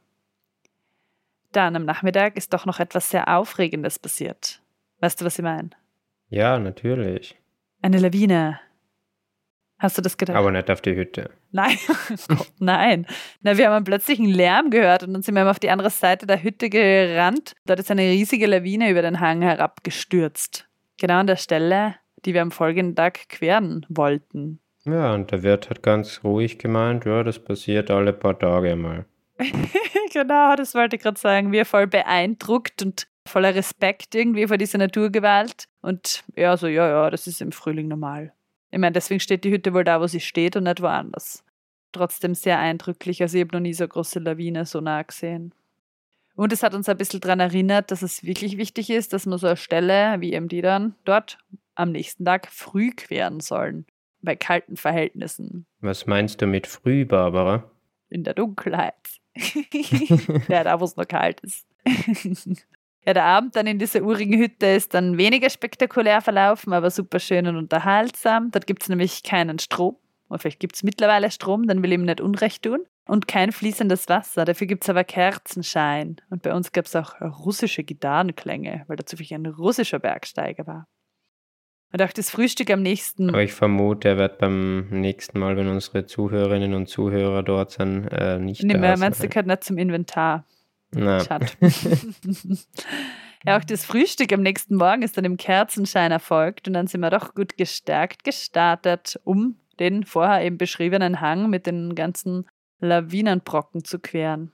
Dann 1.52 1.76
am 1.76 1.86
Nachmittag 1.86 2.36
ist 2.36 2.54
doch 2.54 2.66
noch 2.66 2.80
etwas 2.80 3.10
sehr 3.10 3.34
Aufregendes 3.34 4.00
passiert. 4.00 4.62
Weißt 5.00 5.22
du, 5.22 5.26
was 5.26 5.40
ich 5.40 5.44
meine? 5.44 5.70
Ja, 6.30 6.60
natürlich. 6.60 7.38
Eine 7.82 8.00
Lawine. 8.00 8.60
Hast 9.86 10.00
du 10.00 10.02
das 10.02 10.18
gedacht? 10.18 10.36
Aber 10.36 10.50
nicht 10.50 10.72
auf 10.72 10.82
die 10.82 10.96
Hütte. 10.96 11.30
Nein, 11.52 11.78
Gott, 12.28 12.52
nein. 12.58 13.06
Na, 13.42 13.56
wir 13.56 13.70
haben 13.70 13.86
plötzlich 13.86 14.18
einen 14.18 14.32
Lärm 14.32 14.72
gehört 14.72 15.04
und 15.04 15.14
dann 15.14 15.22
sind 15.22 15.36
wir 15.36 15.48
auf 15.48 15.60
die 15.60 15.70
andere 15.70 15.92
Seite 15.92 16.26
der 16.26 16.42
Hütte 16.42 16.72
gerannt. 16.72 17.54
Dort 17.68 17.82
ist 17.82 17.92
eine 17.92 18.02
riesige 18.02 18.48
Lawine 18.48 18.90
über 18.90 19.04
den 19.04 19.20
Hang 19.20 19.44
herabgestürzt. 19.44 20.68
Genau 20.98 21.20
an 21.20 21.28
der 21.28 21.36
Stelle, 21.36 21.98
die 22.26 22.34
wir 22.34 22.42
am 22.42 22.50
folgenden 22.50 22.96
Tag 22.96 23.30
queren 23.30 23.86
wollten. 23.88 24.60
Ja, 24.86 25.14
und 25.14 25.30
der 25.30 25.44
Wirt 25.44 25.70
hat 25.70 25.84
ganz 25.84 26.22
ruhig 26.24 26.58
gemeint, 26.58 27.06
ja, 27.06 27.22
das 27.22 27.38
passiert 27.38 27.92
alle 27.92 28.12
paar 28.12 28.40
Tage 28.40 28.76
mal. 28.76 29.06
genau, 30.14 30.56
das 30.56 30.74
wollte 30.74 30.96
ich 30.96 31.04
gerade 31.04 31.20
sagen. 31.20 31.52
Wir 31.52 31.66
voll 31.66 31.86
beeindruckt 31.86 32.82
und 32.82 33.06
voller 33.28 33.54
Respekt 33.54 34.16
irgendwie 34.16 34.48
vor 34.48 34.58
dieser 34.58 34.80
Naturgewalt. 34.80 35.66
Und 35.84 36.24
ja, 36.36 36.58
so, 36.58 36.66
ja, 36.66 36.90
ja, 36.90 37.12
das 37.12 37.28
ist 37.28 37.40
im 37.40 37.52
Frühling 37.52 37.88
normal. 37.88 38.34
Ich 38.72 38.80
meine, 38.80 38.94
deswegen 38.94 39.20
steht 39.20 39.44
die 39.44 39.52
Hütte 39.52 39.74
wohl 39.74 39.84
da, 39.84 40.02
wo 40.02 40.08
sie 40.08 40.20
steht 40.20 40.56
und 40.56 40.64
nicht 40.64 40.82
woanders. 40.82 41.44
Trotzdem 41.92 42.36
sehr 42.36 42.60
eindrücklich. 42.60 43.22
Also, 43.22 43.38
ich 43.38 43.44
habe 43.44 43.56
noch 43.56 43.62
nie 43.62 43.74
so 43.74 43.88
große 43.88 44.20
Lawine 44.20 44.66
so 44.66 44.82
nah 44.82 45.02
gesehen. 45.02 45.54
Und 46.36 46.52
es 46.52 46.64
hat 46.64 46.74
uns 46.74 46.90
ein 46.90 46.98
bisschen 46.98 47.22
daran 47.22 47.40
erinnert, 47.40 47.92
dass 47.92 48.02
es 48.02 48.24
wirklich 48.24 48.58
wichtig 48.58 48.90
ist, 48.90 49.14
dass 49.14 49.26
man 49.26 49.40
so 49.40 49.48
eine 49.48 49.58
Stelle 49.58 50.20
wie 50.20 50.34
eben 50.34 50.50
die 50.50 50.62
dann 50.62 50.96
dort 51.06 51.38
am 51.76 51.92
nächsten 51.92 52.26
Tag 52.26 52.48
früh 52.52 52.92
queren 52.92 53.40
sollen. 53.40 53.86
Bei 54.22 54.36
kalten 54.36 54.76
Verhältnissen. 54.76 55.66
Was 55.80 56.08
meinst 56.08 56.42
du 56.42 56.48
mit 56.48 56.68
früh, 56.68 57.06
Barbara? 57.06 57.70
In 58.10 58.24
der 58.24 58.34
Dunkelheit. 58.34 58.96
ja, 60.50 60.64
da, 60.64 60.80
wo 60.80 60.86
es 60.86 60.96
noch 60.96 61.08
kalt 61.08 61.40
ist. 61.42 61.66
ja, 63.06 63.14
der 63.14 63.26
Abend 63.26 63.56
dann 63.56 63.68
in 63.68 63.78
dieser 63.78 64.02
urigen 64.02 64.38
Hütte 64.40 64.66
ist 64.66 64.94
dann 64.94 65.18
weniger 65.18 65.50
spektakulär 65.50 66.22
verlaufen, 66.22 66.74
aber 66.74 66.90
super 66.90 67.20
schön 67.20 67.46
und 67.46 67.56
unterhaltsam. 67.56 68.50
Dort 68.52 68.66
gibt 68.66 68.82
es 68.82 68.90
nämlich 68.90 69.22
keinen 69.24 69.60
Strom. 69.60 69.98
Oder 70.30 70.40
vielleicht 70.40 70.60
gibt 70.60 70.76
es 70.76 70.84
mittlerweile 70.84 71.30
Strom, 71.30 71.68
dann 71.68 71.84
will 71.84 71.94
ihm 71.94 72.04
nicht 72.04 72.20
Unrecht 72.20 72.64
tun. 72.64 72.80
Und 73.08 73.28
kein 73.28 73.52
fließendes 73.52 74.10
Wasser. 74.10 74.46
Dafür 74.46 74.66
gibt 74.66 74.84
es 74.84 74.90
aber 74.90 75.04
Kerzenschein. 75.04 76.16
Und 76.32 76.42
bei 76.42 76.56
uns 76.56 76.72
gab 76.72 76.86
es 76.86 76.96
auch 76.96 77.22
russische 77.22 77.84
Gitarrenklänge, 77.84 78.84
weil 78.88 78.96
da 78.96 79.06
zufällig 79.06 79.36
ein 79.36 79.46
russischer 79.46 80.00
Bergsteiger 80.00 80.66
war. 80.66 80.88
Und 81.94 82.02
auch 82.02 82.12
das 82.12 82.32
Frühstück 82.32 82.72
am 82.72 82.82
nächsten 82.82 83.30
Aber 83.30 83.44
ich 83.44 83.54
vermute, 83.54 84.10
er 84.10 84.18
wird 84.18 84.40
beim 84.40 84.90
nächsten 84.90 85.38
Mal, 85.38 85.56
wenn 85.56 85.68
unsere 85.68 86.08
Zuhörerinnen 86.08 86.74
und 86.74 86.88
Zuhörer 86.88 87.44
dort 87.44 87.72
sind, 87.72 88.08
äh, 88.08 88.40
nicht 88.40 88.64
Nee, 88.64 88.74
da 88.74 88.80
mehr, 88.80 88.98
meinst 88.98 89.24
du, 89.24 89.30
gehört 89.30 89.46
nicht 89.46 89.64
zum 89.64 89.78
Inventar. 89.78 90.46
Schade. 91.22 91.48
ja, 93.46 93.58
auch 93.58 93.64
das 93.64 93.86
Frühstück 93.86 94.34
am 94.34 94.42
nächsten 94.42 94.76
Morgen 94.76 95.02
ist 95.02 95.18
dann 95.18 95.26
im 95.26 95.38
Kerzenschein 95.38 96.12
erfolgt 96.12 96.68
und 96.68 96.74
dann 96.74 96.88
sind 96.88 97.02
wir 97.02 97.10
doch 97.10 97.36
gut 97.36 97.58
gestärkt 97.58 98.24
gestartet, 98.24 99.20
um 99.24 99.58
den 99.80 100.06
vorher 100.06 100.44
eben 100.44 100.58
beschriebenen 100.58 101.22
Hang 101.22 101.50
mit 101.50 101.68
den 101.68 101.96
ganzen 101.96 102.48
Lawinenbrocken 102.80 103.84
zu 103.84 104.00
queren. 104.00 104.52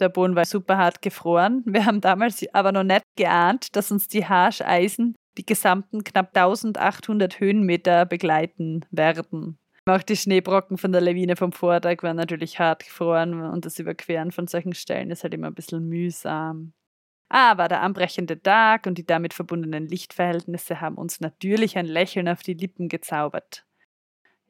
Der 0.00 0.08
Boden 0.08 0.34
war 0.34 0.44
super 0.44 0.76
hart 0.76 1.02
gefroren. 1.02 1.62
Wir 1.66 1.86
haben 1.86 2.00
damals 2.00 2.44
aber 2.52 2.72
noch 2.72 2.82
nicht 2.82 3.04
geahnt, 3.16 3.76
dass 3.76 3.92
uns 3.92 4.08
die 4.08 4.26
Harscheisen 4.26 5.14
die 5.36 5.46
gesamten 5.46 6.04
knapp 6.04 6.36
1800 6.36 7.40
Höhenmeter 7.40 8.06
begleiten 8.06 8.84
werden. 8.90 9.58
Auch 9.86 10.02
die 10.02 10.16
Schneebrocken 10.16 10.78
von 10.78 10.92
der 10.92 11.00
Lawine 11.00 11.36
vom 11.36 11.52
Vortag 11.52 12.02
waren 12.02 12.16
natürlich 12.16 12.58
hart 12.58 12.84
gefroren 12.84 13.42
und 13.42 13.66
das 13.66 13.78
Überqueren 13.78 14.32
von 14.32 14.46
solchen 14.46 14.74
Stellen 14.74 15.10
ist 15.10 15.22
halt 15.22 15.34
immer 15.34 15.48
ein 15.48 15.54
bisschen 15.54 15.88
mühsam. 15.88 16.72
Aber 17.28 17.68
der 17.68 17.82
anbrechende 17.82 18.40
Tag 18.40 18.86
und 18.86 18.96
die 18.96 19.06
damit 19.06 19.34
verbundenen 19.34 19.86
Lichtverhältnisse 19.86 20.80
haben 20.80 20.96
uns 20.96 21.20
natürlich 21.20 21.76
ein 21.76 21.86
Lächeln 21.86 22.28
auf 22.28 22.42
die 22.42 22.54
Lippen 22.54 22.88
gezaubert. 22.88 23.66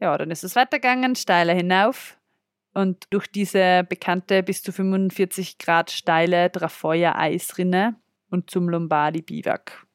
Ja, 0.00 0.16
dann 0.18 0.30
ist 0.30 0.44
es 0.44 0.56
weitergegangen, 0.56 1.16
steiler 1.16 1.54
hinauf 1.54 2.18
und 2.74 3.06
durch 3.10 3.28
diese 3.28 3.84
bekannte 3.88 4.42
bis 4.42 4.62
zu 4.62 4.72
45 4.72 5.58
Grad 5.58 5.90
steile 5.90 6.50
Trafeuer-Eisrinne 6.50 7.96
und 8.30 8.50
zum 8.50 8.68
Lombardi-Biwak. 8.68 9.86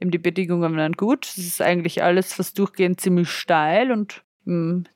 Eben 0.00 0.10
die 0.10 0.18
Bedingungen 0.18 0.76
waren 0.76 0.92
gut. 0.92 1.24
Es 1.24 1.38
ist 1.38 1.62
eigentlich 1.62 2.02
alles 2.02 2.34
fast 2.34 2.58
durchgehend 2.58 3.00
ziemlich 3.00 3.30
steil 3.30 3.92
und 3.92 4.25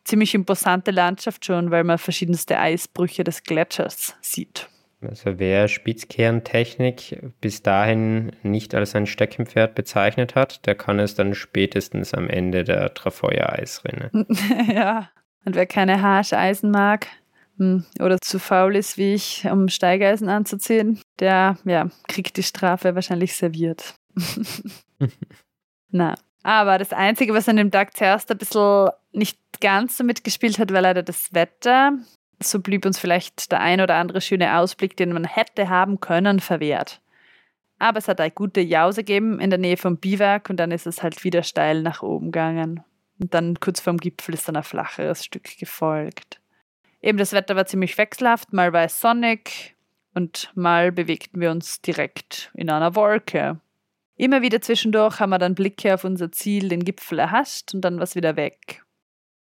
ziemlich 0.05 0.35
imposante 0.35 0.91
Landschaft 0.91 1.45
schon, 1.45 1.71
weil 1.71 1.85
man 1.85 1.99
verschiedenste 1.99 2.59
Eisbrüche 2.59 3.25
des 3.25 3.43
Gletschers 3.43 4.17
sieht. 4.21 4.69
Also 5.03 5.39
wer 5.39 5.67
Spitzkerntechnik 5.69 7.33
bis 7.41 7.63
dahin 7.63 8.33
nicht 8.43 8.75
als 8.75 8.95
ein 8.95 9.07
Steckenpferd 9.07 9.75
bezeichnet 9.75 10.35
hat, 10.35 10.67
der 10.67 10.75
kann 10.75 10.99
es 10.99 11.15
dann 11.15 11.35
spätestens 11.35 12.13
am 12.13 12.29
Ende 12.29 12.65
der 12.65 12.93
Trafeuer-Eisrinne. 12.93 14.11
ja, 14.75 15.09
und 15.45 15.55
wer 15.55 15.67
keine 15.67 16.03
Harscheisen 16.03 16.71
mag 16.71 17.07
hm, 17.57 17.85
oder 17.99 18.19
zu 18.21 18.39
faul 18.39 18.77
ist 18.77 18.99
wie 18.99 19.15
ich, 19.15 19.47
um 19.51 19.69
Steigeisen 19.69 20.29
anzuziehen, 20.29 21.01
der 21.19 21.57
ja, 21.65 21.89
kriegt 22.09 22.37
die 22.37 22.43
Strafe 22.43 22.95
wahrscheinlich 22.95 23.35
serviert. 23.35 23.95
Na, 25.91 26.15
aber 26.43 26.79
das 26.79 26.93
Einzige, 26.93 27.35
was 27.35 27.49
an 27.49 27.57
dem 27.57 27.71
Tag 27.71 27.97
zuerst 27.97 28.31
ein 28.31 28.39
bisschen 28.39 28.91
nicht 29.13 29.39
ganz 29.61 29.97
so 29.97 30.05
mitgespielt 30.05 30.59
hat, 30.59 30.73
war 30.73 30.81
leider 30.81 31.03
das 31.03 31.35
Wetter. 31.35 31.93
So 32.43 32.61
blieb 32.61 32.87
uns 32.87 32.99
vielleicht 32.99 33.53
der 33.53 33.61
ein 33.61 33.81
oder 33.81 33.97
andere 33.97 34.21
schöne 34.21 34.57
Ausblick, 34.57 34.97
den 34.97 35.13
man 35.13 35.25
hätte 35.25 35.69
haben 35.69 36.01
können, 36.01 36.41
verwehrt. 36.41 37.01
Aber 37.79 37.99
es 37.99 38.09
hat 38.09 38.21
eine 38.21 38.31
gute 38.31 38.61
Jause 38.61 39.05
gegeben 39.05 39.41
in 39.41 39.51
der 39.51 39.59
Nähe 39.59 39.77
vom 39.77 39.97
Biwak 39.97 40.49
und 40.51 40.57
dann 40.57 40.71
ist 40.71 40.87
es 40.87 41.03
halt 41.03 41.25
wieder 41.25 41.43
steil 41.43 41.83
nach 41.83 42.03
oben 42.03 42.27
gegangen. 42.27 42.83
Und 43.19 43.35
dann 43.35 43.61
kurz 43.61 43.81
vorm 43.81 43.99
Gipfel 43.99 44.35
ist 44.35 44.49
dann 44.49 44.57
ein 44.57 44.63
flacheres 44.63 45.25
Stück 45.25 45.59
gefolgt. 45.59 46.41
Eben 47.03 47.19
das 47.19 47.33
Wetter 47.33 47.57
war 47.57 47.67
ziemlich 47.67 47.97
wechselhaft, 47.99 48.53
mal 48.53 48.73
war 48.73 48.85
es 48.85 49.01
sonnig 49.01 49.75
und 50.15 50.51
mal 50.55 50.93
bewegten 50.93 51.41
wir 51.41 51.51
uns 51.51 51.81
direkt 51.81 52.51
in 52.55 52.71
einer 52.71 52.95
Wolke. 52.95 53.61
Immer 54.21 54.43
wieder 54.43 54.61
zwischendurch 54.61 55.19
haben 55.19 55.31
wir 55.31 55.39
dann 55.39 55.55
Blicke 55.55 55.95
auf 55.95 56.05
unser 56.05 56.31
Ziel, 56.31 56.69
den 56.69 56.85
Gipfel 56.85 57.19
erhascht 57.19 57.73
und 57.73 57.81
dann 57.81 57.97
war 57.97 58.03
es 58.03 58.15
wieder 58.15 58.37
weg. 58.37 58.85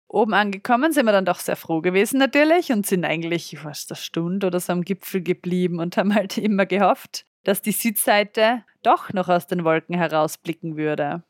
Oben 0.09 0.35
angekommen 0.35 0.93
sind 0.93 1.07
wir 1.07 1.12
dann 1.12 1.25
doch 1.25 1.39
sehr 1.39 1.55
froh 1.55 1.81
gewesen 1.81 2.18
natürlich 2.18 2.72
und 2.72 2.85
sind 2.85 3.05
eigentlich 3.05 3.57
fast 3.57 3.93
eine 3.93 3.97
Stunde 3.97 4.49
oder 4.49 4.59
so 4.59 4.72
am 4.72 4.83
Gipfel 4.83 5.22
geblieben 5.22 5.79
und 5.79 5.97
haben 5.97 6.12
halt 6.12 6.39
immer 6.39 6.66
gehofft, 6.66 7.25
dass 7.45 7.62
die 7.62 7.70
Südseite 7.70 8.64
doch 8.83 9.12
noch 9.12 9.29
aus 9.29 9.47
den 9.47 9.62
Wolken 9.62 9.95
herausblicken 9.95 10.77
würde. 10.77 11.22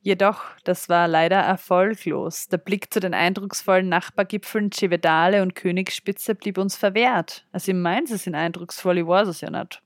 Jedoch, 0.00 0.42
das 0.64 0.88
war 0.88 1.06
leider 1.06 1.38
erfolglos. 1.38 2.48
Der 2.48 2.58
Blick 2.58 2.92
zu 2.92 2.98
den 2.98 3.14
eindrucksvollen 3.14 3.88
Nachbargipfeln 3.88 4.72
Cevedale 4.72 5.42
und 5.42 5.54
Königsspitze 5.54 6.34
blieb 6.34 6.58
uns 6.58 6.74
verwehrt. 6.74 7.46
Also 7.52 7.70
ich 7.70 7.78
meine, 7.78 8.08
sie 8.08 8.16
sind 8.16 8.34
eindrucksvoll, 8.34 8.98
ich 8.98 9.06
weiß 9.06 9.28
es 9.28 9.40
ja 9.40 9.50
nicht. 9.50 9.82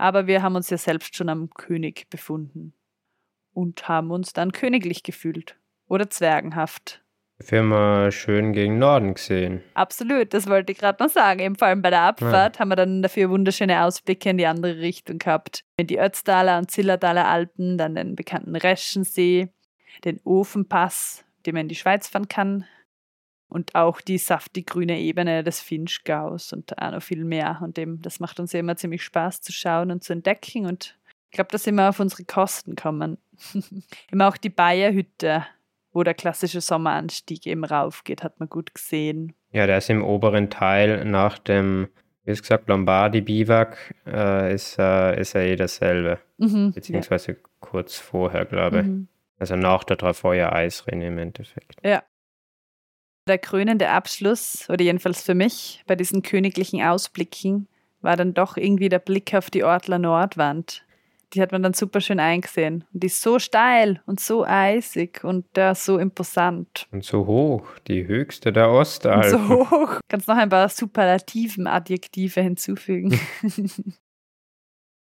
Aber 0.00 0.26
wir 0.26 0.42
haben 0.42 0.56
uns 0.56 0.70
ja 0.70 0.78
selbst 0.78 1.14
schon 1.14 1.28
am 1.28 1.50
König 1.50 2.08
befunden 2.08 2.72
und 3.52 3.86
haben 3.86 4.10
uns 4.10 4.32
dann 4.32 4.50
königlich 4.50 5.02
gefühlt 5.02 5.58
oder 5.88 6.08
zwergenhaft. 6.08 7.04
Firma 7.38 8.10
schön 8.10 8.54
gegen 8.54 8.78
Norden 8.78 9.12
gesehen. 9.12 9.62
Absolut, 9.74 10.32
das 10.32 10.46
wollte 10.46 10.72
ich 10.72 10.78
gerade 10.78 11.04
noch 11.04 11.10
sagen. 11.10 11.40
Eben 11.40 11.56
vor 11.56 11.68
allem 11.68 11.82
bei 11.82 11.90
der 11.90 12.00
Abfahrt 12.00 12.56
ja. 12.56 12.60
haben 12.60 12.70
wir 12.70 12.76
dann 12.76 13.02
dafür 13.02 13.28
wunderschöne 13.28 13.84
Ausblicke 13.84 14.30
in 14.30 14.38
die 14.38 14.46
andere 14.46 14.78
Richtung 14.78 15.18
gehabt. 15.18 15.64
In 15.76 15.86
die 15.86 15.98
Ötztaler 15.98 16.56
und 16.56 16.70
Zillertaler 16.70 17.28
Alpen, 17.28 17.76
dann 17.76 17.94
den 17.94 18.16
bekannten 18.16 18.56
Reschensee, 18.56 19.50
den 20.04 20.18
Ofenpass, 20.24 21.26
den 21.44 21.54
man 21.54 21.62
in 21.62 21.68
die 21.68 21.74
Schweiz 21.74 22.08
fahren 22.08 22.28
kann, 22.28 22.64
und 23.50 23.74
auch 23.74 24.00
die 24.00 24.16
saftig 24.16 24.68
grüne 24.68 24.98
Ebene 24.98 25.42
des 25.42 25.60
Finchgaus 25.60 26.52
und 26.52 26.80
auch 26.80 26.92
noch 26.92 27.02
viel 27.02 27.24
mehr. 27.24 27.60
Und 27.62 27.76
dem, 27.76 28.00
das 28.00 28.20
macht 28.20 28.38
uns 28.38 28.52
ja 28.52 28.60
immer 28.60 28.76
ziemlich 28.76 29.02
Spaß 29.02 29.42
zu 29.42 29.52
schauen 29.52 29.90
und 29.90 30.04
zu 30.04 30.12
entdecken. 30.12 30.66
Und 30.66 30.96
ich 31.30 31.32
glaube, 31.32 31.50
dass 31.50 31.66
immer 31.66 31.88
auf 31.88 31.98
unsere 31.98 32.24
Kosten 32.24 32.76
kommen. 32.76 33.18
immer 34.10 34.28
auch 34.28 34.36
die 34.36 34.50
Bayerhütte, 34.50 35.44
wo 35.92 36.04
der 36.04 36.14
klassische 36.14 36.60
Sommeranstieg 36.60 37.44
eben 37.46 37.64
raufgeht, 37.64 38.22
hat 38.22 38.38
man 38.38 38.48
gut 38.48 38.72
gesehen. 38.72 39.34
Ja, 39.50 39.66
der 39.66 39.78
ist 39.78 39.90
im 39.90 40.04
oberen 40.04 40.48
Teil 40.48 41.04
nach 41.04 41.38
dem, 41.38 41.88
wie 42.24 42.32
gesagt, 42.32 42.68
Lombardi-Biwak, 42.68 43.96
äh, 44.06 44.54
ist, 44.54 44.78
äh, 44.78 45.20
ist 45.20 45.34
er 45.34 45.42
eh 45.42 45.56
dasselbe. 45.56 46.20
Mhm, 46.38 46.70
Beziehungsweise 46.72 47.32
ja. 47.32 47.38
kurz 47.58 47.96
vorher, 47.96 48.44
glaube 48.44 48.82
ich. 48.82 48.86
Mhm. 48.86 49.08
Also 49.40 49.56
nach 49.56 49.82
der 49.82 49.96
Trafeuer-Eisrinne 49.96 51.08
im 51.08 51.18
Endeffekt. 51.18 51.80
Ja, 51.82 52.04
der 53.30 53.38
krönende 53.38 53.88
Abschluss, 53.88 54.68
oder 54.68 54.82
jedenfalls 54.82 55.22
für 55.22 55.34
mich, 55.34 55.82
bei 55.86 55.96
diesen 55.96 56.22
königlichen 56.22 56.82
Ausblicken, 56.82 57.68
war 58.02 58.16
dann 58.16 58.34
doch 58.34 58.56
irgendwie 58.56 58.88
der 58.88 58.98
Blick 58.98 59.34
auf 59.34 59.50
die 59.50 59.64
Ortler 59.64 59.98
Nordwand. 59.98 60.84
Die 61.32 61.40
hat 61.40 61.52
man 61.52 61.62
dann 61.62 61.74
super 61.74 62.00
schön 62.00 62.18
eingesehen. 62.18 62.84
Und 62.92 63.02
die 63.02 63.06
ist 63.06 63.20
so 63.22 63.38
steil 63.38 64.02
und 64.06 64.18
so 64.18 64.44
eisig 64.44 65.22
und 65.22 65.46
ja, 65.56 65.74
so 65.74 65.96
imposant. 65.98 66.88
Und 66.90 67.04
so 67.04 67.26
hoch, 67.26 67.68
die 67.86 68.06
höchste 68.06 68.52
der 68.52 68.68
Ostalpen. 68.68 69.40
Und 69.40 69.48
so 69.48 69.70
hoch. 69.70 70.00
Kannst 70.08 70.26
noch 70.26 70.36
ein 70.36 70.48
paar 70.48 70.68
superlativen 70.68 71.68
Adjektive 71.68 72.40
hinzufügen. 72.40 73.20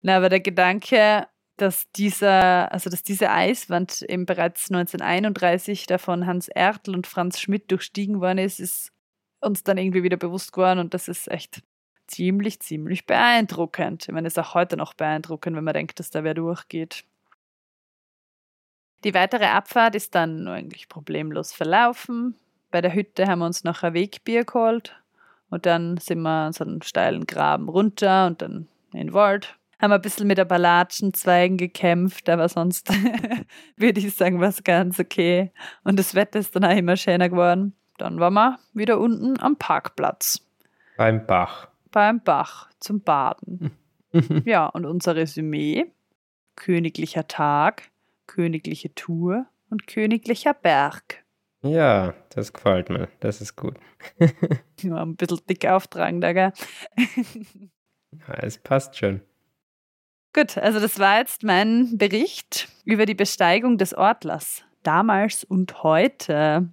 Na, 0.01 0.17
aber 0.17 0.29
der 0.29 0.41
Gedanke, 0.41 1.27
dass 1.61 1.91
dieser, 1.91 2.71
also 2.71 2.89
dass 2.89 3.03
diese 3.03 3.31
Eiswand 3.31 4.01
eben 4.03 4.25
bereits 4.25 4.71
1931 4.71 5.85
davon 5.85 6.25
Hans 6.25 6.47
Ertl 6.47 6.95
und 6.95 7.07
Franz 7.07 7.39
Schmidt 7.39 7.71
durchstiegen 7.71 8.21
worden 8.21 8.39
ist, 8.39 8.59
ist 8.59 8.91
uns 9.41 9.63
dann 9.63 9.77
irgendwie 9.77 10.03
wieder 10.03 10.17
bewusst 10.17 10.53
geworden 10.53 10.79
und 10.79 10.93
das 10.93 11.07
ist 11.07 11.29
echt 11.29 11.61
ziemlich, 12.07 12.59
ziemlich 12.59 13.05
beeindruckend. 13.05 14.07
Ich 14.07 14.13
meine, 14.13 14.27
es 14.27 14.33
ist 14.33 14.39
auch 14.39 14.53
heute 14.53 14.77
noch 14.77 14.93
beeindruckend, 14.93 15.55
wenn 15.55 15.63
man 15.63 15.73
denkt, 15.73 15.99
dass 15.99 16.09
da 16.09 16.23
wer 16.23 16.33
durchgeht. 16.33 17.03
Die 19.03 19.13
weitere 19.13 19.45
Abfahrt 19.45 19.95
ist 19.95 20.15
dann 20.15 20.47
eigentlich 20.47 20.89
problemlos 20.89 21.53
verlaufen. 21.53 22.35
Bei 22.71 22.81
der 22.81 22.93
Hütte 22.93 23.27
haben 23.27 23.39
wir 23.39 23.45
uns 23.45 23.63
noch 23.63 23.83
ein 23.83 23.93
Wegbier 23.93 24.43
geholt 24.43 24.95
und 25.49 25.65
dann 25.65 25.97
sind 25.97 26.21
wir 26.21 26.51
so 26.53 26.63
einen 26.63 26.81
steilen 26.81 27.25
Graben 27.25 27.69
runter 27.69 28.27
und 28.27 28.41
dann 28.41 28.67
in 28.91 28.99
den 28.99 29.13
Wald 29.13 29.57
haben 29.79 29.91
ein 29.91 30.01
bisschen 30.01 30.27
mit 30.27 30.37
der 30.37 30.45
Ballatschenzweigen 30.45 31.57
gekämpft, 31.57 32.29
aber 32.29 32.49
sonst 32.49 32.89
würde 33.77 33.99
ich 33.99 34.13
sagen, 34.13 34.39
war 34.39 34.49
es 34.49 34.63
ganz 34.63 34.99
okay. 34.99 35.51
Und 35.83 35.97
das 35.97 36.15
Wetter 36.15 36.39
ist 36.39 36.55
dann 36.55 36.65
auch 36.65 36.75
immer 36.75 36.97
schöner 36.97 37.29
geworden. 37.29 37.73
Dann 37.97 38.19
waren 38.19 38.33
wir 38.33 38.59
wieder 38.73 38.99
unten 38.99 39.39
am 39.39 39.57
Parkplatz. 39.57 40.45
Beim 40.97 41.25
Bach. 41.25 41.69
Beim 41.91 42.21
Bach 42.21 42.69
zum 42.79 43.01
Baden. 43.01 43.71
ja, 44.45 44.65
und 44.67 44.85
unser 44.85 45.15
Resümee: 45.15 45.85
königlicher 46.55 47.27
Tag, 47.27 47.89
königliche 48.27 48.93
Tour 48.95 49.45
und 49.69 49.87
königlicher 49.87 50.53
Berg. 50.53 51.23
Ja, 51.61 52.13
das 52.29 52.53
gefällt 52.53 52.89
mir. 52.89 53.09
Das 53.19 53.41
ist 53.41 53.55
gut. 53.55 53.75
ja, 54.81 55.01
ein 55.01 55.15
bisschen 55.15 55.41
dick 55.49 55.65
auftragen 55.65 56.21
da, 56.21 56.31
gell? 56.31 56.53
ja, 56.95 58.33
es 58.41 58.57
passt 58.57 58.97
schon. 58.97 59.21
Gut, 60.33 60.57
also 60.57 60.79
das 60.79 60.99
war 60.99 61.19
jetzt 61.19 61.43
mein 61.43 61.97
Bericht 61.97 62.67
über 62.85 63.05
die 63.05 63.15
Besteigung 63.15 63.77
des 63.77 63.93
Ortlers. 63.93 64.63
Damals 64.83 65.43
und 65.43 65.83
heute. 65.83 66.69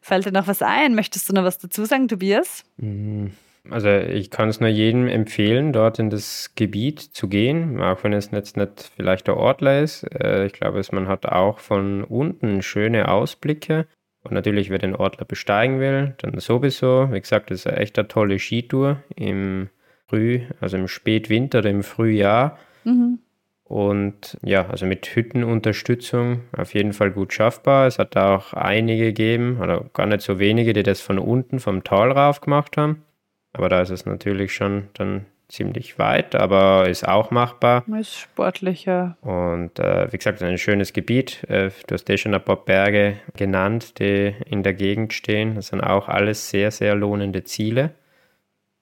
Fällt 0.00 0.26
dir 0.26 0.32
noch 0.32 0.46
was 0.46 0.62
ein? 0.62 0.94
Möchtest 0.94 1.28
du 1.28 1.32
noch 1.34 1.44
was 1.44 1.58
dazu 1.58 1.84
sagen, 1.84 2.08
Tobias? 2.08 2.64
Mhm. 2.76 3.32
Also 3.70 3.90
ich 3.90 4.30
kann 4.30 4.48
es 4.48 4.60
nur 4.60 4.70
jedem 4.70 5.08
empfehlen, 5.08 5.72
dort 5.72 5.98
in 5.98 6.08
das 6.08 6.54
Gebiet 6.54 7.00
zu 7.00 7.28
gehen, 7.28 7.82
auch 7.82 8.02
wenn 8.02 8.12
es 8.12 8.30
jetzt 8.30 8.56
nicht 8.56 8.90
vielleicht 8.96 9.26
der 9.26 9.36
Ortler 9.36 9.82
ist. 9.82 10.04
Äh, 10.04 10.46
ich 10.46 10.54
glaube, 10.54 10.80
man 10.92 11.08
hat 11.08 11.26
auch 11.26 11.58
von 11.58 12.04
unten 12.04 12.62
schöne 12.62 13.08
Ausblicke. 13.08 13.86
Und 14.24 14.32
natürlich, 14.32 14.70
wer 14.70 14.78
den 14.78 14.96
Ortler 14.96 15.24
besteigen 15.24 15.80
will, 15.80 16.14
dann 16.18 16.38
sowieso. 16.38 17.08
Wie 17.12 17.20
gesagt, 17.20 17.50
das 17.50 17.60
ist 17.60 17.66
eine 17.66 17.76
echt 17.76 17.98
eine 17.98 18.08
tolle 18.08 18.38
Skitour 18.38 19.02
im 19.16 19.68
Früh, 20.08 20.40
also 20.60 20.76
im 20.76 20.88
Spätwinter 20.88 21.58
oder 21.58 21.70
im 21.70 21.82
Frühjahr. 21.82 22.58
Mhm. 22.84 23.18
Und 23.64 24.38
ja, 24.42 24.66
also 24.66 24.86
mit 24.86 25.06
Hüttenunterstützung 25.06 26.40
auf 26.56 26.72
jeden 26.72 26.94
Fall 26.94 27.10
gut 27.10 27.34
schaffbar. 27.34 27.86
Es 27.86 27.98
hat 27.98 28.16
auch 28.16 28.54
einige 28.54 29.04
gegeben, 29.04 29.58
oder 29.60 29.84
gar 29.92 30.06
nicht 30.06 30.22
so 30.22 30.38
wenige, 30.38 30.72
die 30.72 30.82
das 30.82 31.02
von 31.02 31.18
unten 31.18 31.60
vom 31.60 31.84
Tal 31.84 32.10
rauf 32.10 32.40
gemacht 32.40 32.78
haben. 32.78 33.04
Aber 33.52 33.68
da 33.68 33.82
ist 33.82 33.90
es 33.90 34.06
natürlich 34.06 34.54
schon 34.54 34.84
dann 34.94 35.26
ziemlich 35.48 35.98
weit, 35.98 36.34
aber 36.34 36.88
ist 36.88 37.06
auch 37.06 37.30
machbar. 37.30 37.84
Ist 37.98 38.16
sportlicher. 38.16 39.16
Und 39.20 39.78
äh, 39.78 40.10
wie 40.12 40.16
gesagt, 40.16 40.42
ein 40.42 40.58
schönes 40.58 40.94
Gebiet. 40.94 41.44
Äh, 41.48 41.70
du 41.86 41.94
hast 41.94 42.08
eh 42.08 42.16
schon 42.16 42.34
ein 42.34 42.44
paar 42.44 42.64
Berge 42.64 43.16
genannt, 43.36 43.98
die 43.98 44.34
in 44.46 44.62
der 44.62 44.74
Gegend 44.74 45.12
stehen. 45.12 45.56
Das 45.56 45.68
sind 45.68 45.80
auch 45.82 46.08
alles 46.08 46.48
sehr, 46.50 46.70
sehr 46.70 46.94
lohnende 46.94 47.44
Ziele. 47.44 47.90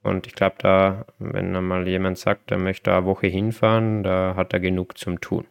Und 0.06 0.28
ich 0.28 0.34
glaube, 0.34 0.54
da, 0.58 1.04
wenn 1.18 1.50
mal 1.64 1.88
jemand 1.88 2.16
sagt, 2.16 2.52
er 2.52 2.58
möchte 2.58 2.92
eine 2.92 3.06
Woche 3.06 3.26
hinfahren, 3.26 4.04
da 4.04 4.34
hat 4.36 4.52
er 4.52 4.60
genug 4.60 4.96
zum 4.96 5.20
Tun. 5.20 5.46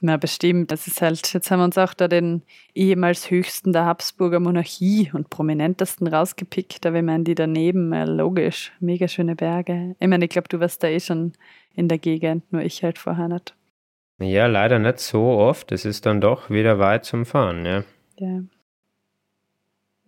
Na, 0.00 0.16
bestimmt. 0.16 0.70
Das 0.70 0.86
ist 0.86 1.02
halt, 1.02 1.34
jetzt 1.34 1.50
haben 1.50 1.58
wir 1.58 1.64
uns 1.64 1.76
auch 1.76 1.92
da 1.92 2.06
den 2.06 2.42
ehemals 2.72 3.32
höchsten 3.32 3.72
der 3.72 3.86
Habsburger 3.86 4.38
Monarchie 4.38 5.10
und 5.12 5.28
prominentesten 5.28 6.06
rausgepickt. 6.06 6.86
Aber 6.86 6.98
ich 6.98 7.02
meine, 7.02 7.24
die 7.24 7.34
daneben, 7.34 7.92
äh, 7.92 8.04
logisch, 8.04 8.72
mega 8.78 9.08
schöne 9.08 9.34
Berge. 9.34 9.96
Ich 9.98 10.06
meine, 10.06 10.24
ich 10.24 10.30
glaube, 10.30 10.48
du 10.48 10.60
warst 10.60 10.84
da 10.84 10.88
eh 10.88 11.00
schon 11.00 11.32
in 11.74 11.88
der 11.88 11.98
Gegend, 11.98 12.50
nur 12.52 12.62
ich 12.62 12.84
halt 12.84 12.96
vorher 12.96 13.26
nicht. 13.26 13.56
Ja, 14.20 14.46
leider 14.46 14.78
nicht 14.78 15.00
so 15.00 15.22
oft. 15.22 15.72
Es 15.72 15.84
ist 15.84 16.06
dann 16.06 16.20
doch 16.20 16.48
wieder 16.48 16.78
weit 16.78 17.04
zum 17.04 17.26
Fahren, 17.26 17.66
ja. 17.66 17.82
Ja. 18.18 18.40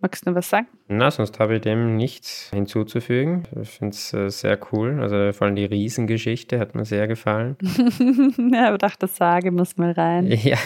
Magst 0.03 0.25
du 0.25 0.31
noch 0.31 0.35
was 0.35 0.49
sagen? 0.49 0.67
Na, 0.89 1.09
sonst 1.11 1.39
habe 1.39 1.55
ich 1.55 1.61
dem 1.61 1.95
nichts 1.95 2.49
hinzuzufügen. 2.53 3.43
Ich 3.61 3.69
finde 3.69 3.95
es 3.95 4.13
äh, 4.13 4.29
sehr 4.29 4.59
cool. 4.73 4.99
Also 5.01 5.31
vor 5.31 5.47
allem 5.47 5.55
die 5.55 5.63
Riesengeschichte 5.63 6.59
hat 6.59 6.75
mir 6.75 6.83
sehr 6.83 7.07
gefallen. 7.07 7.55
ja, 8.51 8.67
aber 8.67 8.77
dachte, 8.77 8.99
das 8.99 9.15
Sage 9.15 9.51
muss 9.51 9.77
mal 9.77 9.91
rein. 9.91 10.27
Ja. 10.43 10.57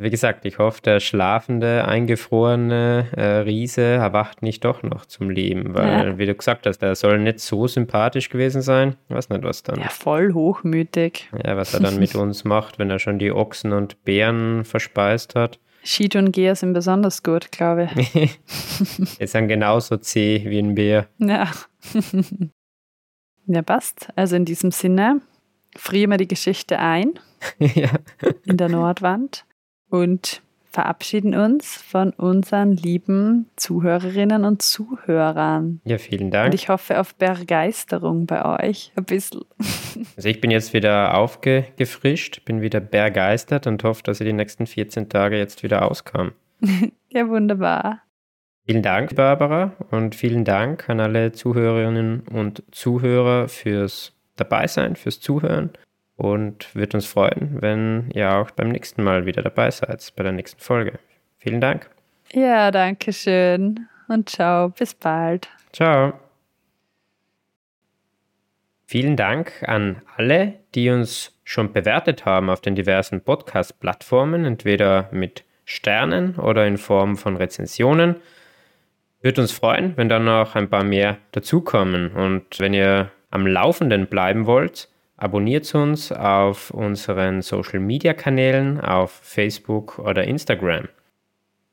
Wie 0.00 0.10
gesagt, 0.10 0.44
ich 0.44 0.58
hoffe, 0.58 0.80
der 0.82 0.98
schlafende, 0.98 1.86
eingefrorene 1.86 3.06
äh, 3.16 3.22
Riese 3.40 3.82
erwacht 3.82 4.42
nicht 4.42 4.64
doch 4.64 4.82
noch 4.82 5.06
zum 5.06 5.30
Leben, 5.30 5.74
weil, 5.74 6.08
ja. 6.08 6.18
wie 6.18 6.26
du 6.26 6.34
gesagt 6.34 6.66
hast, 6.66 6.78
der 6.78 6.94
soll 6.94 7.18
nicht 7.18 7.40
so 7.40 7.66
sympathisch 7.66 8.28
gewesen 8.28 8.62
sein. 8.62 8.96
Ich 9.08 9.14
weiß 9.14 9.28
nicht, 9.30 9.44
was 9.44 9.62
dann. 9.62 9.80
Ja, 9.80 9.88
voll 9.88 10.32
hochmütig. 10.34 11.28
Ja, 11.44 11.56
was 11.56 11.74
er 11.74 11.80
dann 11.80 11.98
mit 11.98 12.14
uns 12.16 12.44
macht, 12.44 12.78
wenn 12.78 12.90
er 12.90 12.98
schon 12.98 13.18
die 13.20 13.32
Ochsen 13.32 13.72
und 13.72 14.04
Bären 14.04 14.64
verspeist 14.64 15.36
hat. 15.36 15.60
Schied 15.88 16.16
und 16.16 16.32
Geher 16.32 16.54
sind 16.54 16.74
besonders 16.74 17.22
gut, 17.22 17.50
glaube 17.50 17.88
ich. 17.96 18.38
Jetzt 19.18 19.32
sind 19.32 19.48
genauso 19.48 19.96
zäh 19.96 20.44
wie 20.44 20.58
ein 20.58 20.74
Bär. 20.74 21.08
Ja. 21.16 21.50
ja, 23.46 23.62
passt. 23.62 24.10
Also 24.14 24.36
in 24.36 24.44
diesem 24.44 24.70
Sinne 24.70 25.22
frieren 25.74 26.10
wir 26.10 26.18
die 26.18 26.28
Geschichte 26.28 26.78
ein 26.78 27.18
ja. 27.58 27.88
in 28.44 28.58
der 28.58 28.68
Nordwand 28.68 29.46
und 29.88 30.42
verabschieden 30.70 31.34
uns 31.34 31.76
von 31.76 32.10
unseren 32.10 32.72
lieben 32.76 33.48
Zuhörerinnen 33.56 34.44
und 34.44 34.62
Zuhörern. 34.62 35.80
Ja, 35.84 35.98
vielen 35.98 36.30
Dank. 36.30 36.46
Und 36.46 36.54
ich 36.54 36.68
hoffe 36.68 37.00
auf 37.00 37.14
Begeisterung 37.14 38.26
bei 38.26 38.44
euch 38.64 38.92
ein 38.96 39.04
bisschen. 39.04 39.42
Also 40.16 40.28
ich 40.28 40.40
bin 40.40 40.52
jetzt 40.52 40.74
wieder 40.74 41.14
aufgefrischt, 41.14 42.44
bin 42.44 42.60
wieder 42.60 42.78
begeistert 42.78 43.66
und 43.66 43.82
hoffe, 43.82 44.02
dass 44.04 44.20
ich 44.20 44.26
die 44.26 44.32
nächsten 44.32 44.66
14 44.66 45.08
Tage 45.08 45.36
jetzt 45.36 45.64
wieder 45.64 45.90
auskam. 45.90 46.32
ja, 47.08 47.28
wunderbar. 47.28 48.02
Vielen 48.64 48.82
Dank, 48.82 49.16
Barbara, 49.16 49.72
und 49.90 50.14
vielen 50.14 50.44
Dank 50.44 50.88
an 50.88 51.00
alle 51.00 51.32
Zuhörerinnen 51.32 52.20
und 52.30 52.62
Zuhörer 52.70 53.48
fürs 53.48 54.12
Dabeisein, 54.36 54.94
fürs 54.94 55.18
Zuhören 55.20 55.70
und 56.18 56.74
wird 56.74 56.94
uns 56.94 57.06
freuen, 57.06 57.62
wenn 57.62 58.10
ihr 58.12 58.30
auch 58.32 58.50
beim 58.50 58.68
nächsten 58.68 59.02
Mal 59.04 59.24
wieder 59.24 59.40
dabei 59.40 59.70
seid, 59.70 60.12
bei 60.16 60.24
der 60.24 60.32
nächsten 60.32 60.60
Folge. 60.60 60.98
Vielen 61.38 61.60
Dank. 61.60 61.88
Ja, 62.32 62.70
danke 62.70 63.12
schön 63.12 63.86
und 64.08 64.28
ciao, 64.28 64.68
bis 64.68 64.94
bald. 64.94 65.48
Ciao. 65.72 66.12
Vielen 68.84 69.16
Dank 69.16 69.62
an 69.66 70.02
alle, 70.16 70.54
die 70.74 70.90
uns 70.90 71.38
schon 71.44 71.72
bewertet 71.72 72.24
haben 72.24 72.50
auf 72.50 72.60
den 72.60 72.74
diversen 72.74 73.20
Podcast-Plattformen, 73.20 74.44
entweder 74.44 75.08
mit 75.12 75.44
Sternen 75.64 76.34
oder 76.36 76.66
in 76.66 76.78
Form 76.78 77.16
von 77.16 77.36
Rezensionen. 77.36 78.16
Würde 79.20 79.42
uns 79.42 79.52
freuen, 79.52 79.96
wenn 79.96 80.08
dann 80.08 80.24
noch 80.24 80.56
ein 80.56 80.68
paar 80.68 80.84
mehr 80.84 81.18
dazukommen. 81.32 82.12
Und 82.12 82.58
wenn 82.58 82.74
ihr 82.74 83.10
am 83.30 83.46
Laufenden 83.46 84.06
bleiben 84.06 84.46
wollt, 84.46 84.88
Abonniert 85.18 85.74
uns 85.74 86.12
auf 86.12 86.70
unseren 86.70 87.42
Social 87.42 87.80
Media 87.80 88.14
Kanälen 88.14 88.80
auf 88.80 89.10
Facebook 89.10 89.98
oder 89.98 90.22
Instagram. 90.22 90.88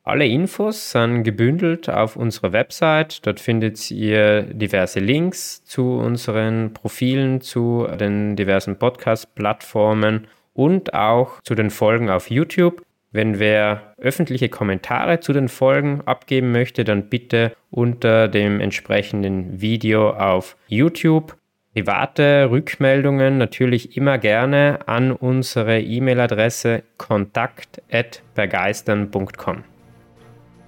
Alle 0.03 0.25
Infos 0.25 0.91
sind 0.91 1.23
gebündelt 1.23 1.87
auf 1.87 2.15
unserer 2.15 2.53
Website. 2.53 3.25
Dort 3.25 3.39
findet 3.39 3.91
ihr 3.91 4.41
diverse 4.41 4.99
Links 4.99 5.63
zu 5.63 5.93
unseren 5.93 6.73
Profilen, 6.73 7.39
zu 7.39 7.87
den 7.99 8.35
diversen 8.35 8.77
Podcast-Plattformen 8.77 10.27
und 10.53 10.95
auch 10.95 11.39
zu 11.41 11.53
den 11.53 11.69
Folgen 11.69 12.09
auf 12.09 12.31
YouTube. 12.31 12.83
Wenn 13.11 13.37
wer 13.37 13.93
öffentliche 13.97 14.49
Kommentare 14.49 15.19
zu 15.19 15.33
den 15.33 15.49
Folgen 15.49 16.01
abgeben 16.05 16.51
möchte, 16.51 16.83
dann 16.83 17.09
bitte 17.09 17.55
unter 17.69 18.27
dem 18.27 18.59
entsprechenden 18.59 19.61
Video 19.61 20.09
auf 20.09 20.57
YouTube 20.67 21.37
private 21.75 22.49
Rückmeldungen 22.49 23.37
natürlich 23.37 23.95
immer 23.97 24.17
gerne 24.17 24.79
an 24.85 25.11
unsere 25.11 25.81
E-Mail-Adresse 25.81 26.83
kontakt.begeistern.com. 26.97 29.63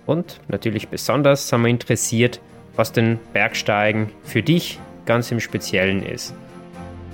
Und 0.06 0.42
natürlich 0.50 0.90
besonders 0.90 1.48
sind 1.48 1.62
wir 1.62 1.70
interessiert, 1.70 2.42
was 2.76 2.92
den 2.92 3.20
Bergsteigen 3.32 4.12
für 4.24 4.44
dich 4.44 4.82
ganz 5.06 5.32
im 5.32 5.40
Speziellen 5.40 6.04
ist. 6.04 6.36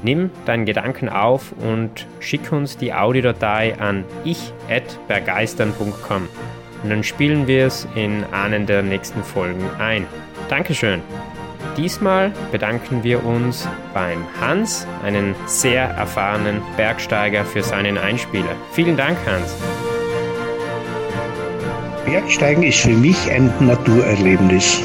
Nimm 0.01 0.31
deinen 0.47 0.65
Gedanken 0.65 1.07
auf 1.07 1.53
und 1.61 2.07
schick 2.19 2.51
uns 2.51 2.77
die 2.77 2.93
Audiodatei 2.93 3.79
an 3.79 4.05
ich.bergeistern.com 4.25 6.27
und 6.81 6.89
dann 6.89 7.03
spielen 7.03 7.45
wir 7.45 7.67
es 7.67 7.87
in 7.93 8.23
einen 8.31 8.65
der 8.65 8.81
nächsten 8.81 9.23
Folgen 9.23 9.69
ein. 9.77 10.07
Dankeschön! 10.49 11.03
Diesmal 11.77 12.31
bedanken 12.51 13.03
wir 13.03 13.25
uns 13.25 13.67
beim 13.95 14.25
Hans, 14.39 14.85
einen 15.03 15.33
sehr 15.47 15.85
erfahrenen 15.85 16.61
Bergsteiger, 16.77 17.45
für 17.45 17.63
seinen 17.63 17.97
Einspieler. 17.97 18.55
Vielen 18.73 18.95
Dank, 18.95 19.17
Hans. 19.25 19.55
Bergsteigen 22.05 22.63
ist 22.63 22.79
für 22.79 22.89
mich 22.89 23.31
ein 23.31 23.51
Naturerlebnis. 23.59 24.81